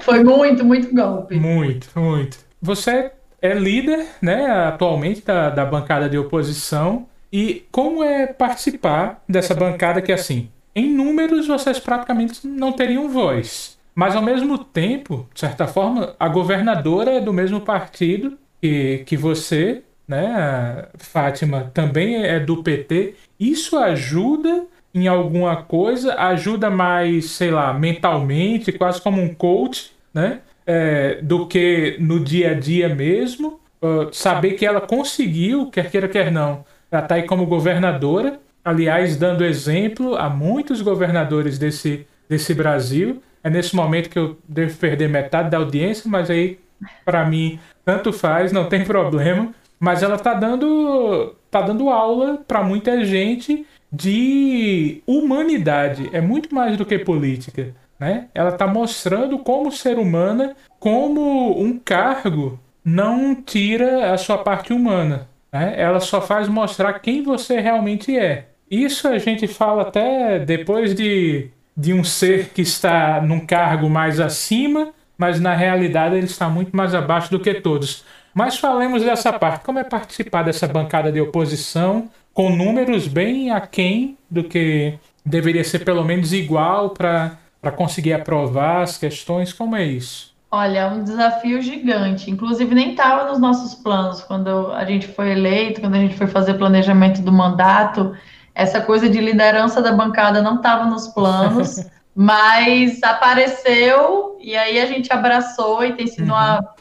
Foi 0.00 0.22
muito, 0.22 0.64
muito 0.64 0.94
golpe. 0.94 1.36
Muito, 1.36 1.88
muito. 1.98 2.38
Você 2.62 3.10
é 3.42 3.52
líder, 3.52 4.06
né, 4.22 4.46
atualmente 4.46 5.22
da, 5.22 5.50
da 5.50 5.64
bancada 5.64 6.08
de 6.08 6.16
oposição. 6.16 7.06
E 7.32 7.66
como 7.70 8.02
é 8.02 8.26
participar 8.26 9.22
dessa 9.28 9.54
bancada 9.54 10.00
que, 10.00 10.12
assim, 10.12 10.48
em 10.74 10.90
números 10.90 11.46
vocês 11.46 11.78
praticamente 11.78 12.46
não 12.46 12.72
teriam 12.72 13.08
voz. 13.08 13.76
Mas, 13.94 14.16
ao 14.16 14.22
mesmo 14.22 14.58
tempo, 14.58 15.28
de 15.34 15.40
certa 15.40 15.66
forma, 15.66 16.14
a 16.18 16.28
governadora 16.28 17.12
é 17.12 17.20
do 17.20 17.32
mesmo 17.32 17.60
partido 17.60 18.38
que, 18.60 19.02
que 19.04 19.16
você, 19.16 19.82
né? 20.06 20.86
Fátima 20.96 21.70
também 21.74 22.24
é 22.24 22.40
do 22.40 22.62
PT. 22.62 23.14
Isso 23.38 23.76
ajuda 23.76 24.64
em 24.94 25.08
alguma 25.08 25.56
coisa, 25.56 26.14
ajuda 26.14 26.70
mais, 26.70 27.30
sei 27.30 27.50
lá, 27.50 27.74
mentalmente, 27.74 28.70
quase 28.70 29.02
como 29.02 29.20
um 29.20 29.34
coach, 29.34 29.90
né? 30.12 30.40
É, 30.64 31.20
do 31.20 31.46
que 31.46 31.96
no 31.98 32.20
dia 32.20 32.52
a 32.52 32.54
dia 32.54 32.94
mesmo. 32.94 33.60
Uh, 33.82 34.08
saber 34.14 34.52
que 34.52 34.64
ela 34.64 34.80
conseguiu, 34.80 35.70
quer 35.70 35.90
queira, 35.90 36.08
quer 36.08 36.32
não, 36.32 36.64
ela 36.90 37.02
está 37.02 37.16
aí 37.16 37.24
como 37.24 37.44
governadora, 37.44 38.40
aliás, 38.64 39.16
dando 39.16 39.44
exemplo 39.44 40.16
a 40.16 40.30
muitos 40.30 40.80
governadores 40.80 41.58
desse, 41.58 42.06
desse 42.26 42.54
Brasil. 42.54 43.20
É 43.42 43.50
nesse 43.50 43.76
momento 43.76 44.08
que 44.08 44.18
eu 44.18 44.38
devo 44.48 44.74
perder 44.78 45.08
metade 45.10 45.50
da 45.50 45.58
audiência, 45.58 46.08
mas 46.08 46.30
aí, 46.30 46.58
para 47.04 47.26
mim, 47.26 47.58
tanto 47.84 48.10
faz, 48.10 48.52
não 48.52 48.66
tem 48.70 48.84
problema. 48.86 49.52
Mas 49.78 50.02
ela 50.02 50.14
está 50.14 50.32
dando, 50.32 51.34
tá 51.50 51.60
dando 51.60 51.90
aula 51.90 52.42
para 52.48 52.62
muita 52.62 53.04
gente 53.04 53.66
de 53.94 55.02
humanidade. 55.06 56.10
É 56.12 56.20
muito 56.20 56.52
mais 56.54 56.76
do 56.76 56.84
que 56.84 56.98
política. 56.98 57.74
Né? 57.98 58.26
Ela 58.34 58.50
está 58.50 58.66
mostrando 58.66 59.38
como 59.38 59.70
ser 59.70 59.98
humana, 59.98 60.56
como 60.80 61.60
um 61.60 61.78
cargo 61.78 62.58
não 62.84 63.34
tira 63.34 64.12
a 64.12 64.18
sua 64.18 64.38
parte 64.38 64.72
humana. 64.72 65.28
Né? 65.52 65.74
Ela 65.76 66.00
só 66.00 66.20
faz 66.20 66.48
mostrar 66.48 66.92
quem 66.94 67.22
você 67.22 67.60
realmente 67.60 68.18
é. 68.18 68.48
Isso 68.70 69.06
a 69.06 69.18
gente 69.18 69.46
fala 69.46 69.82
até 69.82 70.40
depois 70.40 70.94
de, 70.94 71.48
de 71.76 71.94
um 71.94 72.02
ser 72.02 72.48
que 72.48 72.62
está 72.62 73.20
num 73.20 73.40
cargo 73.40 73.88
mais 73.88 74.18
acima, 74.18 74.92
mas 75.16 75.40
na 75.40 75.54
realidade 75.54 76.16
ele 76.16 76.26
está 76.26 76.48
muito 76.48 76.76
mais 76.76 76.94
abaixo 76.94 77.30
do 77.30 77.38
que 77.38 77.54
todos. 77.54 78.04
Mas 78.34 78.58
falemos 78.58 79.02
dessa 79.02 79.32
parte. 79.32 79.64
Como 79.64 79.78
é 79.78 79.84
participar 79.84 80.42
dessa 80.42 80.66
bancada 80.66 81.12
de 81.12 81.20
oposição 81.20 82.10
com 82.34 82.50
números 82.50 83.06
bem 83.06 83.52
aquém 83.52 84.18
do 84.28 84.42
que 84.42 84.98
deveria 85.24 85.62
ser 85.62 85.84
pelo 85.84 86.04
menos 86.04 86.32
igual 86.32 86.90
para 86.90 87.38
conseguir 87.76 88.12
aprovar 88.12 88.82
as 88.82 88.98
questões? 88.98 89.52
Como 89.52 89.76
é 89.76 89.84
isso? 89.84 90.34
Olha, 90.50 90.80
é 90.80 90.86
um 90.86 91.02
desafio 91.02 91.62
gigante. 91.62 92.30
Inclusive, 92.30 92.74
nem 92.74 92.90
estava 92.90 93.30
nos 93.30 93.38
nossos 93.38 93.74
planos 93.74 94.22
quando 94.22 94.72
a 94.72 94.84
gente 94.84 95.06
foi 95.08 95.30
eleito, 95.30 95.80
quando 95.80 95.94
a 95.94 95.98
gente 95.98 96.16
foi 96.16 96.26
fazer 96.26 96.54
planejamento 96.54 97.22
do 97.22 97.32
mandato. 97.32 98.14
Essa 98.54 98.80
coisa 98.80 99.08
de 99.08 99.20
liderança 99.20 99.80
da 99.80 99.92
bancada 99.92 100.42
não 100.42 100.56
estava 100.56 100.84
nos 100.84 101.08
planos, 101.08 101.84
mas 102.14 103.02
apareceu 103.02 104.36
e 104.40 104.56
aí 104.56 104.78
a 104.78 104.86
gente 104.86 105.12
abraçou 105.12 105.84
e 105.84 105.94
tem 105.94 106.06
sido 106.06 106.28
uhum. 106.28 106.36
uma 106.36 106.74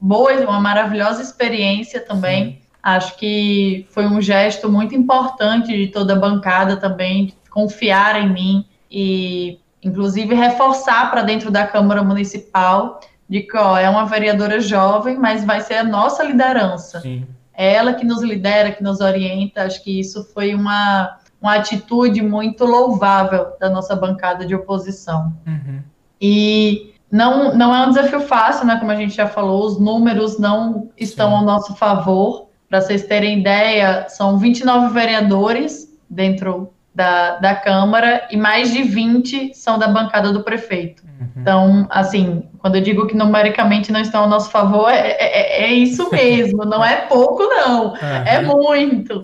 boa, 0.00 0.32
uma 0.40 0.60
maravilhosa 0.60 1.20
experiência 1.20 2.00
também. 2.00 2.44
Sim. 2.44 2.61
Acho 2.82 3.16
que 3.16 3.86
foi 3.90 4.06
um 4.06 4.20
gesto 4.20 4.70
muito 4.70 4.94
importante 4.94 5.68
de 5.68 5.86
toda 5.88 6.14
a 6.14 6.18
bancada 6.18 6.76
também, 6.76 7.32
confiar 7.48 8.20
em 8.20 8.32
mim 8.32 8.66
e, 8.90 9.58
inclusive, 9.82 10.34
reforçar 10.34 11.10
para 11.10 11.22
dentro 11.22 11.50
da 11.50 11.66
Câmara 11.66 12.02
Municipal 12.02 13.00
de 13.32 13.40
que 13.40 13.56
ó, 13.56 13.78
é 13.78 13.88
uma 13.88 14.04
vereadora 14.04 14.60
jovem, 14.60 15.16
mas 15.16 15.42
vai 15.42 15.62
ser 15.62 15.76
a 15.76 15.84
nossa 15.84 16.22
liderança. 16.22 17.00
Sim. 17.00 17.26
É 17.54 17.72
ela 17.72 17.94
que 17.94 18.04
nos 18.04 18.20
lidera, 18.22 18.72
que 18.72 18.82
nos 18.82 19.00
orienta. 19.00 19.62
Acho 19.62 19.82
que 19.82 20.00
isso 20.00 20.24
foi 20.34 20.54
uma, 20.54 21.18
uma 21.40 21.54
atitude 21.54 22.20
muito 22.20 22.66
louvável 22.66 23.54
da 23.58 23.70
nossa 23.70 23.96
bancada 23.96 24.44
de 24.44 24.54
oposição. 24.54 25.32
Uhum. 25.46 25.80
E 26.20 26.94
não, 27.10 27.54
não 27.54 27.74
é 27.74 27.86
um 27.86 27.88
desafio 27.88 28.20
fácil, 28.20 28.66
né? 28.66 28.76
Como 28.78 28.90
a 28.90 28.96
gente 28.96 29.14
já 29.14 29.26
falou, 29.26 29.66
os 29.66 29.80
números 29.80 30.38
não 30.38 30.90
estão 30.96 31.30
Sim. 31.30 31.36
ao 31.36 31.42
nosso 31.42 31.74
favor. 31.76 32.48
Para 32.72 32.80
vocês 32.80 33.04
terem 33.04 33.40
ideia, 33.40 34.06
são 34.08 34.38
29 34.38 34.94
vereadores 34.94 35.94
dentro 36.08 36.72
da, 36.94 37.36
da 37.36 37.54
Câmara 37.54 38.26
e 38.30 38.36
mais 38.38 38.72
de 38.72 38.82
20 38.82 39.52
são 39.52 39.78
da 39.78 39.88
bancada 39.88 40.32
do 40.32 40.42
prefeito. 40.42 41.02
Uhum. 41.04 41.28
Então, 41.36 41.86
assim, 41.90 42.48
quando 42.60 42.76
eu 42.76 42.80
digo 42.80 43.06
que 43.06 43.14
numericamente 43.14 43.92
não 43.92 44.00
estão 44.00 44.22
ao 44.22 44.28
nosso 44.30 44.48
favor, 44.48 44.88
é, 44.90 45.10
é, 45.10 45.16
é, 45.20 45.62
é 45.64 45.72
isso 45.74 46.08
mesmo, 46.10 46.64
não 46.64 46.82
é 46.82 46.96
pouco, 47.02 47.42
não, 47.42 47.88
uhum. 47.88 47.98
é 48.24 48.40
muito. 48.40 49.22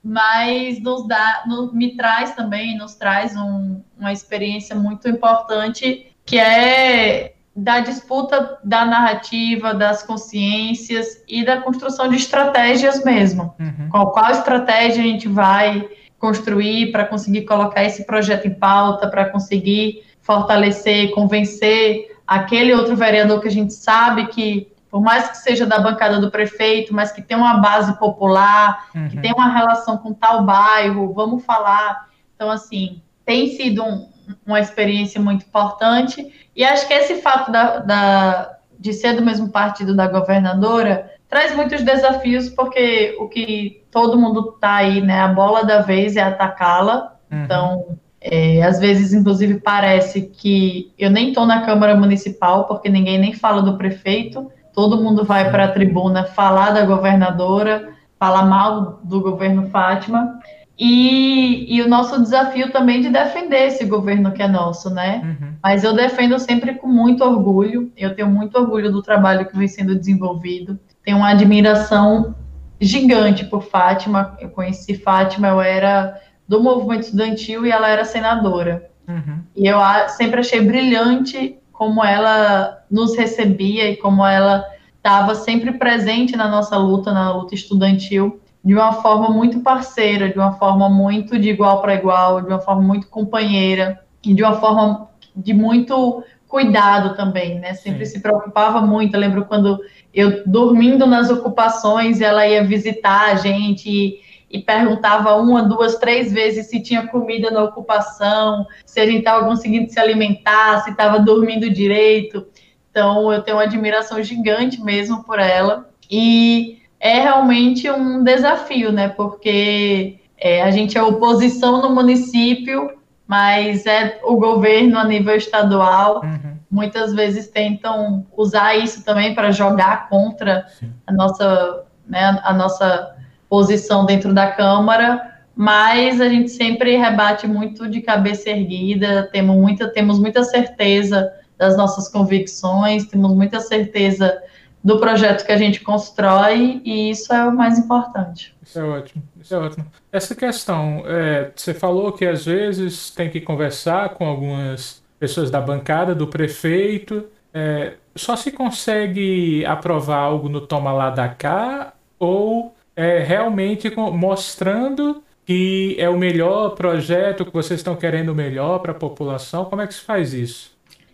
Mas 0.00 0.80
nos 0.80 1.08
dá, 1.08 1.42
no, 1.48 1.72
me 1.72 1.96
traz 1.96 2.36
também, 2.36 2.78
nos 2.78 2.94
traz 2.94 3.34
um, 3.36 3.80
uma 3.98 4.12
experiência 4.12 4.76
muito 4.76 5.08
importante, 5.08 6.06
que 6.24 6.38
é 6.38 7.34
da 7.60 7.80
disputa 7.80 8.58
da 8.64 8.86
narrativa, 8.86 9.74
das 9.74 10.02
consciências 10.02 11.22
e 11.28 11.44
da 11.44 11.60
construção 11.60 12.08
de 12.08 12.16
estratégias 12.16 13.04
mesmo. 13.04 13.54
Uhum. 13.60 13.88
Qual, 13.90 14.12
qual 14.12 14.30
estratégia 14.30 15.02
a 15.02 15.06
gente 15.06 15.28
vai 15.28 15.86
construir 16.18 16.90
para 16.90 17.04
conseguir 17.04 17.42
colocar 17.42 17.84
esse 17.84 18.06
projeto 18.06 18.46
em 18.46 18.54
pauta, 18.54 19.08
para 19.08 19.26
conseguir 19.26 20.02
fortalecer, 20.22 21.10
convencer 21.10 22.16
aquele 22.26 22.72
outro 22.74 22.96
vereador 22.96 23.40
que 23.40 23.48
a 23.48 23.52
gente 23.52 23.74
sabe 23.74 24.28
que, 24.28 24.72
por 24.90 25.02
mais 25.02 25.28
que 25.28 25.36
seja 25.36 25.66
da 25.66 25.78
bancada 25.78 26.18
do 26.18 26.30
prefeito, 26.30 26.94
mas 26.94 27.12
que 27.12 27.20
tem 27.20 27.36
uma 27.36 27.58
base 27.58 27.98
popular, 27.98 28.86
uhum. 28.94 29.08
que 29.08 29.18
tem 29.18 29.32
uma 29.34 29.52
relação 29.52 29.98
com 29.98 30.14
tal 30.14 30.44
bairro, 30.44 31.12
vamos 31.12 31.44
falar. 31.44 32.08
Então, 32.34 32.50
assim, 32.50 33.02
tem 33.26 33.48
sido 33.48 33.84
um, 33.84 34.08
uma 34.46 34.60
experiência 34.60 35.20
muito 35.20 35.44
importante 35.44 36.50
e 36.54 36.64
acho 36.64 36.86
que 36.86 36.94
esse 36.94 37.16
fato 37.16 37.50
da, 37.50 37.78
da, 37.78 38.58
de 38.78 38.92
ser 38.92 39.14
do 39.14 39.22
mesmo 39.22 39.48
partido 39.50 39.94
da 39.94 40.06
governadora 40.06 41.10
traz 41.28 41.54
muitos 41.54 41.82
desafios, 41.82 42.48
porque 42.48 43.16
o 43.18 43.28
que 43.28 43.84
todo 43.90 44.18
mundo 44.18 44.52
tá 44.60 44.74
aí, 44.74 45.00
né? 45.00 45.20
A 45.20 45.28
bola 45.28 45.64
da 45.64 45.80
vez 45.80 46.16
é 46.16 46.22
atacá-la. 46.22 47.16
Uhum. 47.30 47.44
Então, 47.44 47.98
é, 48.20 48.62
às 48.62 48.80
vezes, 48.80 49.12
inclusive, 49.12 49.60
parece 49.60 50.22
que 50.22 50.92
eu 50.98 51.08
nem 51.08 51.28
estou 51.28 51.46
na 51.46 51.64
Câmara 51.64 51.94
Municipal, 51.94 52.66
porque 52.66 52.88
ninguém 52.88 53.18
nem 53.18 53.32
fala 53.32 53.62
do 53.62 53.78
prefeito, 53.78 54.50
todo 54.74 55.02
mundo 55.02 55.24
vai 55.24 55.50
para 55.50 55.64
a 55.64 55.72
tribuna 55.72 56.24
falar 56.24 56.72
da 56.72 56.84
governadora, 56.84 57.90
falar 58.18 58.44
mal 58.44 59.00
do 59.04 59.20
governo 59.20 59.70
Fátima. 59.70 60.38
E, 60.82 61.76
e, 61.76 61.82
o 61.82 61.88
nosso 61.88 62.18
desafio 62.22 62.72
também 62.72 63.02
de 63.02 63.10
defender 63.10 63.66
esse 63.66 63.84
governo 63.84 64.32
que 64.32 64.42
é 64.42 64.48
nosso, 64.48 64.88
né? 64.88 65.20
Uhum. 65.22 65.52
Mas 65.62 65.84
eu 65.84 65.92
defendo 65.92 66.38
sempre 66.38 66.76
com 66.76 66.86
muito 66.86 67.22
orgulho. 67.22 67.92
Eu 67.94 68.14
tenho 68.14 68.28
muito 68.28 68.56
orgulho 68.56 68.90
do 68.90 69.02
trabalho 69.02 69.44
que 69.44 69.54
vem 69.54 69.68
sendo 69.68 69.94
desenvolvido. 69.94 70.80
Tenho 71.04 71.18
uma 71.18 71.28
admiração 71.28 72.34
gigante 72.80 73.44
por 73.44 73.62
Fátima. 73.62 74.38
Eu 74.40 74.48
conheci 74.48 74.94
Fátima, 74.94 75.48
eu 75.48 75.60
era 75.60 76.18
do 76.48 76.62
movimento 76.62 77.02
estudantil 77.02 77.66
e 77.66 77.70
ela 77.70 77.90
era 77.90 78.06
senadora. 78.06 78.88
Uhum. 79.06 79.40
E 79.54 79.66
eu 79.66 79.78
sempre 80.08 80.40
achei 80.40 80.62
brilhante 80.62 81.58
como 81.72 82.02
ela 82.02 82.82
nos 82.90 83.14
recebia 83.18 83.90
e 83.90 83.96
como 83.98 84.24
ela 84.24 84.64
estava 84.96 85.34
sempre 85.34 85.72
presente 85.72 86.38
na 86.38 86.48
nossa 86.48 86.78
luta, 86.78 87.12
na 87.12 87.34
luta 87.34 87.54
estudantil 87.54 88.40
de 88.64 88.74
uma 88.74 88.92
forma 88.92 89.30
muito 89.30 89.60
parceira, 89.60 90.28
de 90.28 90.38
uma 90.38 90.52
forma 90.52 90.88
muito 90.88 91.38
de 91.38 91.48
igual 91.48 91.80
para 91.80 91.94
igual, 91.94 92.42
de 92.42 92.48
uma 92.48 92.60
forma 92.60 92.82
muito 92.82 93.08
companheira 93.08 94.00
e 94.22 94.34
de 94.34 94.42
uma 94.42 94.60
forma 94.60 95.08
de 95.34 95.54
muito 95.54 96.22
cuidado 96.46 97.16
também, 97.16 97.58
né? 97.58 97.74
Sempre 97.74 98.04
Sim. 98.04 98.16
se 98.16 98.20
preocupava 98.20 98.80
muito. 98.82 99.14
Eu 99.14 99.20
lembro 99.20 99.46
quando 99.46 99.78
eu 100.12 100.42
dormindo 100.44 101.06
nas 101.06 101.30
ocupações, 101.30 102.20
ela 102.20 102.46
ia 102.46 102.64
visitar 102.64 103.30
a 103.30 103.36
gente 103.36 103.88
e, 103.88 104.20
e 104.50 104.58
perguntava 104.58 105.36
uma, 105.36 105.62
duas, 105.62 105.96
três 105.96 106.32
vezes 106.32 106.66
se 106.66 106.82
tinha 106.82 107.06
comida 107.06 107.50
na 107.50 107.62
ocupação, 107.62 108.66
se 108.84 109.00
a 109.00 109.06
gente 109.06 109.20
estava 109.20 109.46
conseguindo 109.46 109.90
se 109.90 109.98
alimentar, 109.98 110.82
se 110.82 110.90
estava 110.90 111.20
dormindo 111.20 111.70
direito. 111.70 112.46
Então, 112.90 113.32
eu 113.32 113.40
tenho 113.42 113.56
uma 113.56 113.62
admiração 113.62 114.20
gigante 114.22 114.82
mesmo 114.82 115.22
por 115.22 115.38
ela. 115.38 115.88
E 116.10 116.79
é 117.00 117.20
realmente 117.20 117.90
um 117.90 118.22
desafio, 118.22 118.92
né? 118.92 119.08
Porque 119.08 120.20
é, 120.38 120.62
a 120.62 120.70
gente 120.70 120.98
é 120.98 121.02
oposição 121.02 121.80
no 121.80 121.94
município, 121.94 122.92
mas 123.26 123.86
é 123.86 124.20
o 124.22 124.36
governo 124.36 124.98
a 124.98 125.04
nível 125.04 125.34
estadual. 125.34 126.22
Uhum. 126.22 126.56
Muitas 126.70 127.14
vezes 127.14 127.48
tentam 127.48 128.26
usar 128.36 128.76
isso 128.76 129.02
também 129.04 129.34
para 129.34 129.50
jogar 129.50 130.08
contra 130.08 130.66
a 131.06 131.12
nossa, 131.12 131.84
né, 132.06 132.40
a 132.44 132.52
nossa 132.52 133.16
posição 133.48 134.04
dentro 134.04 134.32
da 134.32 134.52
Câmara, 134.52 135.38
mas 135.56 136.20
a 136.20 136.28
gente 136.28 136.50
sempre 136.50 136.96
rebate 136.96 137.46
muito 137.46 137.88
de 137.88 138.00
cabeça 138.00 138.50
erguida, 138.50 139.28
temos 139.32 139.56
muita, 139.56 139.88
temos 139.88 140.18
muita 140.18 140.44
certeza 140.44 141.32
das 141.58 141.76
nossas 141.76 142.08
convicções, 142.08 143.06
temos 143.06 143.34
muita 143.34 143.60
certeza 143.60 144.40
do 144.82 144.98
projeto 144.98 145.44
que 145.44 145.52
a 145.52 145.56
gente 145.56 145.80
constrói 145.80 146.80
e 146.84 147.10
isso 147.10 147.32
é 147.32 147.44
o 147.44 147.54
mais 147.54 147.78
importante. 147.78 148.54
Isso 148.62 148.78
é 148.78 148.82
ótimo, 148.82 149.22
isso 149.40 149.54
é 149.54 149.58
ótimo. 149.58 149.86
Essa 150.10 150.34
questão, 150.34 151.02
é, 151.06 151.50
você 151.54 151.74
falou 151.74 152.12
que 152.12 152.24
às 152.24 152.46
vezes 152.46 153.10
tem 153.10 153.28
que 153.28 153.40
conversar 153.40 154.10
com 154.10 154.26
algumas 154.26 155.02
pessoas 155.18 155.50
da 155.50 155.60
bancada, 155.60 156.14
do 156.14 156.26
prefeito. 156.26 157.26
É, 157.52 157.94
só 158.16 158.36
se 158.36 158.50
consegue 158.50 159.64
aprovar 159.66 160.18
algo 160.18 160.48
no 160.48 160.60
toma 160.60 160.92
lá 160.92 161.10
da 161.10 161.28
cá 161.28 161.92
ou 162.18 162.74
é, 162.96 163.18
realmente 163.18 163.92
mostrando 163.94 165.22
que 165.44 165.96
é 165.98 166.08
o 166.08 166.16
melhor 166.16 166.70
projeto 166.70 167.44
que 167.44 167.52
vocês 167.52 167.80
estão 167.80 167.96
querendo 167.96 168.34
melhor 168.34 168.78
para 168.78 168.92
a 168.92 168.94
população? 168.94 169.64
Como 169.64 169.82
é 169.82 169.86
que 169.86 169.94
se 169.94 170.00
faz 170.00 170.32
isso? 170.32 170.70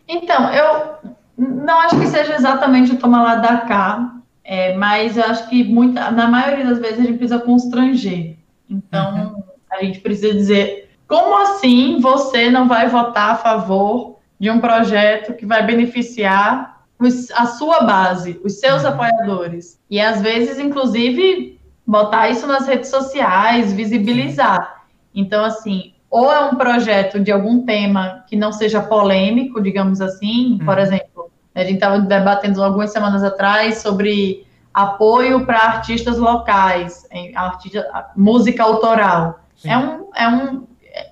Então, 0.07 0.53
eu 0.53 1.17
não 1.37 1.80
acho 1.80 1.99
que 1.99 2.07
seja 2.07 2.34
exatamente 2.34 2.93
o 2.93 2.99
tomar 2.99 3.22
lá 3.22 3.34
da 3.37 3.59
cá, 3.59 4.14
é, 4.43 4.74
mas 4.74 5.16
eu 5.16 5.24
acho 5.24 5.49
que 5.49 5.64
muita, 5.64 6.11
na 6.11 6.28
maioria 6.28 6.64
das 6.64 6.78
vezes 6.78 7.01
a 7.01 7.03
gente 7.03 7.18
precisa 7.18 7.41
constranger. 7.41 8.37
Então, 8.70 9.34
uhum. 9.34 9.43
a 9.70 9.84
gente 9.84 10.01
precisa 10.01 10.32
dizer: 10.32 10.91
como 11.07 11.37
assim 11.43 11.99
você 12.01 12.51
não 12.51 12.66
vai 12.66 12.89
votar 12.89 13.32
a 13.32 13.37
favor 13.37 14.18
de 14.39 14.51
um 14.51 14.61
projeto 14.61 15.34
que 15.34 15.45
vai 15.45 15.64
beneficiar 15.66 16.84
os, 16.99 17.30
a 17.32 17.47
sua 17.47 17.80
base, 17.80 18.41
os 18.45 18.61
seus 18.61 18.82
uhum. 18.82 18.91
apoiadores? 18.91 19.80
E 19.91 20.01
às 20.01 20.22
vezes, 20.22 20.59
inclusive, 20.59 21.61
botar 21.87 22.30
isso 22.30 22.47
nas 22.47 22.66
redes 22.66 22.89
sociais, 22.89 23.72
visibilizar. 23.72 24.84
Então, 25.14 25.45
assim, 25.45 25.93
ou 26.09 26.32
é 26.32 26.41
um 26.47 26.55
projeto 26.55 27.18
de 27.20 27.32
algum 27.32 27.64
tema 27.64 28.24
que 28.28 28.37
não 28.37 28.53
seja 28.53 28.80
polêmico, 28.80 29.61
digamos 29.61 30.01
assim, 30.01 30.59
por 30.64 30.76
uhum. 30.76 30.82
exemplo 30.82 31.16
a 31.57 31.65
gente 31.65 31.77
estava 31.77 31.99
debatendo 31.99 32.63
algumas 32.63 32.93
semanas 32.93 33.25
atrás 33.25 33.79
sobre 33.79 34.47
apoio 34.75 35.47
para 35.47 35.59
artistas 35.59 36.19
locais, 36.19 37.07
artista, 37.35 38.11
música 38.15 38.63
autoral. 38.63 39.41
É 39.65 39.77
um, 39.79 40.11
é 40.15 40.29
um, 40.29 40.67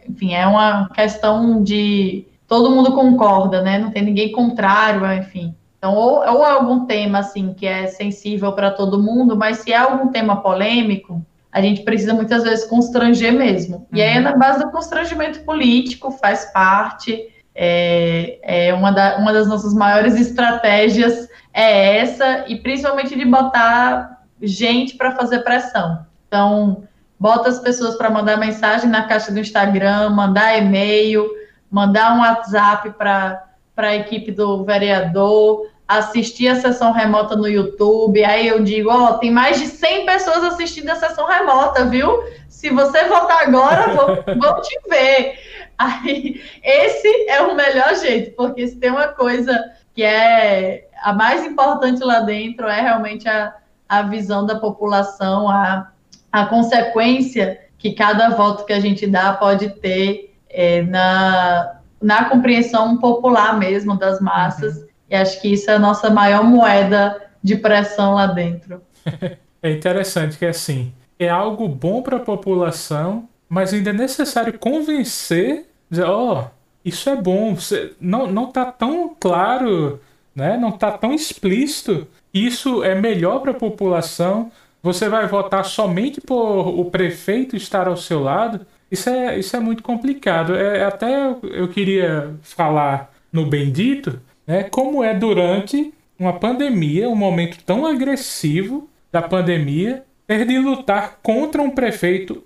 enfim, 0.06 0.34
é 0.34 0.46
uma 0.46 0.90
questão 0.90 1.62
de 1.62 2.26
todo 2.46 2.70
mundo 2.70 2.92
concorda, 2.92 3.62
né? 3.62 3.78
Não 3.78 3.90
tem 3.90 4.02
ninguém 4.02 4.32
contrário, 4.32 5.10
enfim. 5.14 5.54
Então, 5.78 5.94
ou, 5.94 6.18
ou 6.18 6.46
é 6.46 6.50
algum 6.50 6.84
tema 6.84 7.20
assim 7.20 7.54
que 7.54 7.66
é 7.66 7.86
sensível 7.86 8.52
para 8.52 8.70
todo 8.70 9.02
mundo, 9.02 9.34
mas 9.34 9.58
se 9.58 9.72
é 9.72 9.76
algum 9.78 10.08
tema 10.08 10.42
polêmico, 10.42 11.24
a 11.50 11.62
gente 11.62 11.82
precisa 11.82 12.12
muitas 12.12 12.42
vezes 12.42 12.66
constranger 12.66 13.32
mesmo. 13.32 13.86
E 13.90 14.02
aí 14.02 14.14
é 14.14 14.16
uhum. 14.18 14.24
na 14.24 14.36
base 14.36 14.62
do 14.62 14.70
constrangimento 14.70 15.40
político, 15.40 16.10
faz 16.10 16.52
parte 16.52 17.28
É, 17.54 18.68
é 18.68 18.74
uma, 18.74 18.90
da, 18.90 19.16
uma 19.16 19.32
das 19.32 19.46
nossas 19.46 19.72
maiores 19.72 20.16
estratégias 20.16 21.28
é 21.52 21.98
essa, 21.98 22.44
e 22.48 22.56
principalmente 22.56 23.16
de 23.16 23.24
botar 23.24 24.24
gente 24.42 24.96
para 24.96 25.12
fazer 25.12 25.40
pressão. 25.40 26.04
Então, 26.26 26.82
bota 27.18 27.48
as 27.48 27.60
pessoas 27.60 27.94
para 27.94 28.10
mandar 28.10 28.36
mensagem 28.36 28.90
na 28.90 29.04
caixa 29.04 29.30
do 29.30 29.38
Instagram, 29.38 30.10
mandar 30.10 30.58
e-mail, 30.58 31.30
mandar 31.70 32.14
um 32.14 32.20
WhatsApp 32.20 32.90
para 32.90 33.46
a 33.76 33.96
equipe 33.96 34.32
do 34.32 34.64
vereador, 34.64 35.68
assistir 35.86 36.48
a 36.48 36.56
sessão 36.56 36.92
remota 36.92 37.36
no 37.36 37.46
YouTube. 37.46 38.24
Aí 38.24 38.48
eu 38.48 38.62
digo, 38.62 38.90
ó, 38.90 39.10
oh, 39.10 39.18
tem 39.18 39.30
mais 39.30 39.60
de 39.60 39.66
100 39.66 40.06
pessoas 40.06 40.44
assistindo 40.44 40.90
a 40.90 40.96
sessão 40.96 41.26
remota, 41.26 41.84
viu? 41.84 42.22
Se 42.48 42.70
você 42.70 43.04
votar 43.04 43.46
agora, 43.46 43.94
vou, 43.94 44.06
vou 44.36 44.60
te 44.60 44.78
ver. 44.88 45.38
Aí, 45.78 46.40
esse 46.62 47.28
é 47.28 47.42
o 47.42 47.54
melhor 47.54 47.94
jeito, 47.96 48.34
porque 48.36 48.66
se 48.66 48.76
tem 48.76 48.90
uma 48.90 49.08
coisa 49.08 49.72
que 49.94 50.02
é 50.02 50.88
a 51.02 51.12
mais 51.12 51.44
importante 51.44 52.02
lá 52.02 52.20
dentro, 52.20 52.66
é 52.66 52.80
realmente 52.80 53.28
a, 53.28 53.54
a 53.88 54.02
visão 54.02 54.46
da 54.46 54.58
população, 54.58 55.48
a, 55.48 55.90
a 56.32 56.46
consequência 56.46 57.60
que 57.78 57.92
cada 57.92 58.30
voto 58.30 58.64
que 58.64 58.72
a 58.72 58.80
gente 58.80 59.06
dá 59.06 59.34
pode 59.34 59.68
ter 59.80 60.34
é, 60.48 60.82
na, 60.82 61.80
na 62.00 62.24
compreensão 62.26 62.96
popular 62.98 63.58
mesmo 63.58 63.98
das 63.98 64.20
massas. 64.20 64.76
Uhum. 64.76 64.88
E 65.10 65.14
acho 65.14 65.40
que 65.40 65.52
isso 65.52 65.70
é 65.70 65.74
a 65.74 65.78
nossa 65.78 66.08
maior 66.10 66.44
moeda 66.44 67.20
de 67.42 67.56
pressão 67.56 68.14
lá 68.14 68.26
dentro. 68.26 68.82
É 69.64 69.70
interessante 69.70 70.36
que 70.36 70.44
assim, 70.44 70.92
é 71.18 71.26
algo 71.26 71.66
bom 71.66 72.02
para 72.02 72.18
a 72.18 72.20
população, 72.20 73.26
mas 73.48 73.72
ainda 73.72 73.90
é 73.90 73.92
necessário 73.92 74.58
convencer, 74.58 75.66
dizer, 75.90 76.04
ó, 76.04 76.42
oh, 76.42 76.50
isso 76.84 77.08
é 77.08 77.16
bom, 77.16 77.56
não, 78.00 78.26
não 78.26 78.52
tá 78.52 78.66
tão 78.66 79.14
claro, 79.18 80.00
né? 80.34 80.56
Não 80.56 80.72
tá 80.72 80.92
tão 80.92 81.14
explícito. 81.14 82.06
Isso 82.32 82.82
é 82.82 82.94
melhor 82.94 83.40
para 83.40 83.52
a 83.52 83.54
população. 83.54 84.50
Você 84.82 85.08
vai 85.08 85.26
votar 85.26 85.64
somente 85.64 86.20
por 86.20 86.68
o 86.68 86.84
prefeito 86.90 87.56
estar 87.56 87.88
ao 87.88 87.96
seu 87.96 88.20
lado. 88.20 88.66
Isso 88.90 89.08
é, 89.08 89.38
isso 89.38 89.56
é 89.56 89.60
muito 89.60 89.82
complicado. 89.82 90.54
É, 90.54 90.84
até 90.84 91.34
eu 91.42 91.68
queria 91.68 92.34
falar 92.42 93.12
no 93.32 93.46
Bendito, 93.46 94.20
né? 94.46 94.64
Como 94.64 95.02
é 95.02 95.14
durante 95.14 95.94
uma 96.18 96.38
pandemia, 96.38 97.08
um 97.08 97.16
momento 97.16 97.58
tão 97.64 97.86
agressivo 97.86 98.88
da 99.10 99.22
pandemia, 99.22 100.04
ter 100.26 100.46
de 100.46 100.58
lutar 100.58 101.18
contra 101.22 101.62
um 101.62 101.70
prefeito, 101.70 102.42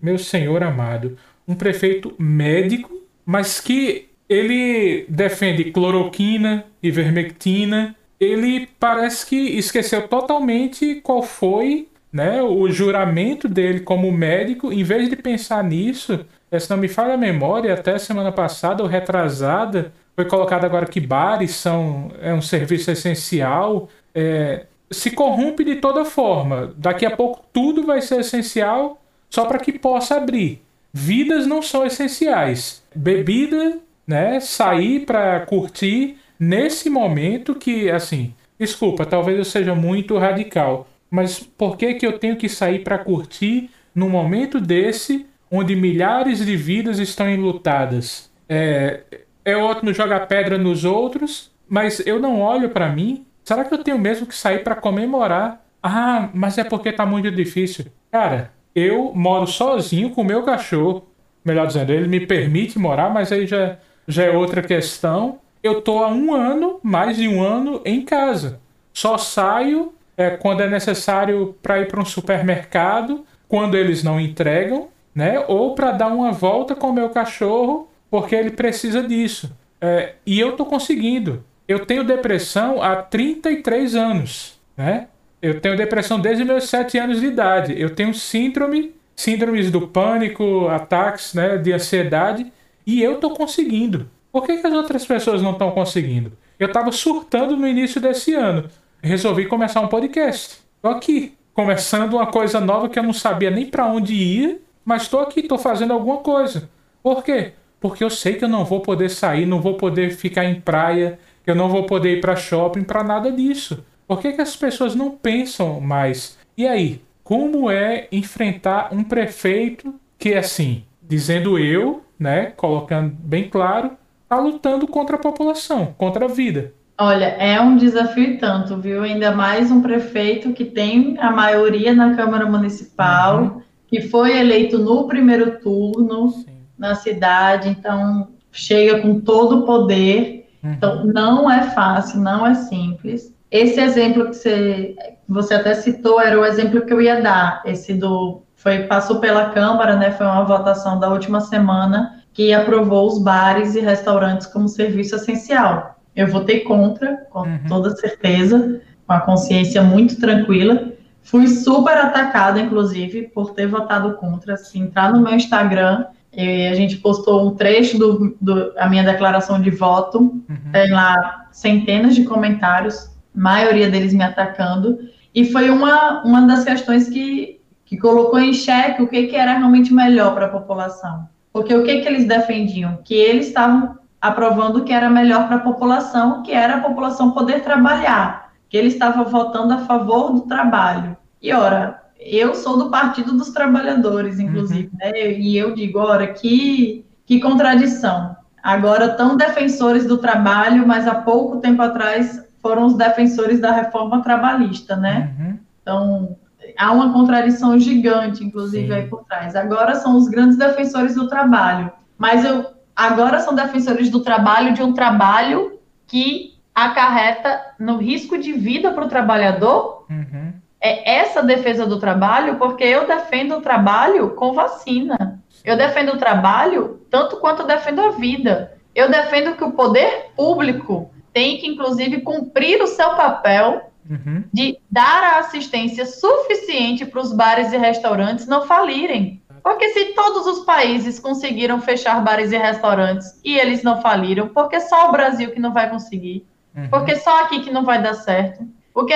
meu 0.00 0.18
senhor 0.18 0.62
amado, 0.62 1.16
um 1.46 1.54
prefeito 1.54 2.14
médico, 2.18 2.90
mas 3.24 3.60
que 3.60 4.08
ele 4.28 5.06
defende 5.08 5.64
cloroquina, 5.70 6.64
ivermectina. 6.82 7.96
Ele 8.20 8.68
parece 8.78 9.26
que 9.26 9.36
esqueceu 9.36 10.06
totalmente 10.06 10.96
qual 10.96 11.22
foi 11.22 11.88
né, 12.12 12.42
o 12.42 12.68
juramento 12.68 13.48
dele 13.48 13.80
como 13.80 14.10
médico. 14.12 14.72
Em 14.72 14.82
vez 14.82 15.08
de 15.08 15.16
pensar 15.16 15.62
nisso, 15.64 16.24
se 16.58 16.70
não 16.70 16.76
me 16.76 16.88
falha 16.88 17.14
a 17.14 17.18
memória, 17.18 17.72
até 17.72 17.98
semana 17.98 18.32
passada 18.32 18.82
ou 18.82 18.88
retrasada, 18.88 19.92
foi 20.14 20.24
colocado 20.24 20.64
agora 20.64 20.86
que 20.86 21.00
bares 21.00 21.52
são 21.52 22.10
é 22.20 22.34
um 22.34 22.42
serviço 22.42 22.90
essencial. 22.90 23.88
É, 24.14 24.66
se 24.90 25.10
corrompe 25.10 25.64
de 25.64 25.76
toda 25.76 26.04
forma. 26.04 26.74
Daqui 26.76 27.06
a 27.06 27.10
pouco 27.14 27.44
tudo 27.52 27.84
vai 27.86 28.00
ser 28.00 28.20
essencial 28.20 29.00
só 29.30 29.44
para 29.44 29.58
que 29.58 29.78
possa 29.78 30.16
abrir. 30.16 30.62
Vidas 30.92 31.46
não 31.46 31.62
são 31.62 31.84
essenciais. 31.84 32.82
Bebida, 32.94 33.78
né? 34.06 34.40
Sair 34.40 35.04
para 35.04 35.40
curtir 35.40 36.16
nesse 36.38 36.88
momento 36.88 37.54
que, 37.54 37.90
assim, 37.90 38.34
desculpa, 38.58 39.04
talvez 39.04 39.38
eu 39.38 39.44
seja 39.44 39.74
muito 39.74 40.16
radical, 40.16 40.88
mas 41.10 41.38
por 41.40 41.76
que 41.76 41.94
que 41.94 42.06
eu 42.06 42.18
tenho 42.18 42.36
que 42.36 42.48
sair 42.48 42.80
para 42.80 42.98
curtir 42.98 43.70
num 43.94 44.08
momento 44.08 44.60
desse 44.60 45.26
onde 45.50 45.74
milhares 45.74 46.44
de 46.44 46.56
vidas 46.56 46.98
estão 46.98 47.28
enlutadas? 47.28 48.30
É, 48.48 49.00
é 49.44 49.56
ótimo 49.56 49.92
jogar 49.92 50.26
pedra 50.26 50.58
nos 50.58 50.84
outros, 50.84 51.50
mas 51.68 52.04
eu 52.06 52.18
não 52.18 52.40
olho 52.40 52.70
para 52.70 52.88
mim. 52.88 53.26
Será 53.44 53.64
que 53.64 53.72
eu 53.72 53.82
tenho 53.82 53.98
mesmo 53.98 54.26
que 54.26 54.34
sair 54.34 54.62
para 54.62 54.74
comemorar? 54.74 55.64
Ah, 55.82 56.28
mas 56.34 56.58
é 56.58 56.64
porque 56.64 56.92
tá 56.92 57.06
muito 57.06 57.30
difícil. 57.30 57.86
Cara, 58.10 58.52
eu 58.74 59.12
moro 59.14 59.46
sozinho 59.46 60.10
com 60.10 60.22
o 60.22 60.24
meu 60.24 60.42
cachorro. 60.42 61.06
Melhor 61.44 61.66
dizendo, 61.66 61.92
ele 61.92 62.08
me 62.08 62.26
permite 62.26 62.78
morar, 62.78 63.10
mas 63.10 63.32
aí 63.32 63.46
já, 63.46 63.76
já 64.06 64.24
é 64.24 64.30
outra 64.30 64.62
questão. 64.62 65.38
Eu 65.62 65.80
tô 65.80 66.02
há 66.02 66.08
um 66.08 66.34
ano, 66.34 66.78
mais 66.82 67.16
de 67.16 67.28
um 67.28 67.42
ano, 67.42 67.80
em 67.84 68.02
casa. 68.02 68.60
Só 68.92 69.16
saio 69.16 69.92
é, 70.16 70.30
quando 70.30 70.60
é 70.62 70.68
necessário 70.68 71.56
para 71.62 71.80
ir 71.80 71.88
para 71.88 72.00
um 72.00 72.04
supermercado, 72.04 73.24
quando 73.48 73.76
eles 73.76 74.02
não 74.02 74.20
entregam, 74.20 74.88
né? 75.14 75.44
Ou 75.48 75.74
para 75.74 75.92
dar 75.92 76.08
uma 76.08 76.32
volta 76.32 76.74
com 76.74 76.90
o 76.90 76.92
meu 76.92 77.10
cachorro 77.10 77.88
porque 78.10 78.34
ele 78.34 78.50
precisa 78.50 79.02
disso. 79.02 79.50
É, 79.80 80.14
e 80.26 80.38
eu 80.40 80.50
estou 80.50 80.66
conseguindo. 80.66 81.44
Eu 81.66 81.84
tenho 81.84 82.02
depressão 82.02 82.82
há 82.82 82.96
33 82.96 83.94
anos, 83.94 84.58
né? 84.76 85.08
Eu 85.40 85.60
tenho 85.60 85.76
depressão 85.76 86.20
desde 86.20 86.44
meus 86.44 86.64
7 86.68 86.98
anos 86.98 87.20
de 87.20 87.26
idade. 87.26 87.80
Eu 87.80 87.94
tenho 87.94 88.12
síndrome, 88.12 88.94
síndromes 89.14 89.70
do 89.70 89.86
pânico, 89.86 90.68
ataques 90.68 91.34
né, 91.34 91.56
de 91.58 91.72
ansiedade, 91.72 92.52
e 92.86 93.02
eu 93.02 93.14
estou 93.14 93.30
conseguindo. 93.30 94.10
Por 94.32 94.44
que, 94.44 94.58
que 94.58 94.66
as 94.66 94.72
outras 94.72 95.06
pessoas 95.06 95.42
não 95.42 95.52
estão 95.52 95.70
conseguindo? 95.70 96.32
Eu 96.58 96.68
estava 96.68 96.90
surtando 96.90 97.56
no 97.56 97.66
início 97.66 98.00
desse 98.00 98.34
ano. 98.34 98.68
Resolvi 99.02 99.46
começar 99.46 99.80
um 99.80 99.88
podcast. 99.88 100.58
Estou 100.76 100.90
aqui, 100.90 101.34
começando 101.54 102.14
uma 102.14 102.26
coisa 102.26 102.60
nova 102.60 102.88
que 102.88 102.98
eu 102.98 103.02
não 103.02 103.12
sabia 103.12 103.50
nem 103.50 103.66
para 103.66 103.86
onde 103.86 104.14
ir, 104.14 104.60
mas 104.84 105.02
estou 105.02 105.20
aqui, 105.20 105.40
estou 105.40 105.58
fazendo 105.58 105.92
alguma 105.92 106.18
coisa. 106.18 106.68
Por 107.02 107.22
quê? 107.22 107.52
porque 107.80 108.02
eu 108.02 108.10
sei 108.10 108.34
que 108.34 108.44
eu 108.44 108.48
não 108.48 108.64
vou 108.64 108.80
poder 108.80 109.08
sair, 109.08 109.46
não 109.46 109.60
vou 109.60 109.74
poder 109.74 110.10
ficar 110.10 110.44
em 110.44 110.60
praia, 110.60 111.18
eu 111.46 111.54
não 111.54 111.68
vou 111.68 111.84
poder 111.84 112.18
ir 112.18 112.20
para 112.20 112.36
shopping, 112.36 112.82
para 112.82 113.04
nada 113.04 113.30
disso. 113.30 113.84
Por 114.08 114.20
que, 114.20 114.32
que 114.32 114.40
as 114.40 114.56
pessoas 114.56 114.94
não 114.94 115.10
pensam 115.10 115.80
mais? 115.80 116.36
E 116.56 116.66
aí, 116.66 117.00
como 117.22 117.70
é 117.70 118.08
enfrentar 118.10 118.88
um 118.92 119.04
prefeito 119.04 119.94
que, 120.18 120.34
assim, 120.34 120.82
dizendo 121.00 121.58
eu, 121.58 122.02
né, 122.18 122.46
colocando 122.56 123.14
bem 123.20 123.48
claro, 123.48 123.92
está 124.24 124.40
lutando 124.40 124.88
contra 124.88 125.16
a 125.16 125.20
população, 125.20 125.94
contra 125.96 126.24
a 126.24 126.28
vida? 126.28 126.72
Olha, 127.00 127.26
é 127.26 127.60
um 127.60 127.76
desafio 127.76 128.38
tanto, 128.38 128.76
viu? 128.78 129.02
Ainda 129.02 129.30
mais 129.30 129.70
um 129.70 129.80
prefeito 129.80 130.52
que 130.52 130.64
tem 130.64 131.16
a 131.20 131.30
maioria 131.30 131.94
na 131.94 132.16
Câmara 132.16 132.46
Municipal, 132.46 133.42
uhum. 133.42 133.62
que 133.86 134.00
foi 134.00 134.36
eleito 134.36 134.78
no 134.78 135.06
primeiro 135.06 135.60
turno. 135.60 136.30
Sim 136.30 136.58
na 136.78 136.94
cidade, 136.94 137.68
então 137.68 138.28
chega 138.52 139.02
com 139.02 139.20
todo 139.20 139.58
o 139.58 139.66
poder. 139.66 140.48
Uhum. 140.62 140.72
Então 140.72 141.04
não 141.04 141.50
é 141.50 141.62
fácil, 141.70 142.20
não 142.20 142.46
é 142.46 142.54
simples. 142.54 143.34
Esse 143.50 143.80
exemplo 143.80 144.26
que 144.26 144.34
você, 144.34 144.96
você 145.28 145.54
até 145.54 145.74
citou 145.74 146.20
era 146.20 146.38
o 146.38 146.44
exemplo 146.44 146.82
que 146.82 146.92
eu 146.92 147.00
ia 147.00 147.20
dar, 147.20 147.62
esse 147.64 147.94
do 147.94 148.42
foi 148.58 148.80
passou 148.80 149.20
pela 149.20 149.50
Câmara, 149.50 149.96
né? 149.96 150.10
Foi 150.10 150.26
uma 150.26 150.44
votação 150.44 150.98
da 150.98 151.08
última 151.08 151.40
semana 151.40 152.22
que 152.32 152.52
aprovou 152.52 153.06
os 153.06 153.22
bares 153.22 153.76
e 153.76 153.80
restaurantes 153.80 154.48
como 154.48 154.68
serviço 154.68 155.14
essencial. 155.14 155.96
Eu 156.14 156.26
votei 156.26 156.60
contra, 156.60 157.26
com 157.30 157.40
uhum. 157.40 157.60
toda 157.68 157.94
certeza, 157.96 158.80
com 159.06 159.12
a 159.12 159.20
consciência 159.20 159.80
muito 159.82 160.18
tranquila. 160.18 160.92
Fui 161.22 161.46
super 161.46 161.96
atacada, 161.96 162.58
inclusive, 162.58 163.28
por 163.28 163.54
ter 163.54 163.68
votado 163.68 164.14
contra. 164.14 164.56
Se 164.56 164.76
entrar 164.76 165.12
no 165.12 165.20
meu 165.20 165.34
Instagram, 165.34 166.06
e 166.32 166.66
a 166.66 166.74
gente 166.74 166.96
postou 166.96 167.46
um 167.46 167.54
trecho 167.54 167.96
do, 167.96 168.36
do 168.40 168.72
a 168.76 168.88
minha 168.88 169.04
declaração 169.04 169.60
de 169.60 169.70
voto, 169.70 170.18
uhum. 170.18 170.72
tem 170.72 170.90
lá 170.90 171.46
centenas 171.52 172.14
de 172.14 172.24
comentários, 172.24 173.10
maioria 173.38 173.88
deles 173.88 174.12
me 174.12 174.24
atacando, 174.24 174.98
e 175.34 175.44
foi 175.44 175.70
uma, 175.70 176.22
uma 176.24 176.42
das 176.42 176.64
questões 176.64 177.08
que, 177.08 177.60
que 177.84 177.96
colocou 177.96 178.38
em 178.38 178.52
xeque 178.52 179.02
o 179.02 179.08
que, 179.08 179.28
que 179.28 179.36
era 179.36 179.56
realmente 179.56 179.94
melhor 179.94 180.34
para 180.34 180.46
a 180.46 180.50
população. 180.50 181.28
Porque 181.52 181.74
o 181.74 181.84
que, 181.84 182.00
que 182.00 182.08
eles 182.08 182.26
defendiam? 182.26 182.98
Que 183.04 183.14
eles 183.14 183.48
estavam 183.48 183.96
aprovando 184.20 184.78
o 184.78 184.84
que 184.84 184.92
era 184.92 185.08
melhor 185.08 185.46
para 185.46 185.56
a 185.56 185.60
população, 185.60 186.42
que 186.42 186.52
era 186.52 186.76
a 186.76 186.80
população 186.80 187.30
poder 187.30 187.62
trabalhar, 187.62 188.52
que 188.68 188.76
ele 188.76 188.88
estava 188.88 189.22
votando 189.24 189.72
a 189.72 189.78
favor 189.78 190.32
do 190.32 190.40
trabalho. 190.42 191.16
E 191.40 191.52
ora, 191.52 192.02
eu 192.18 192.54
sou 192.54 192.76
do 192.76 192.90
Partido 192.90 193.32
dos 193.32 193.50
Trabalhadores, 193.50 194.40
inclusive, 194.40 194.90
uhum. 194.92 194.98
né? 194.98 195.32
E 195.32 195.56
eu 195.56 195.72
digo, 195.74 196.00
ora, 196.00 196.26
que, 196.26 197.06
que 197.24 197.40
contradição. 197.40 198.36
Agora, 198.60 199.10
tão 199.10 199.36
defensores 199.36 200.04
do 200.04 200.18
trabalho, 200.18 200.86
mas 200.86 201.06
há 201.06 201.14
pouco 201.14 201.58
tempo 201.58 201.80
atrás 201.80 202.44
foram 202.62 202.86
os 202.86 202.94
defensores 202.94 203.60
da 203.60 203.72
reforma 203.72 204.22
trabalhista, 204.22 204.96
né? 204.96 205.34
Uhum. 205.38 205.58
Então, 205.82 206.36
há 206.76 206.92
uma 206.92 207.12
contradição 207.12 207.78
gigante, 207.78 208.44
inclusive, 208.44 208.88
Sim. 208.88 208.92
aí 208.92 209.06
por 209.06 209.24
trás. 209.24 209.56
Agora 209.56 209.94
são 209.94 210.16
os 210.16 210.28
grandes 210.28 210.56
defensores 210.56 211.14
do 211.14 211.28
trabalho. 211.28 211.90
Mas 212.16 212.44
eu 212.44 212.66
agora 212.94 213.38
são 213.38 213.54
defensores 213.54 214.10
do 214.10 214.20
trabalho, 214.20 214.74
de 214.74 214.82
um 214.82 214.92
trabalho 214.92 215.78
que 216.06 216.58
acarreta 216.74 217.60
no 217.78 217.96
risco 217.96 218.36
de 218.36 218.52
vida 218.52 218.92
para 218.92 219.04
o 219.04 219.08
trabalhador. 219.08 220.06
Uhum. 220.10 220.52
É 220.80 221.18
essa 221.18 221.42
defesa 221.42 221.86
do 221.86 221.98
trabalho, 221.98 222.56
porque 222.56 222.84
eu 222.84 223.06
defendo 223.06 223.56
o 223.56 223.60
trabalho 223.60 224.30
com 224.30 224.52
vacina. 224.52 225.40
Eu 225.64 225.76
defendo 225.76 226.12
o 226.12 226.18
trabalho 226.18 227.00
tanto 227.10 227.36
quanto 227.38 227.62
eu 227.62 227.66
defendo 227.66 228.00
a 228.00 228.10
vida. 228.10 228.74
Eu 228.94 229.10
defendo 229.10 229.56
que 229.56 229.64
o 229.64 229.72
poder 229.72 230.30
público 230.36 231.10
tem 231.32 231.58
que, 231.58 231.66
inclusive, 231.66 232.20
cumprir 232.20 232.82
o 232.82 232.86
seu 232.86 233.10
papel 233.10 233.90
uhum. 234.08 234.44
de 234.52 234.78
dar 234.90 235.22
a 235.22 235.38
assistência 235.38 236.06
suficiente 236.06 237.04
para 237.04 237.20
os 237.20 237.32
bares 237.32 237.72
e 237.72 237.76
restaurantes 237.76 238.46
não 238.46 238.66
falirem. 238.66 239.42
Porque 239.62 239.88
se 239.90 240.14
todos 240.14 240.46
os 240.46 240.64
países 240.64 241.18
conseguiram 241.18 241.80
fechar 241.80 242.22
bares 242.22 242.52
e 242.52 242.56
restaurantes 242.56 243.38
e 243.44 243.58
eles 243.58 243.82
não 243.82 244.00
faliram, 244.00 244.48
porque 244.48 244.80
só 244.80 245.08
o 245.08 245.12
Brasil 245.12 245.50
que 245.50 245.60
não 245.60 245.72
vai 245.72 245.90
conseguir? 245.90 246.46
Uhum. 246.74 246.88
Porque 246.88 247.16
só 247.16 247.42
aqui 247.42 247.60
que 247.60 247.70
não 247.70 247.84
vai 247.84 248.00
dar 248.00 248.14
certo? 248.14 248.66
Porque 248.94 249.14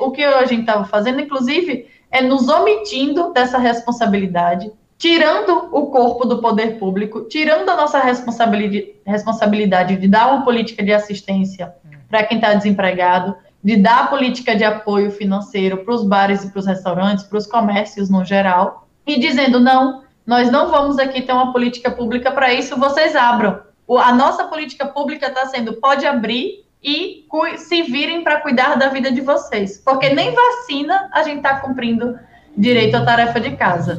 o 0.00 0.10
que 0.10 0.24
a 0.24 0.44
gente 0.44 0.62
estava 0.62 0.84
fazendo, 0.84 1.20
inclusive, 1.20 1.88
é 2.10 2.20
nos 2.20 2.48
omitindo 2.48 3.32
dessa 3.32 3.58
responsabilidade, 3.58 4.72
tirando 5.02 5.68
o 5.72 5.86
corpo 5.86 6.24
do 6.24 6.40
poder 6.40 6.78
público, 6.78 7.22
tirando 7.22 7.68
a 7.68 7.76
nossa 7.76 7.98
responsabilidade, 7.98 8.94
responsabilidade 9.04 9.96
de 9.96 10.06
dar 10.06 10.32
uma 10.32 10.44
política 10.44 10.80
de 10.80 10.92
assistência 10.92 11.74
para 12.08 12.22
quem 12.22 12.38
está 12.38 12.54
desempregado, 12.54 13.34
de 13.64 13.74
dar 13.74 14.08
política 14.08 14.54
de 14.54 14.62
apoio 14.62 15.10
financeiro 15.10 15.78
para 15.78 15.92
os 15.92 16.04
bares 16.04 16.44
e 16.44 16.50
para 16.50 16.60
os 16.60 16.66
restaurantes, 16.66 17.24
para 17.24 17.36
os 17.36 17.48
comércios 17.48 18.08
no 18.08 18.24
geral, 18.24 18.86
e 19.04 19.18
dizendo: 19.18 19.58
não, 19.58 20.04
nós 20.24 20.52
não 20.52 20.70
vamos 20.70 21.00
aqui 21.00 21.20
ter 21.20 21.32
uma 21.32 21.52
política 21.52 21.90
pública 21.90 22.30
para 22.30 22.54
isso, 22.54 22.78
vocês 22.78 23.16
abram. 23.16 23.58
A 23.98 24.12
nossa 24.12 24.44
política 24.44 24.86
pública 24.86 25.26
está 25.26 25.46
sendo: 25.46 25.72
pode 25.80 26.06
abrir 26.06 26.64
e 26.80 27.26
se 27.56 27.82
virem 27.82 28.22
para 28.22 28.40
cuidar 28.40 28.76
da 28.76 28.86
vida 28.86 29.10
de 29.10 29.20
vocês, 29.20 29.82
porque 29.84 30.10
nem 30.10 30.32
vacina 30.32 31.10
a 31.12 31.24
gente 31.24 31.38
está 31.38 31.56
cumprindo 31.58 32.16
direito 32.56 32.94
à 32.96 33.04
tarefa 33.04 33.40
de 33.40 33.56
casa. 33.56 33.98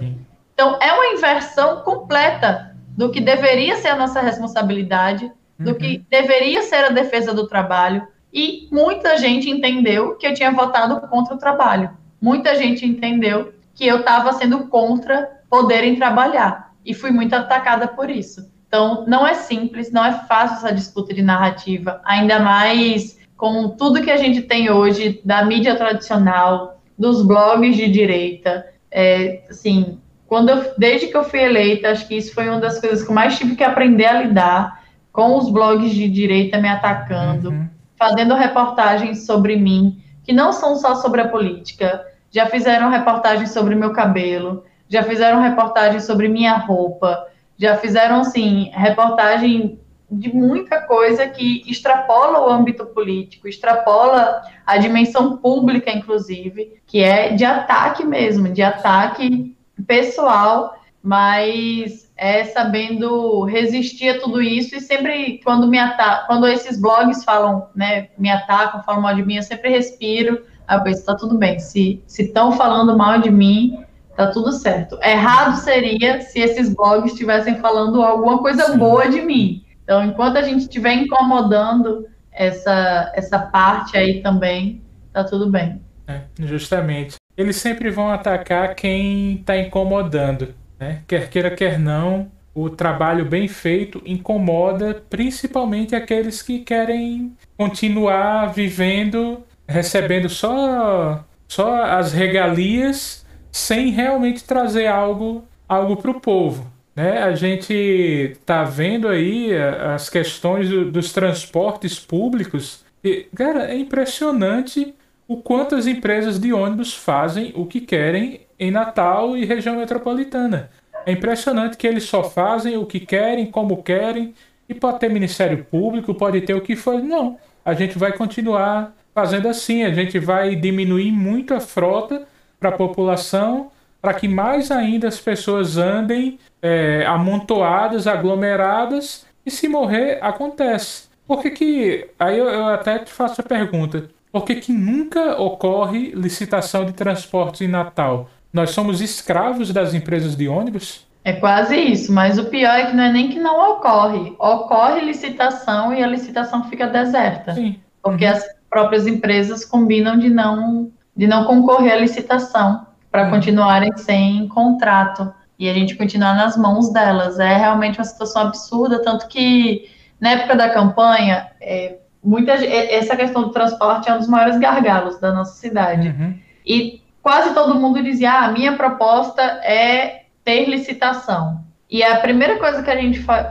Então, 0.54 0.78
é 0.82 0.92
uma 0.94 1.08
inversão 1.08 1.82
completa 1.82 2.76
do 2.96 3.10
que 3.10 3.20
deveria 3.20 3.76
ser 3.78 3.90
a 3.90 3.96
nossa 3.96 4.22
responsabilidade, 4.22 5.32
do 5.58 5.72
uhum. 5.72 5.78
que 5.78 6.06
deveria 6.10 6.62
ser 6.62 6.86
a 6.86 6.90
defesa 6.90 7.34
do 7.34 7.48
trabalho, 7.48 8.08
e 8.32 8.68
muita 8.72 9.18
gente 9.18 9.50
entendeu 9.50 10.16
que 10.16 10.26
eu 10.26 10.34
tinha 10.34 10.52
votado 10.52 11.00
contra 11.08 11.36
o 11.36 11.38
trabalho. 11.38 11.92
Muita 12.22 12.56
gente 12.56 12.86
entendeu 12.86 13.54
que 13.76 13.86
eu 13.86 14.00
estava 14.00 14.32
sendo 14.34 14.68
contra 14.68 15.42
poderem 15.50 15.96
trabalhar. 15.96 16.74
E 16.86 16.94
fui 16.94 17.12
muito 17.12 17.36
atacada 17.36 17.88
por 17.88 18.10
isso. 18.10 18.52
Então, 18.68 19.06
não 19.08 19.26
é 19.26 19.36
simples, 19.36 19.92
não 19.92 20.04
é 20.04 20.12
fácil 20.28 20.58
essa 20.58 20.74
disputa 20.74 21.14
de 21.14 21.22
narrativa, 21.22 22.02
ainda 22.04 22.40
mais 22.40 23.20
com 23.38 23.70
tudo 23.70 24.02
que 24.02 24.10
a 24.10 24.18
gente 24.18 24.42
tem 24.42 24.72
hoje 24.72 25.22
da 25.24 25.46
mídia 25.46 25.76
tradicional, 25.76 26.82
dos 26.98 27.22
blogs 27.22 27.76
de 27.76 27.88
direita. 27.88 28.66
É, 28.90 29.44
assim, 29.50 30.00
quando 30.34 30.50
eu, 30.50 30.74
desde 30.78 31.08
que 31.08 31.18
eu 31.18 31.24
fui 31.24 31.42
eleita, 31.42 31.90
acho 31.90 32.08
que 32.08 32.16
isso 32.16 32.34
foi 32.34 32.50
uma 32.50 32.60
das 32.60 32.80
coisas 32.80 33.04
que 33.04 33.10
eu 33.12 33.16
mais 33.16 33.38
tive 33.38 33.56
que 33.56 33.64
aprender 33.64 34.06
a 34.06 34.24
lidar 34.24 34.84
com 35.12 35.38
os 35.38 35.50
blogs 35.50 35.92
de 35.92 36.10
direita 36.10 36.60
me 36.60 36.68
atacando. 36.68 37.50
Uhum 37.50 37.70
fazendo 38.04 38.36
reportagens 38.36 39.26
sobre 39.26 39.56
mim, 39.56 39.98
que 40.26 40.34
não 40.34 40.52
são 40.52 40.76
só 40.76 40.96
sobre 40.96 41.22
a 41.22 41.30
política, 41.30 42.06
já 42.30 42.48
fizeram 42.48 42.90
reportagens 42.90 43.52
sobre 43.52 43.76
meu 43.76 43.94
cabelo, 43.94 44.66
já 44.90 45.04
fizeram 45.04 45.42
reportagens 45.42 46.04
sobre 46.04 46.28
minha 46.28 46.58
roupa, 46.58 47.28
já 47.58 47.78
fizeram, 47.78 48.20
assim, 48.20 48.70
reportagem 48.74 49.80
de 50.12 50.36
muita 50.36 50.82
coisa 50.82 51.28
que 51.28 51.64
extrapola 51.66 52.42
o 52.42 52.50
âmbito 52.50 52.86
político, 52.88 53.48
extrapola 53.48 54.42
a 54.66 54.78
dimensão 54.78 55.38
pública, 55.38 55.90
inclusive, 55.90 56.82
que 56.86 57.02
é 57.02 57.34
de 57.34 57.46
ataque 57.46 58.04
mesmo, 58.04 58.50
de 58.50 58.62
ataque 58.62 59.56
pessoal, 59.82 60.76
mas 61.02 62.12
é 62.16 62.46
sabendo 62.46 63.44
resistir 63.44 64.10
a 64.10 64.20
tudo 64.20 64.42
isso 64.42 64.76
e 64.76 64.82
sempre 64.82 65.42
quando 65.44 65.68
me 65.68 65.78
ata 65.78 66.24
quando 66.28 66.48
esses 66.48 66.80
blogs 66.80 67.24
falam, 67.24 67.68
né, 67.76 68.10
me 68.18 68.30
atacam, 68.30 68.84
falam 68.84 69.02
mal 69.02 69.16
de 69.16 69.26
mim, 69.26 69.36
eu 69.36 69.44
sempre 69.44 69.70
respiro, 69.70 70.46
aí 70.68 70.78
eu 70.78 70.84
penso, 70.84 71.06
tá 71.06 71.16
tudo 71.16 71.38
bem, 71.38 71.60
se 71.60 72.02
estão 72.08 72.52
falando 72.52 72.98
mal 72.98 73.20
de 73.20 73.32
mim, 73.32 73.84
tá 74.16 74.28
tudo 74.28 74.52
certo. 74.52 74.98
Errado 75.02 75.58
seria 75.58 76.22
se 76.22 76.40
esses 76.40 76.74
blogs 76.74 77.12
estivessem 77.12 77.58
falando 77.58 78.02
alguma 78.02 78.38
coisa 78.40 78.72
Sim. 78.72 78.78
boa 78.78 79.10
de 79.10 79.22
mim. 79.22 79.66
Então, 79.84 80.04
enquanto 80.04 80.38
a 80.38 80.42
gente 80.42 80.62
estiver 80.62 80.94
incomodando 80.94 82.08
essa, 82.32 83.12
essa 83.16 83.40
parte 83.40 83.98
aí 83.98 84.22
também, 84.22 84.82
tá 85.12 85.24
tudo 85.24 85.50
bem. 85.50 85.82
É, 86.08 86.22
justamente. 86.40 87.16
Eles 87.36 87.56
sempre 87.58 87.90
vão 87.90 88.10
atacar 88.10 88.76
quem 88.76 89.36
está 89.36 89.58
incomodando. 89.58 90.54
Né? 90.80 91.02
Quer 91.08 91.30
queira, 91.30 91.52
quer 91.52 91.80
não, 91.80 92.32
o 92.54 92.70
trabalho 92.70 93.26
bem 93.26 93.48
feito 93.48 94.02
incomoda 94.06 95.04
principalmente 95.10 95.96
aqueles 95.96 96.42
que 96.42 96.60
querem 96.60 97.36
continuar 97.58 98.54
vivendo, 98.54 99.44
recebendo 99.68 100.30
só, 100.30 101.26
só 101.48 101.84
as 101.84 102.14
regalias, 102.14 103.26
sem 103.52 103.90
realmente 103.90 104.44
trazer 104.44 104.88
algo, 104.88 105.44
algo 105.68 105.98
para 105.98 106.12
o 106.12 106.20
povo. 106.20 106.72
Né? 106.96 107.18
A 107.24 107.34
gente 107.34 107.74
está 107.74 108.64
vendo 108.64 109.08
aí 109.08 109.52
as 109.94 110.10
questões 110.10 110.70
do, 110.70 110.92
dos 110.92 111.12
transportes 111.12 112.00
públicos. 112.00 112.84
E, 113.04 113.28
cara, 113.36 113.72
é 113.72 113.76
impressionante 113.76 114.94
o 115.28 115.38
quanto 115.38 115.76
as 115.76 115.88
empresas 115.88 116.40
de 116.40 116.54
ônibus 116.54 116.94
fazem 116.94 117.54
o 117.56 117.66
que 117.66 117.82
querem 117.82 118.42
em 118.60 118.72
Natal 118.72 119.38
e 119.38 119.46
região 119.46 119.78
metropolitana. 119.78 120.70
É 121.06 121.12
impressionante 121.12 121.78
que 121.78 121.88
eles 121.88 122.04
só 122.04 122.24
fazem 122.24 122.78
o 122.78 122.86
que 122.86 123.00
querem, 123.00 123.46
como 123.48 123.84
querem, 123.84 124.34
e 124.68 124.74
pode 124.74 125.00
ter 125.00 125.10
Ministério 125.10 125.66
Público, 125.66 126.14
pode 126.14 126.42
ter 126.42 126.54
o 126.54 126.62
que 126.62 126.76
for. 126.76 127.02
Não, 127.02 127.38
a 127.64 127.74
gente 127.74 127.98
vai 127.98 128.14
continuar 128.14 128.94
fazendo 129.14 129.48
assim, 129.48 129.84
a 129.84 129.94
gente 129.94 130.18
vai 130.18 130.56
diminuir 130.56 131.12
muito 131.12 131.54
a 131.54 131.60
frota 131.60 132.26
para 132.60 132.70
a 132.70 132.78
população, 132.78 133.72
para 134.02 134.14
que 134.14 134.28
mais 134.28 134.72
ainda 134.72 135.08
as 135.08 135.20
pessoas 135.20 135.78
andem 135.78 136.40
é, 136.62 137.06
amontoadas, 137.06 138.08
aglomeradas, 138.08 139.26
e 139.46 139.52
se 139.52 139.68
morrer, 139.68 140.20
acontece. 140.22 141.08
Por 141.28 141.42
que 141.42 141.52
que... 141.52 142.10
Aí 142.18 142.38
eu, 142.38 142.48
eu 142.48 142.68
até 142.68 143.00
te 143.00 143.12
faço 143.12 143.42
a 143.42 143.44
pergunta. 143.44 144.10
Por 144.34 144.46
que 144.46 144.56
que 144.56 144.74
nunca 144.74 145.40
ocorre 145.40 146.12
licitação 146.16 146.86
de 146.86 146.94
transportes 146.94 147.62
em 147.62 147.68
Natal? 147.68 148.32
Nós 148.52 148.72
somos 148.72 149.00
escravos 149.00 149.72
das 149.72 149.94
empresas 149.94 150.36
de 150.36 150.48
ônibus? 150.48 151.06
É 151.24 151.34
quase 151.34 151.78
isso, 151.78 152.12
mas 152.12 152.40
o 152.40 152.46
pior 152.46 152.74
é 152.74 152.88
que 152.88 152.96
não 152.96 153.04
é 153.04 153.12
nem 153.12 153.30
que 153.30 153.40
não 153.40 153.74
ocorre. 153.74 154.34
Ocorre 154.40 155.02
licitação 155.02 155.94
e 155.94 156.04
a 156.04 156.08
licitação 156.08 156.68
fica 156.68 156.88
deserta. 156.88 157.54
Sim. 157.54 157.80
Porque 158.02 158.26
uhum. 158.26 158.32
as 158.32 158.44
próprias 158.72 159.06
empresas 159.06 159.64
combinam 159.64 160.18
de 160.18 160.32
não, 160.32 160.92
de 161.16 161.28
não 161.28 161.46
concorrer 161.46 161.94
à 161.94 161.98
licitação 161.98 162.88
para 163.12 163.26
uhum. 163.26 163.30
continuarem 163.30 163.96
sem 163.98 164.48
contrato 164.48 165.32
e 165.60 165.70
a 165.70 165.74
gente 165.76 165.96
continuar 165.96 166.34
nas 166.34 166.58
mãos 166.58 166.92
delas. 166.92 167.38
É 167.38 167.56
realmente 167.56 168.00
uma 168.00 168.06
situação 168.06 168.42
absurda, 168.42 169.00
tanto 169.04 169.28
que 169.28 169.88
na 170.20 170.32
época 170.32 170.56
da 170.56 170.72
campanha, 170.72 171.52
é, 171.62 171.98
muita, 172.24 172.54
essa 172.54 173.16
questão 173.16 173.44
do 173.44 173.50
transporte 173.50 174.10
é 174.10 174.14
um 174.14 174.20
dos 174.20 174.28
maiores 174.28 174.58
gargalos 174.60 175.20
da 175.20 175.32
nossa 175.32 175.56
cidade. 175.56 176.10
Uhum. 176.10 176.40
E 176.66 177.02
quase 177.22 177.54
todo 177.54 177.76
mundo 177.76 178.02
dizia: 178.02 178.32
ah, 178.32 178.46
a 178.46 178.52
minha 178.52 178.78
proposta 178.78 179.42
é 179.42 180.24
ter 180.44 180.66
licitação. 180.66 181.64
E 181.90 182.04
a 182.04 182.18
primeira 182.18 182.58
coisa 182.58 182.82
que 182.82 182.90
a 182.90 182.96
gente 182.96 183.20
faz 183.20 183.48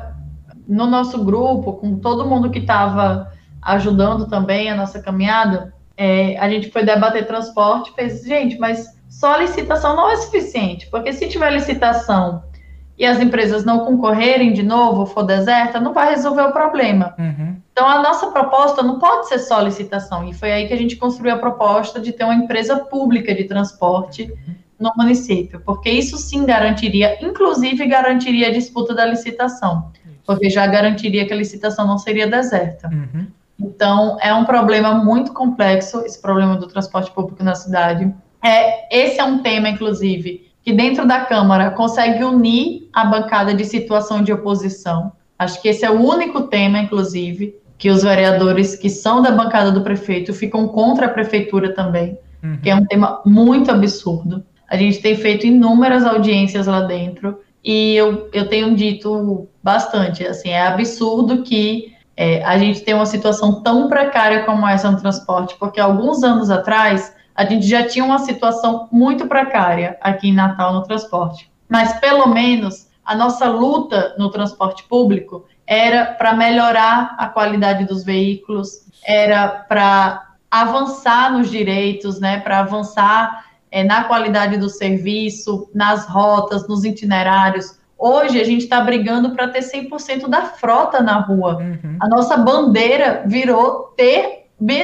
no 0.67 0.87
nosso 0.87 1.25
grupo, 1.25 1.75
com 1.75 1.99
todo 1.99 2.27
mundo 2.27 2.51
que 2.51 2.61
estava 2.61 3.33
ajudando 3.61 4.29
também 4.29 4.71
a 4.71 4.75
nossa 4.75 5.01
caminhada, 5.01 5.73
é, 5.97 6.37
a 6.39 6.49
gente 6.49 6.71
foi 6.71 6.85
debater 6.85 7.27
transporte 7.27 7.93
fez, 7.95 8.25
gente, 8.25 8.59
mas 8.59 8.97
só 9.09 9.37
licitação 9.37 9.95
não 9.95 10.11
é 10.11 10.17
suficiente, 10.17 10.89
porque 10.91 11.13
se 11.13 11.29
tiver 11.29 11.51
licitação 11.51 12.43
e 13.03 13.05
as 13.05 13.19
empresas 13.19 13.65
não 13.65 13.81
concorrerem 13.81 14.53
de 14.53 14.63
novo, 14.63 15.07
for 15.07 15.25
deserta, 15.25 15.81
não 15.81 15.93
vai 15.93 16.11
resolver 16.11 16.43
o 16.43 16.53
problema. 16.53 17.17
Uhum. 17.19 17.57
Então, 17.73 17.89
a 17.89 18.01
nossa 18.01 18.29
proposta 18.29 18.81
não 18.81 19.01
pode 19.01 19.27
ser 19.27 19.41
só 19.41 19.61
licitação, 19.61 20.29
e 20.29 20.33
foi 20.33 20.53
aí 20.53 20.69
que 20.69 20.73
a 20.73 20.77
gente 20.77 20.95
construiu 20.95 21.35
a 21.35 21.39
proposta 21.39 21.99
de 21.99 22.13
ter 22.13 22.23
uma 22.23 22.37
empresa 22.37 22.77
pública 22.77 23.35
de 23.35 23.43
transporte 23.43 24.33
no 24.79 24.93
município, 24.97 25.61
porque 25.67 25.91
isso 25.91 26.17
sim 26.17 26.47
garantiria, 26.47 27.19
inclusive 27.21 27.85
garantiria 27.89 28.47
a 28.47 28.53
disputa 28.53 28.95
da 28.95 29.05
licitação, 29.05 29.91
porque 30.25 30.49
já 30.49 30.65
garantiria 30.69 31.27
que 31.27 31.33
a 31.33 31.37
licitação 31.37 31.85
não 31.85 31.99
seria 31.99 32.29
deserta. 32.29 32.89
Uhum. 32.89 33.27
Então, 33.59 34.17
é 34.21 34.33
um 34.33 34.45
problema 34.45 34.95
muito 34.95 35.33
complexo, 35.33 36.03
esse 36.07 36.23
problema 36.23 36.55
do 36.55 36.69
transporte 36.69 37.11
público 37.11 37.43
na 37.43 37.57
cidade. 37.57 38.15
É, 38.41 38.97
esse 38.97 39.19
é 39.19 39.25
um 39.25 39.43
tema, 39.43 39.69
inclusive, 39.69 40.52
que 40.63 40.73
dentro 40.73 41.07
da 41.07 41.21
Câmara 41.21 41.71
consegue 41.71 42.23
unir 42.23 42.89
a 42.93 43.05
bancada 43.05 43.53
de 43.53 43.65
situação 43.65 44.23
de 44.23 44.33
oposição. 44.33 45.13
Acho 45.39 45.61
que 45.61 45.69
esse 45.69 45.85
é 45.85 45.91
o 45.91 46.01
único 46.01 46.43
tema, 46.43 46.79
inclusive, 46.79 47.57
que 47.77 47.91
os 47.91 48.03
vereadores 48.03 48.77
que 48.77 48.89
são 48.89 49.21
da 49.21 49.33
bancada 49.33 49.73
do 49.73 49.83
prefeito 49.83 50.33
ficam 50.33 50.69
contra 50.69 51.07
a 51.07 51.09
prefeitura 51.09 51.75
também, 51.75 52.17
uhum. 52.43 52.59
que 52.63 52.71
é 52.71 52.75
um 52.75 52.87
tema 52.87 53.21
muito 53.27 53.73
absurdo. 53.73 54.45
A 54.69 54.77
gente 54.77 55.01
tem 55.01 55.17
feito 55.17 55.47
inúmeras 55.47 56.07
audiências 56.07 56.67
lá 56.69 56.83
dentro 56.83 57.41
e 57.65 57.95
eu, 57.95 58.29
eu 58.33 58.49
tenho 58.49 58.75
dito 58.77 59.49
bastante, 59.63 60.25
assim, 60.25 60.51
é 60.51 60.63
absurdo 60.63 61.43
que 61.43 61.93
é, 62.17 62.45
a 62.45 62.57
gente 62.57 62.83
tem 62.83 62.95
uma 62.95 63.07
situação 63.07 63.63
tão 63.63 63.89
precária 63.89 64.45
como 64.45 64.67
essa 64.67 64.91
no 64.91 65.01
transporte, 65.01 65.57
porque 65.59 65.81
alguns 65.81 66.23
anos 66.23 66.51
atrás 66.51 67.15
a 67.35 67.45
gente 67.45 67.67
já 67.67 67.87
tinha 67.87 68.05
uma 68.05 68.19
situação 68.19 68.89
muito 68.93 69.27
precária 69.27 69.97
aqui 70.01 70.29
em 70.29 70.35
Natal 70.35 70.73
no 70.73 70.83
transporte. 70.83 71.51
Mas 71.69 71.93
pelo 72.01 72.27
menos 72.29 72.89
a 73.05 73.15
nossa 73.15 73.49
luta 73.49 74.15
no 74.19 74.31
transporte 74.31 74.85
público 74.85 75.47
era 75.67 76.07
para 76.07 76.35
melhorar 76.35 77.15
a 77.19 77.27
qualidade 77.27 77.85
dos 77.85 78.05
veículos, 78.05 78.87
era 79.05 79.49
para 79.49 80.33
avançar 80.51 81.33
nos 81.33 81.51
direitos, 81.51 82.21
né, 82.21 82.41
para 82.41 82.61
avançar 82.61 83.47
é, 83.71 83.83
na 83.83 84.05
qualidade 84.05 84.59
do 84.59 84.69
serviço, 84.69 85.71
nas 85.75 86.07
rotas, 86.07 86.69
nos 86.69 86.85
itinerários. 86.85 87.79
Hoje 87.97 88.39
a 88.39 88.45
gente 88.45 88.65
está 88.65 88.81
brigando 88.81 89.31
para 89.31 89.49
ter 89.49 89.61
100% 89.61 90.29
da 90.29 90.43
frota 90.43 91.01
na 91.01 91.21
rua. 91.21 91.57
Uhum. 91.57 91.97
A 92.01 92.09
nossa 92.09 92.37
bandeira 92.37 93.23
virou 93.27 93.95
ter 93.97 94.42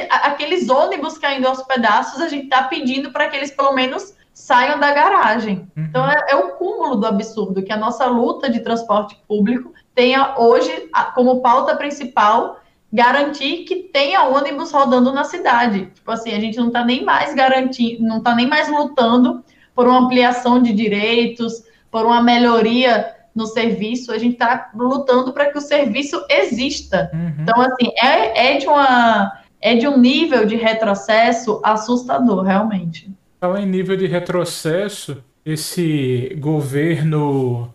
aqueles 0.09 0.69
ônibus 0.69 1.17
caindo 1.17 1.47
aos 1.47 1.61
pedaços, 1.63 2.21
a 2.21 2.27
gente 2.27 2.45
está 2.45 2.63
pedindo 2.63 3.11
para 3.11 3.27
que 3.29 3.37
eles 3.37 3.51
pelo 3.51 3.73
menos 3.73 4.13
saiam 4.33 4.79
da 4.79 4.91
garagem. 4.91 5.67
Uhum. 5.75 5.83
Então 5.83 6.09
é, 6.09 6.25
é, 6.29 6.35
o 6.35 6.53
cúmulo 6.53 6.95
do 6.95 7.05
absurdo 7.05 7.61
que 7.63 7.73
a 7.73 7.77
nossa 7.77 8.05
luta 8.05 8.49
de 8.49 8.61
transporte 8.61 9.17
público 9.27 9.73
tenha 9.93 10.35
hoje 10.37 10.89
como 11.13 11.41
pauta 11.41 11.75
principal 11.75 12.59
garantir 12.91 13.65
que 13.65 13.83
tenha 13.83 14.23
ônibus 14.23 14.71
rodando 14.71 15.11
na 15.11 15.23
cidade. 15.23 15.87
Tipo 15.93 16.11
assim, 16.11 16.31
a 16.33 16.39
gente 16.39 16.57
não 16.57 16.67
está 16.67 16.83
nem 16.83 17.03
mais 17.03 17.35
garantindo, 17.35 18.03
não 18.03 18.17
está 18.17 18.33
nem 18.33 18.47
mais 18.47 18.69
lutando 18.69 19.43
por 19.75 19.87
uma 19.87 19.99
ampliação 19.99 20.61
de 20.61 20.73
direitos, 20.73 21.63
por 21.91 22.05
uma 22.05 22.21
melhoria 22.21 23.15
no 23.35 23.45
serviço, 23.45 24.11
a 24.11 24.17
gente 24.17 24.33
está 24.33 24.69
lutando 24.73 25.31
para 25.31 25.51
que 25.51 25.57
o 25.57 25.61
serviço 25.61 26.23
exista. 26.29 27.09
Uhum. 27.13 27.35
Então, 27.39 27.61
assim, 27.61 27.91
é, 28.01 28.53
é, 28.53 28.57
de 28.57 28.67
uma, 28.67 29.31
é 29.61 29.75
de 29.75 29.87
um 29.87 29.97
nível 29.97 30.45
de 30.45 30.55
retrocesso 30.55 31.59
assustador, 31.63 32.43
realmente. 32.43 33.09
Falar 33.39 33.61
em 33.61 33.65
nível 33.65 33.95
de 33.95 34.07
retrocesso, 34.07 35.23
esse 35.45 36.35
governo, 36.39 37.73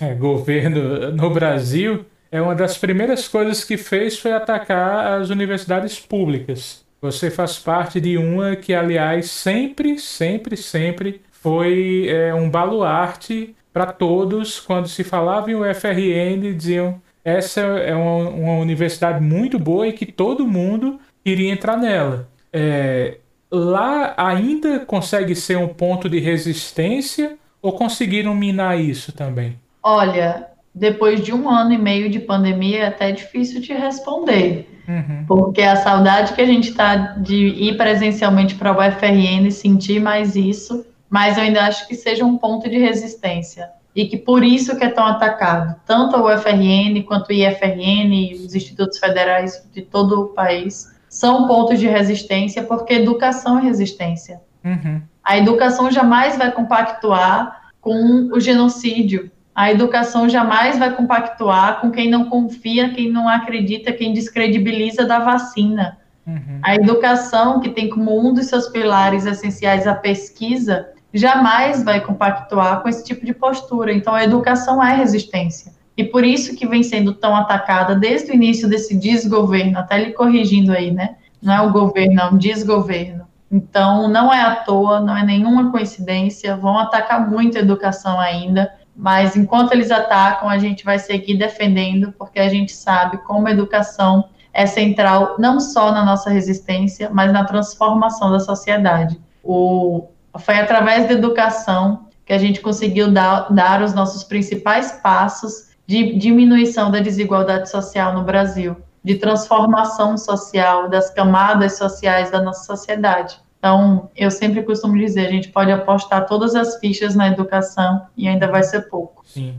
é, 0.00 0.14
governo 0.14 1.12
no 1.12 1.30
Brasil, 1.30 2.04
é 2.30 2.40
uma 2.40 2.54
das 2.54 2.78
primeiras 2.78 3.28
coisas 3.28 3.62
que 3.62 3.76
fez 3.76 4.18
foi 4.18 4.32
atacar 4.32 5.20
as 5.20 5.30
universidades 5.30 6.00
públicas. 6.00 6.82
Você 7.00 7.30
faz 7.30 7.58
parte 7.58 8.00
de 8.00 8.16
uma 8.16 8.56
que, 8.56 8.72
aliás, 8.72 9.30
sempre, 9.30 9.98
sempre, 9.98 10.56
sempre 10.56 11.20
foi 11.30 12.06
é, 12.08 12.32
um 12.32 12.48
baluarte 12.48 13.54
para 13.72 13.86
todos. 13.86 14.60
Quando 14.60 14.88
se 14.88 15.02
falava 15.02 15.50
em 15.50 15.54
UFRN, 15.54 16.54
diziam 16.56 17.02
essa 17.24 17.60
é 17.60 17.94
uma, 17.94 18.30
uma, 18.30 18.58
universidade 18.58 19.22
muito 19.22 19.58
boa 19.58 19.86
e 19.86 19.92
que 19.92 20.06
todo 20.06 20.46
mundo 20.46 20.98
iria 21.24 21.52
entrar 21.52 21.76
nela. 21.76 22.28
É, 22.52 23.18
lá 23.50 24.14
ainda 24.16 24.80
consegue 24.80 25.34
ser 25.34 25.56
um 25.56 25.68
ponto 25.68 26.08
de 26.08 26.18
resistência 26.18 27.36
ou 27.60 27.72
conseguiram 27.72 28.34
minar 28.34 28.78
isso 28.80 29.12
também? 29.12 29.58
Olha, 29.82 30.48
depois 30.74 31.22
de 31.22 31.32
um 31.32 31.48
ano 31.48 31.72
e 31.72 31.78
meio 31.78 32.08
de 32.08 32.18
pandemia 32.18 32.80
é 32.80 32.86
até 32.86 33.12
difícil 33.12 33.60
de 33.60 33.72
responder. 33.72 34.68
Uhum. 34.88 35.24
Porque 35.26 35.62
a 35.62 35.76
saudade 35.76 36.32
que 36.32 36.40
a 36.40 36.46
gente 36.46 36.70
está 36.70 36.96
de 36.96 37.36
ir 37.36 37.76
presencialmente 37.76 38.54
para 38.54 38.72
o 38.72 38.80
UFRN 38.80 39.46
e 39.46 39.52
sentir 39.52 40.00
mais 40.00 40.34
isso, 40.34 40.84
mas 41.08 41.36
eu 41.36 41.44
ainda 41.44 41.62
acho 41.66 41.86
que 41.86 41.94
seja 41.94 42.24
um 42.24 42.36
ponto 42.36 42.68
de 42.68 42.78
resistência. 42.78 43.70
E 43.94 44.06
que 44.06 44.16
por 44.16 44.42
isso 44.42 44.76
que 44.76 44.84
é 44.84 44.88
tão 44.88 45.04
atacado, 45.04 45.76
tanto 45.86 46.16
a 46.16 46.34
UFRN 46.34 47.02
quanto 47.06 47.28
o 47.28 47.32
IFRN 47.32 48.30
e 48.30 48.34
os 48.34 48.54
institutos 48.54 48.98
federais 48.98 49.62
de 49.72 49.82
todo 49.82 50.22
o 50.22 50.28
país 50.28 50.90
são 51.12 51.46
pontos 51.46 51.78
de 51.78 51.86
resistência, 51.86 52.62
porque 52.62 52.94
educação 52.94 53.58
é 53.58 53.64
resistência. 53.64 54.40
Uhum. 54.64 55.02
A 55.22 55.36
educação 55.36 55.90
jamais 55.90 56.38
vai 56.38 56.50
compactuar 56.50 57.70
com 57.82 58.30
o 58.32 58.40
genocídio. 58.40 59.30
A 59.54 59.70
educação 59.70 60.26
jamais 60.26 60.78
vai 60.78 60.96
compactuar 60.96 61.82
com 61.82 61.90
quem 61.90 62.08
não 62.08 62.30
confia, 62.30 62.94
quem 62.94 63.12
não 63.12 63.28
acredita, 63.28 63.92
quem 63.92 64.14
descredibiliza 64.14 65.04
da 65.04 65.18
vacina. 65.18 65.98
Uhum. 66.26 66.60
A 66.62 66.76
educação, 66.76 67.60
que 67.60 67.68
tem 67.68 67.90
como 67.90 68.18
um 68.18 68.32
dos 68.32 68.46
seus 68.46 68.68
pilares 68.68 69.26
essenciais 69.26 69.86
a 69.86 69.94
pesquisa, 69.94 70.88
jamais 71.12 71.82
vai 71.82 72.00
compactuar 72.00 72.80
com 72.80 72.88
esse 72.88 73.04
tipo 73.04 73.26
de 73.26 73.34
postura. 73.34 73.92
Então, 73.92 74.14
a 74.14 74.24
educação 74.24 74.82
é 74.82 74.96
resistência. 74.96 75.74
E 75.96 76.04
por 76.04 76.24
isso 76.24 76.56
que 76.56 76.66
vem 76.66 76.82
sendo 76.82 77.12
tão 77.12 77.36
atacada 77.36 77.94
desde 77.94 78.30
o 78.30 78.34
início 78.34 78.68
desse 78.68 78.96
desgoverno, 78.98 79.78
até 79.78 80.00
ele 80.00 80.12
corrigindo 80.12 80.72
aí, 80.72 80.90
né? 80.90 81.16
Não 81.42 81.52
é 81.52 81.60
o 81.60 81.72
governo, 81.72 82.20
é 82.20 82.24
um 82.26 82.38
desgoverno. 82.38 83.26
Então, 83.50 84.08
não 84.08 84.32
é 84.32 84.40
à 84.40 84.56
toa, 84.56 85.00
não 85.00 85.14
é 85.14 85.22
nenhuma 85.22 85.70
coincidência, 85.70 86.56
vão 86.56 86.78
atacar 86.78 87.28
muito 87.28 87.58
a 87.58 87.60
educação 87.60 88.18
ainda, 88.18 88.72
mas 88.96 89.36
enquanto 89.36 89.72
eles 89.72 89.90
atacam, 89.90 90.48
a 90.48 90.58
gente 90.58 90.84
vai 90.84 90.98
seguir 90.98 91.36
defendendo, 91.36 92.12
porque 92.12 92.40
a 92.40 92.48
gente 92.48 92.72
sabe 92.72 93.18
como 93.18 93.46
a 93.46 93.50
educação 93.50 94.24
é 94.54 94.66
central 94.66 95.36
não 95.38 95.60
só 95.60 95.92
na 95.92 96.04
nossa 96.04 96.30
resistência, 96.30 97.10
mas 97.10 97.32
na 97.32 97.44
transformação 97.44 98.30
da 98.30 98.40
sociedade. 98.40 99.20
O, 99.42 100.08
foi 100.38 100.58
através 100.58 101.06
da 101.06 101.14
educação 101.14 102.06
que 102.24 102.32
a 102.32 102.38
gente 102.38 102.60
conseguiu 102.60 103.10
dar, 103.10 103.52
dar 103.52 103.82
os 103.82 103.92
nossos 103.92 104.24
principais 104.24 104.92
passos 105.02 105.71
de 105.86 106.16
diminuição 106.16 106.90
da 106.90 107.00
desigualdade 107.00 107.70
social 107.70 108.14
no 108.14 108.22
Brasil, 108.22 108.76
de 109.04 109.16
transformação 109.16 110.16
social 110.16 110.88
das 110.88 111.10
camadas 111.10 111.76
sociais 111.76 112.30
da 112.30 112.40
nossa 112.40 112.64
sociedade. 112.64 113.36
Então, 113.58 114.10
eu 114.16 114.30
sempre 114.30 114.62
costumo 114.62 114.98
dizer, 114.98 115.26
a 115.26 115.30
gente 115.30 115.48
pode 115.48 115.70
apostar 115.70 116.26
todas 116.26 116.54
as 116.54 116.80
fichas 116.80 117.14
na 117.14 117.28
educação 117.28 118.06
e 118.16 118.26
ainda 118.26 118.48
vai 118.48 118.62
ser 118.62 118.88
pouco. 118.88 119.22
Sim. 119.24 119.54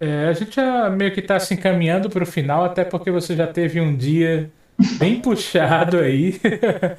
É, 0.00 0.28
a 0.28 0.32
gente 0.32 0.54
já 0.54 0.88
meio 0.88 1.12
que 1.12 1.18
está 1.18 1.40
se 1.40 1.54
encaminhando 1.54 2.08
para 2.08 2.22
o 2.22 2.26
final, 2.26 2.64
até 2.64 2.84
porque 2.84 3.10
você 3.10 3.34
já 3.34 3.48
teve 3.48 3.80
um 3.80 3.96
dia 3.96 4.50
bem 4.96 5.18
puxado 5.20 5.98
aí. 5.98 6.40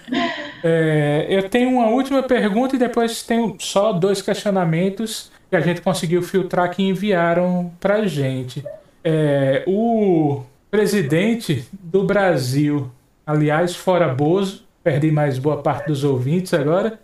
é, 0.62 1.28
eu 1.30 1.50
tenho 1.50 1.70
uma 1.70 1.88
última 1.88 2.22
pergunta 2.22 2.76
e 2.76 2.80
depois 2.80 3.24
tenho 3.24 3.56
só 3.58 3.94
dois 3.94 4.22
questionamentos 4.22 5.32
que 5.50 5.56
a 5.56 5.62
gente 5.62 5.82
conseguiu 5.82 6.22
filtrar 6.22 6.70
que 6.70 6.84
enviaram 6.84 7.72
para 7.80 7.96
a 7.96 8.08
gente. 8.08 8.64
É, 9.04 9.64
o 9.66 10.42
presidente 10.70 11.68
do 11.72 12.04
Brasil, 12.04 12.92
aliás, 13.26 13.76
fora 13.76 14.14
Bozo, 14.14 14.64
perdi 14.84 15.12
mais 15.12 15.40
boa 15.40 15.62
parte 15.62 15.88
dos 15.88 16.04
ouvintes 16.04 16.54
agora. 16.54 17.00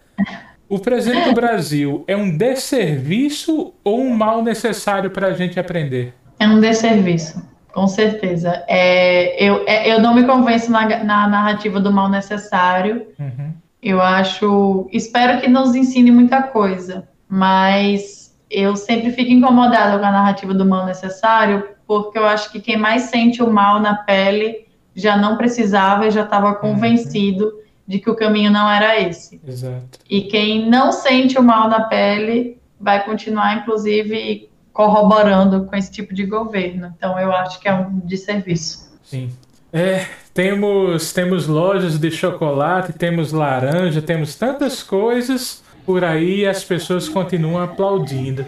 O 0.67 0.79
presidente 0.79 1.29
do 1.29 1.33
Brasil 1.33 2.03
é 2.07 2.15
um 2.15 2.35
desserviço 2.35 3.73
ou 3.83 4.01
um 4.01 4.13
mal 4.13 4.43
necessário 4.43 5.09
para 5.11 5.27
a 5.27 5.33
gente 5.33 5.59
aprender? 5.59 6.13
É 6.39 6.47
um 6.47 6.59
desserviço, 6.59 7.43
com 7.71 7.87
certeza. 7.87 8.63
É, 8.67 9.43
eu, 9.43 9.63
é, 9.67 9.91
eu 9.91 9.99
não 9.99 10.13
me 10.15 10.23
convenço 10.25 10.71
na, 10.71 11.03
na 11.03 11.27
narrativa 11.27 11.79
do 11.79 11.91
mal 11.91 12.09
necessário. 12.09 13.07
Uhum. 13.19 13.53
Eu 13.81 14.01
acho. 14.01 14.89
Espero 14.91 15.39
que 15.39 15.47
nos 15.47 15.75
ensine 15.75 16.09
muita 16.09 16.41
coisa, 16.41 17.07
mas 17.29 18.24
eu 18.49 18.75
sempre 18.75 19.11
fico 19.11 19.31
incomodada 19.31 19.97
com 19.99 20.05
a 20.05 20.11
narrativa 20.11 20.53
do 20.53 20.65
mal 20.65 20.85
necessário, 20.85 21.67
porque 21.87 22.17
eu 22.17 22.25
acho 22.25 22.51
que 22.51 22.59
quem 22.59 22.77
mais 22.77 23.03
sente 23.03 23.41
o 23.41 23.51
mal 23.51 23.79
na 23.79 23.95
pele 23.95 24.65
já 24.95 25.17
não 25.17 25.35
precisava 25.37 26.07
e 26.07 26.11
já 26.11 26.23
estava 26.23 26.49
uhum. 26.49 26.55
convencido 26.55 27.45
uhum. 27.45 27.61
de 27.87 27.99
que 27.99 28.09
o 28.09 28.15
caminho 28.15 28.51
não 28.51 28.69
era 28.69 28.99
esse. 29.01 29.41
Exato. 29.45 29.99
E 30.09 30.21
quem 30.21 30.69
não 30.69 30.91
sente 30.91 31.37
o 31.37 31.43
mal 31.43 31.67
na 31.67 31.81
pele 31.81 32.57
vai 32.79 33.03
continuar, 33.03 33.57
inclusive, 33.57 34.49
corroborando 34.71 35.65
com 35.65 35.75
esse 35.75 35.91
tipo 35.91 36.13
de 36.13 36.25
governo. 36.25 36.93
Então, 36.97 37.19
eu 37.19 37.31
acho 37.31 37.59
que 37.59 37.67
é 37.67 37.73
um 37.73 37.99
desserviço. 37.99 38.91
Sim. 39.03 39.31
É, 39.71 40.05
temos, 40.33 41.11
temos 41.11 41.47
lojas 41.47 41.97
de 41.97 42.09
chocolate, 42.09 42.93
temos 42.93 43.33
laranja, 43.33 44.01
temos 44.01 44.35
tantas 44.35 44.81
coisas 44.81 45.64
por 45.85 46.03
aí 46.03 46.45
as 46.45 46.63
pessoas 46.63 47.07
continuam 47.07 47.61
aplaudindo. 47.61 48.45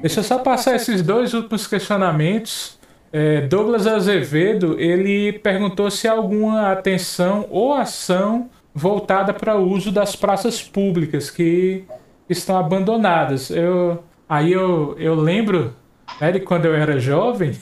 Deixa 0.00 0.20
eu 0.20 0.24
só 0.24 0.38
passar 0.38 0.76
esses 0.76 1.02
dois 1.02 1.32
últimos 1.34 1.66
questionamentos. 1.66 2.78
É, 3.12 3.40
Douglas 3.42 3.86
Azevedo 3.86 4.78
ele 4.78 5.32
perguntou 5.32 5.90
se 5.90 6.06
alguma 6.06 6.72
atenção 6.72 7.46
ou 7.50 7.72
ação 7.72 8.50
voltada 8.74 9.32
para 9.32 9.56
o 9.56 9.70
uso 9.70 9.90
das 9.90 10.14
praças 10.14 10.62
públicas 10.62 11.30
que 11.30 11.84
estão 12.28 12.58
abandonadas. 12.58 13.48
Eu, 13.50 14.02
aí 14.28 14.52
eu, 14.52 14.94
eu 14.98 15.14
lembro 15.14 15.74
né, 16.20 16.32
de 16.32 16.40
quando 16.40 16.66
eu 16.66 16.74
era 16.74 16.98
jovem 16.98 17.52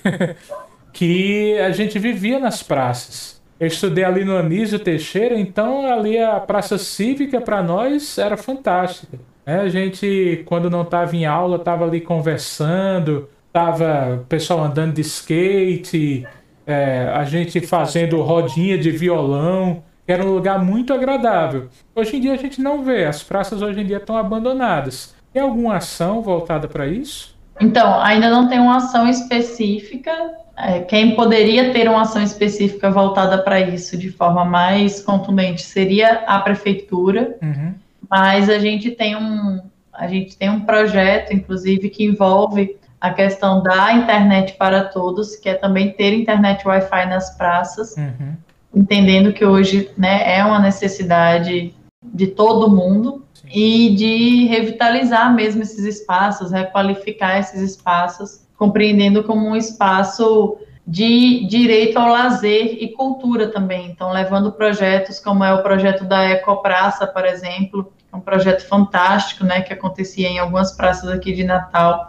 que 0.92 1.56
a 1.58 1.70
gente 1.70 1.98
vivia 1.98 2.40
nas 2.40 2.62
praças. 2.62 3.33
Eu 3.58 3.66
estudei 3.66 4.04
ali 4.04 4.24
no 4.24 4.36
Anísio 4.36 4.78
Teixeira, 4.78 5.38
então 5.38 5.86
ali 5.86 6.18
a 6.18 6.40
praça 6.40 6.76
cívica 6.76 7.40
para 7.40 7.62
nós 7.62 8.18
era 8.18 8.36
fantástica. 8.36 9.18
É, 9.46 9.56
a 9.56 9.68
gente, 9.68 10.42
quando 10.46 10.70
não 10.70 10.82
estava 10.82 11.14
em 11.14 11.24
aula, 11.24 11.56
estava 11.56 11.84
ali 11.84 12.00
conversando, 12.00 13.28
tava 13.52 14.20
o 14.22 14.24
pessoal 14.24 14.64
andando 14.64 14.94
de 14.94 15.02
skate, 15.02 16.26
é, 16.66 17.10
a 17.14 17.24
gente 17.24 17.60
fazendo 17.60 18.20
rodinha 18.22 18.76
de 18.76 18.90
violão, 18.90 19.82
era 20.06 20.24
um 20.24 20.32
lugar 20.34 20.62
muito 20.62 20.92
agradável. 20.92 21.68
Hoje 21.94 22.16
em 22.16 22.20
dia 22.20 22.32
a 22.32 22.36
gente 22.36 22.60
não 22.60 22.82
vê, 22.82 23.04
as 23.04 23.22
praças 23.22 23.62
hoje 23.62 23.80
em 23.80 23.86
dia 23.86 23.98
estão 23.98 24.16
abandonadas. 24.16 25.14
Tem 25.32 25.42
alguma 25.42 25.76
ação 25.76 26.22
voltada 26.22 26.68
para 26.68 26.86
isso? 26.86 27.34
Então, 27.60 28.00
ainda 28.00 28.30
não 28.30 28.48
tem 28.48 28.58
uma 28.58 28.76
ação 28.76 29.08
específica. 29.08 30.12
É, 30.56 30.80
quem 30.80 31.16
poderia 31.16 31.72
ter 31.72 31.88
uma 31.88 32.02
ação 32.02 32.22
específica 32.22 32.90
voltada 32.90 33.38
para 33.38 33.60
isso 33.60 33.96
de 33.96 34.10
forma 34.10 34.44
mais 34.44 35.00
contundente 35.00 35.62
seria 35.62 36.24
a 36.26 36.38
prefeitura. 36.38 37.36
Uhum. 37.42 37.74
Mas 38.08 38.48
a 38.48 38.58
gente 38.58 38.90
tem 38.90 39.16
um 39.16 39.60
a 39.96 40.08
gente 40.08 40.36
tem 40.36 40.50
um 40.50 40.60
projeto, 40.60 41.32
inclusive, 41.32 41.88
que 41.88 42.04
envolve 42.04 42.76
a 43.00 43.12
questão 43.12 43.62
da 43.62 43.92
internet 43.92 44.54
para 44.54 44.84
todos, 44.84 45.36
que 45.36 45.48
é 45.48 45.54
também 45.54 45.92
ter 45.92 46.12
internet 46.14 46.66
Wi-Fi 46.66 47.06
nas 47.06 47.36
praças, 47.36 47.94
uhum. 47.96 48.34
entendendo 48.74 49.32
que 49.32 49.44
hoje 49.44 49.90
né, 49.96 50.36
é 50.36 50.44
uma 50.44 50.58
necessidade 50.58 51.74
de 52.02 52.26
todo 52.26 52.74
mundo 52.74 53.24
Sim. 53.34 53.48
e 53.52 53.94
de 53.94 54.46
revitalizar 54.46 55.32
mesmo 55.34 55.62
esses 55.62 55.84
espaços, 55.84 56.50
requalificar 56.50 57.38
esses 57.38 57.60
espaços, 57.60 58.43
compreendendo 58.64 59.22
como 59.22 59.46
um 59.46 59.54
espaço 59.54 60.56
de 60.86 61.46
direito 61.46 61.98
ao 61.98 62.08
lazer 62.08 62.78
e 62.80 62.88
cultura 62.88 63.48
também. 63.48 63.90
Então, 63.90 64.10
levando 64.10 64.52
projetos 64.52 65.20
como 65.20 65.44
é 65.44 65.52
o 65.52 65.62
projeto 65.62 66.04
da 66.04 66.24
Ecopraça, 66.30 67.06
por 67.06 67.26
exemplo, 67.26 67.92
um 68.12 68.20
projeto 68.20 68.66
fantástico, 68.66 69.44
né, 69.44 69.60
que 69.60 69.72
acontecia 69.72 70.28
em 70.28 70.38
algumas 70.38 70.72
praças 70.72 71.10
aqui 71.10 71.34
de 71.34 71.44
Natal. 71.44 72.08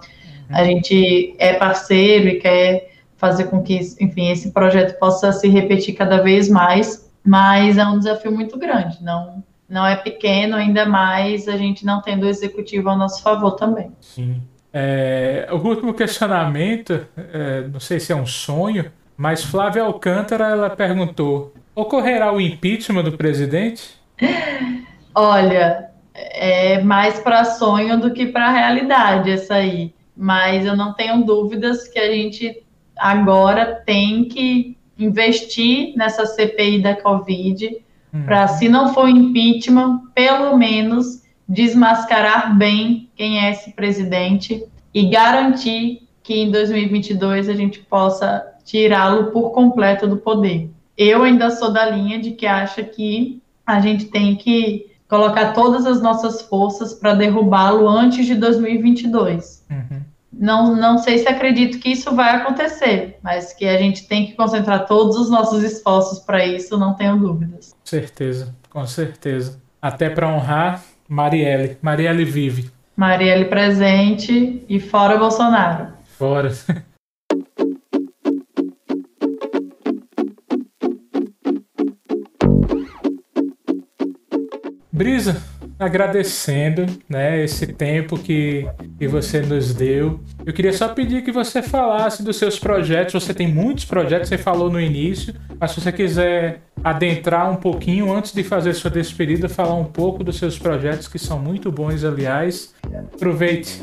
A 0.49 0.63
gente 0.63 1.35
é 1.39 1.53
parceiro 1.53 2.29
e 2.29 2.39
quer 2.39 2.91
fazer 3.17 3.45
com 3.45 3.61
que, 3.61 3.77
enfim, 3.99 4.29
esse 4.29 4.51
projeto 4.51 4.97
possa 4.97 5.33
se 5.33 5.49
repetir 5.49 5.93
cada 5.93 6.21
vez 6.21 6.47
mais, 6.47 7.11
mas 7.21 7.77
é 7.77 7.85
um 7.85 7.97
desafio 7.97 8.31
muito 8.31 8.57
grande, 8.57 9.03
não 9.03 9.43
não 9.67 9.83
é 9.83 9.95
pequeno, 9.95 10.55
ainda 10.55 10.85
mais 10.85 11.47
a 11.47 11.57
gente 11.57 11.83
não 11.83 11.99
tendo 11.99 12.27
o 12.27 12.29
executivo 12.29 12.87
ao 12.87 12.95
nosso 12.95 13.23
favor 13.23 13.53
também. 13.53 13.91
Sim. 13.99 14.43
É, 14.77 15.47
o 15.53 15.55
último 15.55 15.93
questionamento, 15.93 17.07
é, 17.15 17.61
não 17.71 17.79
sei 17.79 17.97
se 17.97 18.11
é 18.11 18.15
um 18.15 18.25
sonho, 18.25 18.91
mas 19.15 19.41
Flávia 19.41 19.83
Alcântara 19.83 20.49
ela 20.49 20.69
perguntou: 20.69 21.53
ocorrerá 21.73 22.33
o 22.33 22.41
impeachment 22.41 23.03
do 23.03 23.13
presidente? 23.13 23.95
Olha, 25.15 25.91
é 26.13 26.81
mais 26.81 27.21
para 27.21 27.45
sonho 27.45 27.97
do 28.01 28.11
que 28.11 28.25
para 28.25 28.51
realidade 28.51 29.31
essa 29.31 29.55
aí. 29.55 29.93
Mas 30.13 30.65
eu 30.65 30.75
não 30.75 30.93
tenho 30.93 31.23
dúvidas 31.23 31.87
que 31.87 31.97
a 31.97 32.11
gente 32.11 32.61
agora 32.97 33.81
tem 33.85 34.25
que 34.25 34.77
investir 34.99 35.95
nessa 35.95 36.25
CPI 36.25 36.81
da 36.81 36.95
Covid 36.95 37.77
uhum. 38.13 38.23
para, 38.25 38.45
se 38.49 38.67
não 38.67 38.93
for 38.93 39.07
impeachment, 39.07 40.01
pelo 40.13 40.57
menos 40.57 41.24
desmascarar 41.47 42.57
bem 42.57 43.09
quem 43.15 43.39
é 43.39 43.51
esse 43.51 43.71
presidente 43.71 44.65
e 44.93 45.09
garantir 45.09 46.07
que 46.23 46.33
em 46.33 46.51
2022 46.51 47.49
a 47.49 47.53
gente 47.53 47.79
possa 47.79 48.45
tirá-lo 48.63 49.31
por 49.31 49.51
completo 49.51 50.07
do 50.07 50.17
poder. 50.17 50.69
Eu 50.97 51.23
ainda 51.23 51.51
sou 51.51 51.71
da 51.71 51.89
linha 51.89 52.19
de 52.19 52.31
que 52.31 52.47
acha 52.47 52.81
que 52.81 53.41
a 53.65 53.79
gente 53.79 54.05
tem 54.05 54.35
que 54.35 54.87
colocar 55.07 55.53
todas 55.53 55.85
as 55.85 56.01
nossas 56.01 56.41
forças 56.41 56.93
para 56.93 57.13
derrubá-lo 57.13 57.87
antes 57.87 58.25
de 58.25 58.35
2022. 58.35 59.65
Uhum. 59.69 60.01
Não, 60.33 60.75
não 60.75 60.97
sei 60.97 61.19
se 61.19 61.27
acredito 61.27 61.79
que 61.79 61.89
isso 61.89 62.13
vai 62.13 62.35
acontecer, 62.35 63.17
mas 63.23 63.53
que 63.53 63.65
a 63.65 63.77
gente 63.77 64.07
tem 64.07 64.25
que 64.25 64.33
concentrar 64.33 64.85
todos 64.85 65.15
os 65.15 65.29
nossos 65.29 65.63
esforços 65.63 66.19
para 66.19 66.45
isso, 66.45 66.77
não 66.77 66.93
tenho 66.93 67.17
dúvidas. 67.17 67.71
Com 67.71 67.85
certeza, 67.85 68.55
com 68.69 68.85
certeza. 68.85 69.61
Até 69.81 70.09
para 70.09 70.27
honrar 70.27 70.83
Marielle. 71.07 71.77
Marielle 71.81 72.25
vive. 72.25 72.71
Marielle 72.95 73.45
presente 73.45 74.63
e 74.67 74.79
fora 74.79 75.17
Bolsonaro. 75.17 75.93
Fora. 76.17 76.51
Brisa, 84.91 85.43
agradecendo 85.77 86.85
né, 87.09 87.43
esse 87.43 87.67
tempo 87.67 88.17
que, 88.17 88.65
que 88.97 89.09
você 89.09 89.41
nos 89.41 89.73
deu. 89.73 90.21
Eu 90.45 90.53
queria 90.53 90.71
só 90.71 90.87
pedir 90.87 91.21
que 91.21 91.33
você 91.33 91.61
falasse 91.61 92.23
dos 92.23 92.37
seus 92.37 92.57
projetos. 92.57 93.21
Você 93.21 93.33
tem 93.33 93.45
muitos 93.45 93.83
projetos, 93.83 94.29
você 94.29 94.37
falou 94.37 94.71
no 94.71 94.79
início, 94.79 95.35
mas 95.59 95.71
se 95.71 95.81
você 95.81 95.91
quiser 95.91 96.61
adentrar 96.85 97.51
um 97.51 97.55
pouquinho 97.55 98.15
antes 98.15 98.31
de 98.31 98.43
fazer 98.43 98.75
sua 98.75 98.91
despedida, 98.91 99.49
falar 99.49 99.73
um 99.73 99.85
pouco 99.85 100.23
dos 100.23 100.37
seus 100.37 100.59
projetos 100.59 101.07
que 101.07 101.17
são 101.17 101.39
muito 101.39 101.71
bons, 101.71 102.03
aliás. 102.03 102.75
Aproveite. 103.11 103.81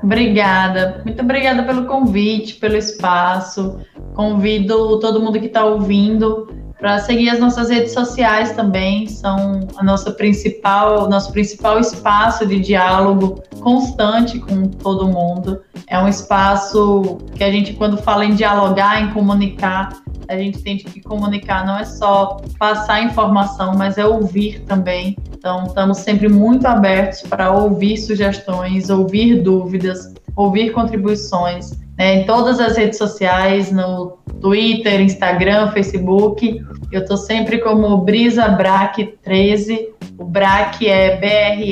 Obrigada, 0.00 1.02
muito 1.04 1.20
obrigada 1.20 1.64
pelo 1.64 1.86
convite, 1.86 2.54
pelo 2.54 2.76
espaço. 2.76 3.80
Convido 4.14 5.00
todo 5.00 5.20
mundo 5.20 5.40
que 5.40 5.46
está 5.46 5.64
ouvindo 5.64 6.46
para 6.84 6.98
seguir 6.98 7.30
as 7.30 7.40
nossas 7.40 7.70
redes 7.70 7.94
sociais 7.94 8.52
também, 8.52 9.06
são 9.06 9.66
a 9.74 9.82
nossa 9.82 10.10
principal, 10.10 11.08
nosso 11.08 11.32
principal 11.32 11.80
espaço 11.80 12.44
de 12.44 12.60
diálogo 12.60 13.42
constante 13.58 14.38
com 14.38 14.68
todo 14.68 15.08
mundo. 15.08 15.62
É 15.86 15.98
um 15.98 16.06
espaço 16.06 17.16
que 17.34 17.42
a 17.42 17.50
gente, 17.50 17.72
quando 17.72 17.96
fala 17.96 18.26
em 18.26 18.34
dialogar, 18.34 19.00
em 19.00 19.10
comunicar, 19.14 19.98
a 20.28 20.36
gente 20.36 20.58
tem 20.62 20.76
que 20.76 21.00
comunicar 21.00 21.64
não 21.64 21.78
é 21.78 21.86
só 21.86 22.42
passar 22.58 23.02
informação, 23.02 23.74
mas 23.78 23.96
é 23.96 24.04
ouvir 24.04 24.60
também. 24.66 25.16
Então, 25.34 25.64
estamos 25.64 25.96
sempre 26.00 26.28
muito 26.28 26.66
abertos 26.66 27.22
para 27.22 27.50
ouvir 27.50 27.96
sugestões, 27.96 28.90
ouvir 28.90 29.40
dúvidas, 29.40 30.12
ouvir 30.36 30.70
contribuições 30.72 31.82
né, 31.96 32.16
em 32.16 32.26
todas 32.26 32.60
as 32.60 32.76
redes 32.76 32.98
sociais, 32.98 33.70
no 33.72 34.18
Twitter, 34.40 35.00
Instagram, 35.00 35.70
Facebook. 35.72 36.60
Eu 36.90 37.02
estou 37.02 37.16
sempre 37.16 37.58
como 37.58 37.96
Brisa 37.98 38.48
Brac 38.48 39.16
13. 39.22 39.94
O 40.18 40.24
Brac 40.24 40.86
é 40.86 41.16
B-R-A-C-C-H-I. 41.16 41.70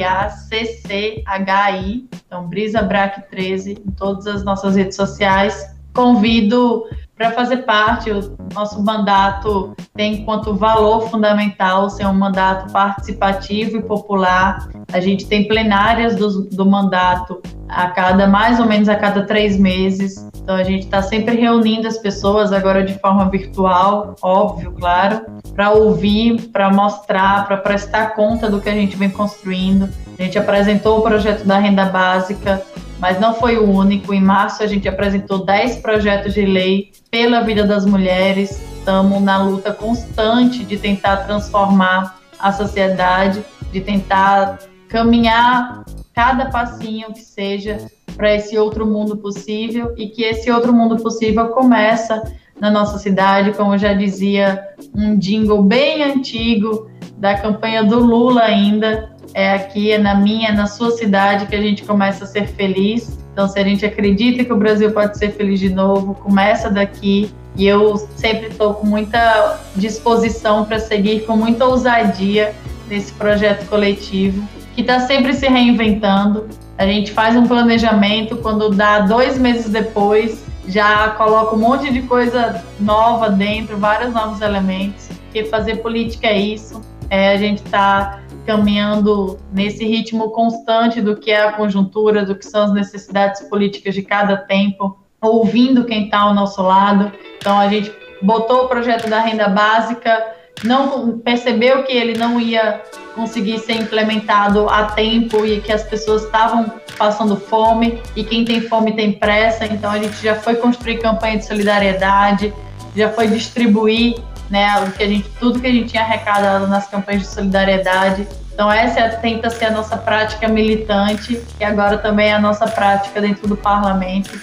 Então, 2.26 2.48
Brisa 2.48 2.82
Brac 2.82 3.28
13 3.30 3.72
em 3.86 3.90
todas 3.92 4.26
as 4.26 4.44
nossas 4.44 4.76
redes 4.76 4.96
sociais. 4.96 5.76
Convido 5.92 6.84
para 7.16 7.30
fazer 7.32 7.58
parte. 7.58 8.10
O 8.10 8.36
nosso 8.54 8.82
mandato 8.82 9.74
tem 9.94 10.14
enquanto 10.14 10.54
valor 10.54 11.08
fundamental 11.08 11.88
ser 11.90 12.06
um 12.06 12.14
mandato 12.14 12.72
participativo 12.72 13.76
e 13.76 13.82
popular. 13.82 14.68
A 14.92 15.00
gente 15.00 15.26
tem 15.26 15.46
plenárias 15.46 16.16
do, 16.16 16.48
do 16.48 16.66
mandato 16.66 17.40
a 17.72 17.88
cada 17.88 18.26
mais 18.26 18.60
ou 18.60 18.66
menos 18.66 18.88
a 18.88 18.96
cada 18.96 19.22
três 19.26 19.58
meses. 19.58 20.28
Então 20.36 20.54
a 20.54 20.62
gente 20.62 20.84
está 20.84 21.02
sempre 21.02 21.36
reunindo 21.36 21.88
as 21.88 21.98
pessoas 21.98 22.52
agora 22.52 22.84
de 22.84 22.98
forma 22.98 23.28
virtual, 23.30 24.14
óbvio, 24.20 24.72
claro, 24.72 25.22
para 25.54 25.70
ouvir, 25.70 26.48
para 26.48 26.70
mostrar, 26.70 27.46
para 27.46 27.56
prestar 27.56 28.14
conta 28.14 28.50
do 28.50 28.60
que 28.60 28.68
a 28.68 28.74
gente 28.74 28.96
vem 28.96 29.10
construindo. 29.10 29.88
A 30.18 30.22
gente 30.22 30.38
apresentou 30.38 30.98
o 30.98 31.02
projeto 31.02 31.44
da 31.44 31.58
renda 31.58 31.86
básica, 31.86 32.62
mas 32.98 33.18
não 33.18 33.34
foi 33.34 33.56
o 33.56 33.70
único. 33.70 34.12
Em 34.12 34.20
março 34.20 34.62
a 34.62 34.66
gente 34.66 34.88
apresentou 34.88 35.44
10 35.44 35.76
projetos 35.76 36.34
de 36.34 36.44
lei 36.44 36.92
pela 37.10 37.40
vida 37.40 37.64
das 37.64 37.86
mulheres. 37.86 38.60
Estamos 38.78 39.22
na 39.22 39.42
luta 39.42 39.72
constante 39.72 40.64
de 40.64 40.76
tentar 40.76 41.18
transformar 41.18 42.16
a 42.38 42.50
sociedade, 42.50 43.44
de 43.72 43.80
tentar 43.80 44.58
caminhar 44.88 45.84
cada 46.14 46.50
passinho 46.50 47.12
que 47.12 47.20
seja 47.20 47.78
para 48.16 48.34
esse 48.34 48.56
outro 48.58 48.86
mundo 48.86 49.16
possível 49.16 49.94
e 49.96 50.08
que 50.08 50.22
esse 50.22 50.50
outro 50.50 50.72
mundo 50.72 50.96
possível 51.02 51.48
começa 51.48 52.22
na 52.60 52.70
nossa 52.70 52.98
cidade, 52.98 53.52
como 53.56 53.76
já 53.76 53.92
dizia 53.92 54.68
um 54.94 55.16
jingle 55.16 55.62
bem 55.62 56.02
antigo 56.02 56.90
da 57.16 57.36
campanha 57.36 57.82
do 57.82 57.98
Lula 57.98 58.42
ainda, 58.42 59.10
é 59.34 59.54
aqui, 59.54 59.90
é 59.90 59.98
na 59.98 60.14
minha, 60.14 60.50
é 60.50 60.52
na 60.52 60.66
sua 60.66 60.90
cidade 60.90 61.46
que 61.46 61.56
a 61.56 61.60
gente 61.60 61.82
começa 61.84 62.24
a 62.24 62.26
ser 62.26 62.46
feliz. 62.48 63.18
Então, 63.32 63.48
se 63.48 63.58
a 63.58 63.64
gente 63.64 63.84
acredita 63.86 64.44
que 64.44 64.52
o 64.52 64.56
Brasil 64.56 64.92
pode 64.92 65.16
ser 65.16 65.32
feliz 65.32 65.58
de 65.58 65.70
novo, 65.70 66.14
começa 66.14 66.70
daqui. 66.70 67.32
E 67.56 67.66
eu 67.66 67.96
sempre 68.16 68.48
estou 68.48 68.74
com 68.74 68.86
muita 68.86 69.58
disposição 69.74 70.64
para 70.64 70.78
seguir 70.78 71.24
com 71.24 71.36
muita 71.36 71.64
ousadia 71.64 72.54
nesse 72.88 73.12
projeto 73.12 73.66
coletivo 73.68 74.46
que 74.74 74.80
está 74.80 75.00
sempre 75.00 75.34
se 75.34 75.46
reinventando. 75.46 76.48
A 76.78 76.86
gente 76.86 77.12
faz 77.12 77.36
um 77.36 77.46
planejamento, 77.46 78.36
quando 78.38 78.70
dá 78.70 79.00
dois 79.00 79.38
meses 79.38 79.70
depois, 79.70 80.44
já 80.66 81.10
coloca 81.10 81.54
um 81.54 81.58
monte 81.58 81.92
de 81.92 82.02
coisa 82.02 82.64
nova 82.80 83.28
dentro, 83.28 83.76
vários 83.76 84.12
novos 84.12 84.40
elementos. 84.40 85.08
Porque 85.24 85.44
fazer 85.44 85.76
política 85.76 86.26
é 86.26 86.38
isso. 86.38 86.80
É, 87.10 87.32
a 87.32 87.36
gente 87.36 87.62
está 87.62 88.20
caminhando 88.46 89.38
nesse 89.52 89.84
ritmo 89.84 90.30
constante 90.30 91.00
do 91.00 91.16
que 91.16 91.30
é 91.30 91.44
a 91.44 91.52
conjuntura, 91.52 92.24
do 92.24 92.34
que 92.34 92.44
são 92.44 92.64
as 92.64 92.72
necessidades 92.72 93.42
políticas 93.42 93.94
de 93.94 94.02
cada 94.02 94.36
tempo, 94.36 94.98
ouvindo 95.20 95.84
quem 95.84 96.04
está 96.04 96.20
ao 96.20 96.34
nosso 96.34 96.62
lado. 96.62 97.12
Então 97.36 97.58
a 97.58 97.68
gente 97.68 97.92
botou 98.20 98.64
o 98.64 98.68
projeto 98.68 99.08
da 99.08 99.20
renda 99.20 99.48
básica, 99.48 100.24
não 100.64 101.18
percebeu 101.18 101.82
que 101.84 101.92
ele 101.92 102.16
não 102.16 102.40
ia 102.40 102.80
conseguir 103.14 103.58
ser 103.58 103.74
implementado 103.74 104.68
a 104.68 104.84
tempo 104.84 105.44
e 105.44 105.60
que 105.60 105.72
as 105.72 105.82
pessoas 105.82 106.22
estavam 106.24 106.72
passando 106.96 107.36
fome 107.36 108.00
e 108.16 108.24
quem 108.24 108.44
tem 108.44 108.60
fome 108.60 108.92
tem 108.92 109.12
pressa. 109.12 109.66
Então 109.66 109.90
a 109.90 109.98
gente 109.98 110.22
já 110.22 110.34
foi 110.34 110.56
construir 110.56 110.98
campanha 110.98 111.38
de 111.38 111.46
solidariedade, 111.46 112.52
já 112.96 113.10
foi 113.10 113.28
distribuir 113.28 114.16
né, 114.50 114.84
o 114.86 114.92
que 114.92 115.02
a 115.02 115.08
gente, 115.08 115.28
tudo 115.40 115.60
que 115.60 115.66
a 115.66 115.70
gente 115.70 115.88
tinha 115.88 116.02
arrecadado 116.02 116.66
nas 116.66 116.86
campanhas 116.86 117.22
de 117.22 117.28
solidariedade. 117.28 118.26
Então 118.52 118.70
essa 118.70 119.00
é, 119.00 119.08
tenta 119.08 119.48
ser 119.48 119.66
a 119.66 119.70
nossa 119.70 119.96
prática 119.96 120.46
militante 120.46 121.42
e 121.58 121.64
agora 121.64 121.98
também 121.98 122.28
é 122.28 122.34
a 122.34 122.40
nossa 122.40 122.66
prática 122.66 123.20
dentro 123.20 123.48
do 123.48 123.56
parlamento. 123.56 124.38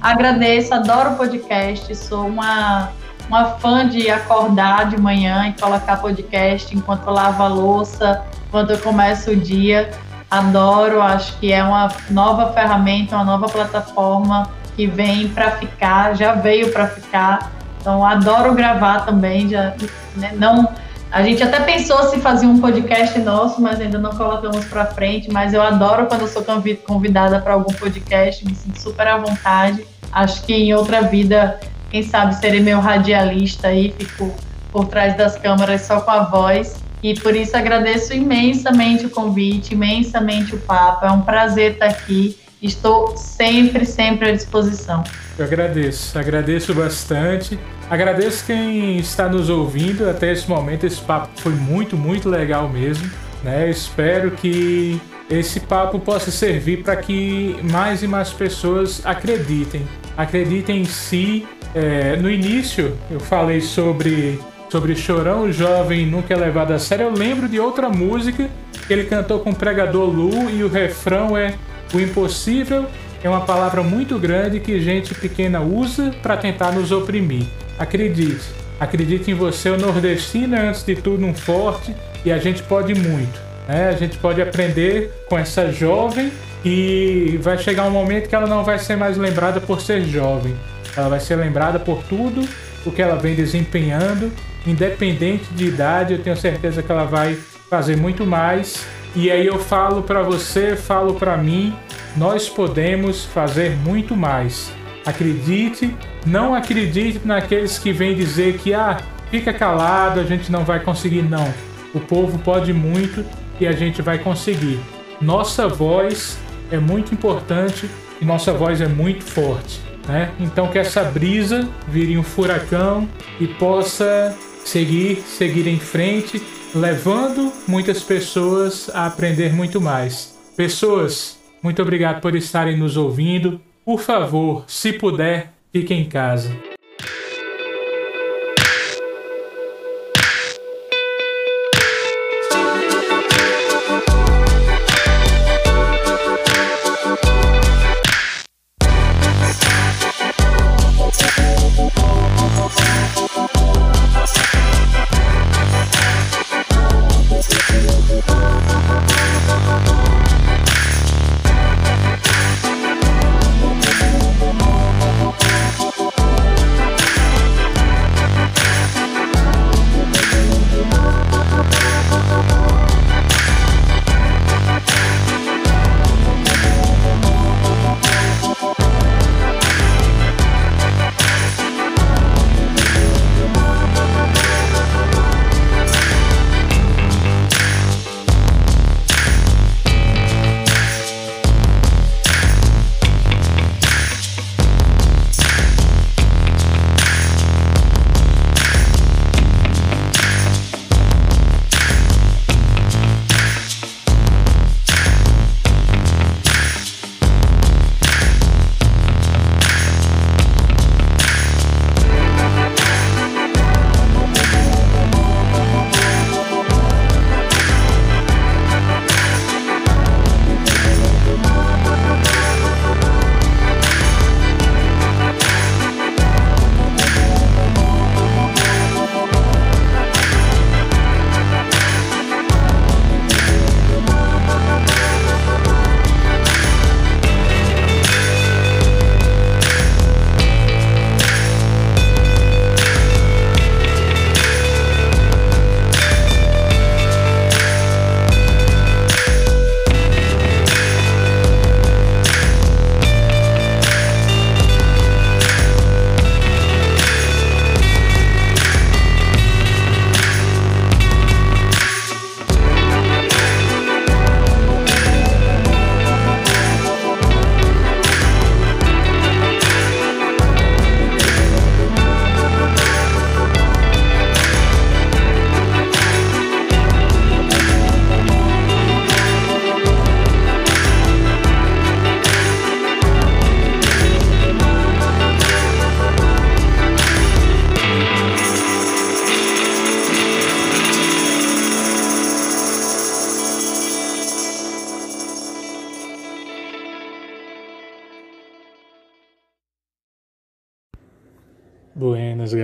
Agradeço, 0.00 0.74
adoro 0.74 1.12
o 1.12 1.16
podcast, 1.16 1.94
sou 1.94 2.26
uma 2.26 2.90
uma 3.28 3.46
fã 3.56 3.88
de 3.88 4.10
acordar 4.10 4.88
de 4.88 5.00
manhã 5.00 5.48
e 5.48 5.60
colocar 5.60 5.96
podcast 5.96 6.74
enquanto 6.76 7.06
eu 7.06 7.12
lavo 7.12 7.42
a 7.42 7.48
louça, 7.48 8.22
enquanto 8.48 8.70
eu 8.70 8.78
começo 8.78 9.30
o 9.30 9.36
dia. 9.36 9.90
Adoro, 10.30 11.00
acho 11.00 11.38
que 11.38 11.52
é 11.52 11.62
uma 11.62 11.92
nova 12.10 12.52
ferramenta, 12.52 13.14
uma 13.16 13.24
nova 13.24 13.48
plataforma 13.48 14.50
que 14.76 14.86
vem 14.86 15.28
para 15.28 15.52
ficar, 15.52 16.14
já 16.14 16.34
veio 16.34 16.72
para 16.72 16.88
ficar. 16.88 17.52
Então 17.80 18.04
adoro 18.04 18.54
gravar 18.54 19.00
também, 19.00 19.48
já 19.48 19.74
né, 20.16 20.32
não 20.34 20.68
a 21.14 21.22
gente 21.22 21.40
até 21.44 21.60
pensou 21.60 22.10
se 22.10 22.18
fazia 22.18 22.48
um 22.48 22.60
podcast 22.60 23.16
nosso, 23.20 23.62
mas 23.62 23.80
ainda 23.80 23.98
não 23.98 24.10
colocamos 24.10 24.64
para 24.64 24.84
frente. 24.86 25.30
Mas 25.30 25.54
eu 25.54 25.62
adoro 25.62 26.06
quando 26.06 26.22
eu 26.22 26.26
sou 26.26 26.44
convidada 26.84 27.38
para 27.38 27.52
algum 27.52 27.72
podcast, 27.72 28.44
me 28.44 28.52
sinto 28.52 28.80
super 28.80 29.06
à 29.06 29.18
vontade. 29.18 29.86
Acho 30.10 30.42
que 30.42 30.52
em 30.52 30.74
outra 30.74 31.02
vida 31.02 31.60
quem 31.94 32.02
sabe 32.02 32.34
serei 32.34 32.58
meu 32.58 32.80
radialista 32.80 33.68
aí, 33.68 33.94
fico 33.96 34.34
por 34.72 34.86
trás 34.86 35.16
das 35.16 35.38
câmeras 35.38 35.82
só 35.82 36.00
com 36.00 36.10
a 36.10 36.24
voz. 36.24 36.74
E 37.00 37.14
por 37.14 37.36
isso 37.36 37.56
agradeço 37.56 38.12
imensamente 38.12 39.06
o 39.06 39.10
convite, 39.10 39.74
imensamente 39.74 40.56
o 40.56 40.58
papo. 40.58 41.06
É 41.06 41.12
um 41.12 41.20
prazer 41.20 41.74
estar 41.74 41.86
aqui. 41.86 42.36
Estou 42.60 43.16
sempre, 43.16 43.86
sempre 43.86 44.30
à 44.30 44.32
disposição. 44.32 45.04
Eu 45.38 45.44
agradeço, 45.44 46.18
agradeço 46.18 46.74
bastante. 46.74 47.56
Agradeço 47.88 48.44
quem 48.44 48.98
está 48.98 49.28
nos 49.28 49.48
ouvindo 49.48 50.10
até 50.10 50.32
esse 50.32 50.50
momento. 50.50 50.84
Esse 50.84 51.00
papo 51.00 51.28
foi 51.36 51.52
muito, 51.52 51.96
muito 51.96 52.28
legal 52.28 52.68
mesmo. 52.68 53.08
Né? 53.44 53.70
espero 53.70 54.32
que 54.32 55.00
esse 55.30 55.60
papo 55.60 56.00
possa 56.00 56.32
servir 56.32 56.82
para 56.82 56.96
que 56.96 57.56
mais 57.62 58.02
e 58.02 58.08
mais 58.08 58.30
pessoas 58.30 59.00
acreditem. 59.06 59.86
Acreditem 60.16 60.82
em 60.82 60.84
si 60.84 61.46
é, 61.74 62.16
no 62.16 62.30
início 62.30 62.96
eu 63.10 63.18
falei 63.18 63.60
sobre 63.60 64.38
sobre 64.70 64.96
Chorão 64.96 65.52
Jovem 65.52 66.04
Nunca 66.04 66.34
é 66.34 66.36
Levado 66.36 66.72
a 66.72 66.78
Sério. 66.80 67.06
Eu 67.06 67.12
lembro 67.12 67.48
de 67.48 67.60
outra 67.60 67.88
música 67.88 68.48
que 68.86 68.92
ele 68.92 69.04
cantou 69.04 69.38
com 69.38 69.50
o 69.50 69.54
pregador 69.54 70.08
Lu 70.08 70.50
e 70.50 70.64
o 70.64 70.68
refrão 70.68 71.36
é 71.36 71.54
O 71.92 72.00
impossível 72.00 72.86
é 73.22 73.28
uma 73.28 73.42
palavra 73.42 73.82
muito 73.82 74.18
grande 74.18 74.60
que 74.60 74.80
gente 74.80 75.14
pequena 75.14 75.60
usa 75.60 76.12
para 76.22 76.36
tentar 76.36 76.72
nos 76.72 76.90
oprimir. 76.90 77.46
Acredite, 77.78 78.44
acredite 78.80 79.30
em 79.30 79.34
você, 79.34 79.70
o 79.70 79.78
nordestino 79.78 80.56
é 80.56 80.68
antes 80.68 80.84
de 80.84 80.96
tudo 80.96 81.24
um 81.24 81.32
forte 81.32 81.94
e 82.24 82.32
a 82.32 82.38
gente 82.38 82.62
pode 82.62 82.94
muito. 82.94 83.40
Né? 83.68 83.88
A 83.88 83.92
gente 83.96 84.18
pode 84.18 84.42
aprender 84.42 85.10
com 85.28 85.38
essa 85.38 85.70
jovem 85.72 86.32
e 86.64 87.38
vai 87.42 87.58
chegar 87.58 87.84
um 87.86 87.90
momento 87.90 88.28
que 88.28 88.34
ela 88.34 88.46
não 88.46 88.64
vai 88.64 88.78
ser 88.78 88.96
mais 88.96 89.16
lembrada 89.16 89.60
por 89.60 89.80
ser 89.80 90.02
jovem 90.04 90.54
ela 90.96 91.08
vai 91.08 91.20
ser 91.20 91.36
lembrada 91.36 91.78
por 91.78 92.02
tudo 92.04 92.46
o 92.84 92.92
que 92.92 93.02
ela 93.02 93.16
vem 93.16 93.34
desempenhando, 93.34 94.30
independente 94.66 95.52
de 95.52 95.66
idade. 95.66 96.14
Eu 96.14 96.22
tenho 96.22 96.36
certeza 96.36 96.82
que 96.82 96.90
ela 96.90 97.04
vai 97.04 97.34
fazer 97.68 97.96
muito 97.96 98.26
mais. 98.26 98.86
E 99.16 99.30
aí 99.30 99.46
eu 99.46 99.58
falo 99.58 100.02
para 100.02 100.22
você, 100.22 100.76
falo 100.76 101.14
para 101.14 101.36
mim, 101.36 101.74
nós 102.16 102.48
podemos 102.48 103.24
fazer 103.24 103.76
muito 103.78 104.16
mais. 104.16 104.72
Acredite, 105.06 105.94
não 106.26 106.54
acredite 106.54 107.20
naqueles 107.24 107.78
que 107.78 107.92
vêm 107.92 108.14
dizer 108.14 108.58
que 108.58 108.74
ah, 108.74 108.98
fica 109.30 109.52
calado, 109.52 110.20
a 110.20 110.24
gente 110.24 110.50
não 110.50 110.64
vai 110.64 110.80
conseguir 110.80 111.22
não. 111.22 111.52
O 111.94 112.00
povo 112.00 112.38
pode 112.38 112.72
muito 112.72 113.24
e 113.60 113.66
a 113.66 113.72
gente 113.72 114.02
vai 114.02 114.18
conseguir. 114.18 114.80
Nossa 115.20 115.68
voz 115.68 116.38
é 116.70 116.78
muito 116.78 117.14
importante 117.14 117.88
e 118.20 118.24
nossa 118.24 118.52
voz 118.52 118.80
é 118.80 118.88
muito 118.88 119.24
forte. 119.24 119.80
Né? 120.06 120.30
Então 120.38 120.68
que 120.68 120.78
essa 120.78 121.02
brisa 121.04 121.68
vire 121.88 122.16
um 122.18 122.22
furacão 122.22 123.08
e 123.40 123.46
possa 123.46 124.36
seguir, 124.64 125.16
seguir 125.22 125.66
em 125.66 125.78
frente, 125.78 126.42
levando 126.74 127.52
muitas 127.66 128.02
pessoas 128.02 128.90
a 128.92 129.06
aprender 129.06 129.52
muito 129.52 129.80
mais. 129.80 130.36
Pessoas, 130.56 131.38
muito 131.62 131.80
obrigado 131.80 132.20
por 132.20 132.34
estarem 132.34 132.76
nos 132.76 132.96
ouvindo. 132.96 133.60
Por 133.84 134.00
favor, 134.00 134.64
se 134.66 134.92
puder, 134.92 135.52
fique 135.72 135.92
em 135.92 136.04
casa. 136.04 136.73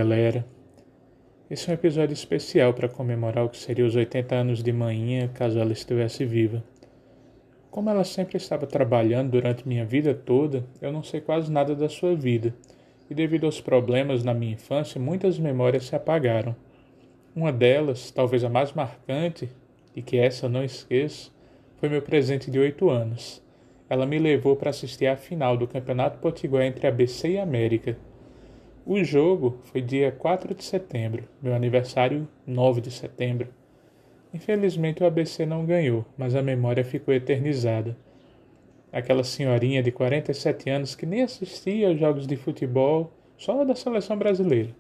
Galera. 0.01 0.47
Esse 1.51 1.69
é 1.69 1.73
um 1.73 1.75
episódio 1.75 2.15
especial 2.15 2.73
para 2.73 2.89
comemorar 2.89 3.45
o 3.45 3.51
que 3.51 3.59
seria 3.59 3.85
os 3.85 3.95
80 3.95 4.35
anos 4.35 4.63
de 4.63 4.73
manhã, 4.73 5.29
caso 5.29 5.59
ela 5.59 5.75
estivesse 5.75 6.25
viva. 6.25 6.65
Como 7.71 7.91
ela 7.91 8.03
sempre 8.03 8.39
estava 8.39 8.67
trabalhando 8.67 9.33
durante 9.33 9.69
minha 9.69 9.85
vida 9.85 10.15
toda, 10.15 10.65
eu 10.81 10.91
não 10.91 11.03
sei 11.03 11.21
quase 11.21 11.53
nada 11.53 11.75
da 11.75 11.87
sua 11.87 12.17
vida, 12.17 12.55
e 13.11 13.15
devido 13.15 13.45
aos 13.45 13.61
problemas 13.61 14.25
na 14.25 14.33
minha 14.33 14.55
infância, 14.55 14.99
muitas 14.99 15.39
memórias 15.39 15.85
se 15.85 15.95
apagaram. 15.95 16.57
Uma 17.37 17.53
delas, 17.53 18.11
talvez 18.11 18.43
a 18.43 18.49
mais 18.49 18.73
marcante, 18.73 19.51
e 19.95 20.01
que 20.01 20.17
essa 20.17 20.47
eu 20.47 20.51
não 20.51 20.65
esqueço, 20.65 21.31
foi 21.77 21.91
meu 21.91 22.01
presente 22.01 22.51
de 22.51 22.59
oito 22.59 22.89
anos. 22.89 23.43
Ela 23.87 24.07
me 24.07 24.19
levou 24.19 24.57
para 24.57 24.71
assistir 24.71 25.09
à 25.09 25.15
final 25.15 25.59
do 25.59 25.69
Campeonato 25.69 26.21
Potiguar 26.21 26.65
entre 26.65 26.87
ABC 26.87 27.33
e 27.33 27.39
América, 27.39 27.99
o 28.93 29.05
jogo 29.05 29.57
foi 29.67 29.81
dia 29.81 30.11
4 30.11 30.53
de 30.53 30.65
setembro, 30.65 31.23
meu 31.41 31.55
aniversário 31.55 32.27
9 32.45 32.81
de 32.81 32.91
setembro. 32.91 33.47
Infelizmente 34.35 35.01
o 35.01 35.07
ABC 35.07 35.47
não 35.47 35.65
ganhou, 35.65 36.05
mas 36.19 36.35
a 36.35 36.43
memória 36.43 36.83
ficou 36.83 37.15
eternizada. 37.15 37.97
Aquela 38.93 39.23
senhorinha 39.23 39.81
de 39.81 39.93
47 39.93 40.69
anos 40.71 40.97
que 40.97 41.07
nem 41.07 41.23
assistia 41.23 41.87
aos 41.87 42.01
jogos 42.01 42.27
de 42.27 42.35
futebol, 42.35 43.13
só 43.39 43.65
da 43.65 43.77
seleção 43.77 44.19
brasileira, 44.19 44.71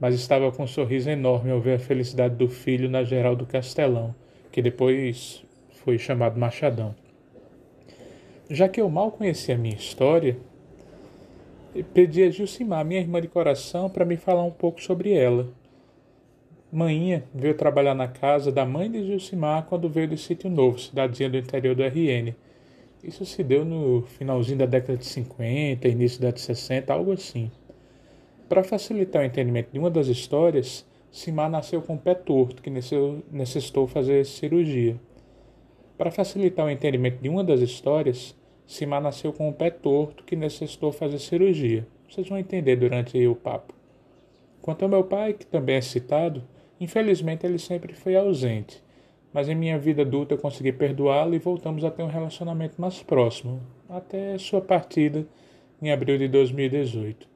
mas 0.00 0.14
estava 0.14 0.50
com 0.50 0.62
um 0.62 0.66
sorriso 0.66 1.10
enorme 1.10 1.50
ao 1.50 1.60
ver 1.60 1.74
a 1.74 1.78
felicidade 1.78 2.34
do 2.36 2.48
filho 2.48 2.88
na 2.88 3.04
geral 3.04 3.36
do 3.36 3.44
Castelão, 3.44 4.14
que 4.50 4.62
depois 4.62 5.44
foi 5.84 5.98
chamado 5.98 6.40
Machadão. 6.40 6.94
Já 8.48 8.66
que 8.66 8.80
eu 8.80 8.88
mal 8.88 9.12
conhecia 9.12 9.56
a 9.56 9.58
minha 9.58 9.76
história, 9.76 10.38
pedi 11.80 12.24
a 12.24 12.30
Gilcimar, 12.30 12.84
minha 12.84 13.00
irmã 13.00 13.20
de 13.20 13.28
coração, 13.28 13.88
para 13.88 14.04
me 14.04 14.16
falar 14.16 14.42
um 14.42 14.50
pouco 14.50 14.82
sobre 14.82 15.12
ela. 15.12 15.48
Maninha 16.70 17.24
veio 17.34 17.54
trabalhar 17.54 17.94
na 17.94 18.08
casa 18.08 18.50
da 18.50 18.66
mãe 18.66 18.90
de 18.90 19.06
Gilcimar 19.06 19.66
quando 19.66 19.88
veio 19.88 20.08
do 20.08 20.16
Sítio 20.18 20.50
Novo, 20.50 20.78
cidadezinha 20.78 21.30
do 21.30 21.38
interior 21.38 21.74
do 21.74 21.82
RN. 21.82 22.34
Isso 23.02 23.24
se 23.24 23.42
deu 23.42 23.64
no 23.64 24.02
finalzinho 24.02 24.58
da 24.58 24.66
década 24.66 24.96
de 24.96 25.06
50, 25.06 25.86
início 25.88 26.20
da 26.20 26.30
de 26.30 26.40
60, 26.40 26.92
algo 26.92 27.12
assim. 27.12 27.50
Para 28.48 28.62
facilitar 28.62 29.22
o 29.22 29.24
entendimento 29.24 29.70
de 29.72 29.78
uma 29.78 29.90
das 29.90 30.08
histórias, 30.08 30.84
Simar 31.10 31.50
nasceu 31.50 31.82
com 31.82 31.94
o 31.94 31.98
pé 31.98 32.14
torto, 32.14 32.62
que 32.62 32.70
necessitou 32.70 33.86
fazer 33.86 34.24
cirurgia. 34.24 34.98
Para 35.98 36.10
facilitar 36.10 36.66
o 36.66 36.70
entendimento 36.70 37.20
de 37.20 37.28
uma 37.28 37.44
das 37.44 37.60
histórias, 37.60 38.34
Simar 38.72 39.02
nasceu 39.02 39.34
com 39.34 39.50
o 39.50 39.52
pé 39.52 39.68
torto 39.68 40.24
que 40.24 40.34
necessitou 40.34 40.90
fazer 40.92 41.18
cirurgia. 41.18 41.86
Vocês 42.08 42.26
vão 42.26 42.38
entender 42.38 42.74
durante 42.76 43.26
o 43.26 43.34
papo. 43.34 43.74
Quanto 44.62 44.82
ao 44.82 44.88
meu 44.88 45.04
pai, 45.04 45.34
que 45.34 45.44
também 45.44 45.76
é 45.76 45.80
citado, 45.82 46.42
infelizmente 46.80 47.44
ele 47.44 47.58
sempre 47.58 47.92
foi 47.92 48.16
ausente, 48.16 48.82
mas 49.30 49.46
em 49.46 49.54
minha 49.54 49.78
vida 49.78 50.00
adulta 50.00 50.38
consegui 50.38 50.72
perdoá-lo 50.72 51.34
e 51.34 51.38
voltamos 51.38 51.84
a 51.84 51.90
ter 51.90 52.02
um 52.02 52.08
relacionamento 52.08 52.80
mais 52.80 53.02
próximo, 53.02 53.60
até 53.90 54.38
sua 54.38 54.62
partida 54.62 55.26
em 55.82 55.92
abril 55.92 56.16
de 56.16 56.28
2018. 56.28 57.28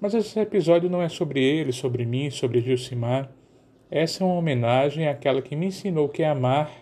Mas 0.00 0.14
esse 0.14 0.40
episódio 0.40 0.88
não 0.88 1.02
é 1.02 1.08
sobre 1.10 1.42
ele, 1.42 1.72
sobre 1.72 2.06
mim, 2.06 2.30
sobre 2.30 2.62
Gilcimar. 2.62 3.30
Essa 3.90 4.24
é 4.24 4.26
uma 4.26 4.36
homenagem 4.36 5.06
àquela 5.06 5.42
que 5.42 5.54
me 5.54 5.66
ensinou 5.66 6.08
que 6.08 6.22
é 6.22 6.28
amar 6.28 6.72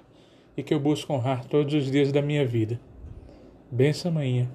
e 0.56 0.62
que 0.62 0.72
eu 0.72 0.78
busco 0.78 1.12
honrar 1.12 1.44
todos 1.44 1.74
os 1.74 1.90
dias 1.90 2.12
da 2.12 2.22
minha 2.22 2.46
vida. 2.46 2.78
Benção, 3.70 4.10
manhã. 4.10 4.48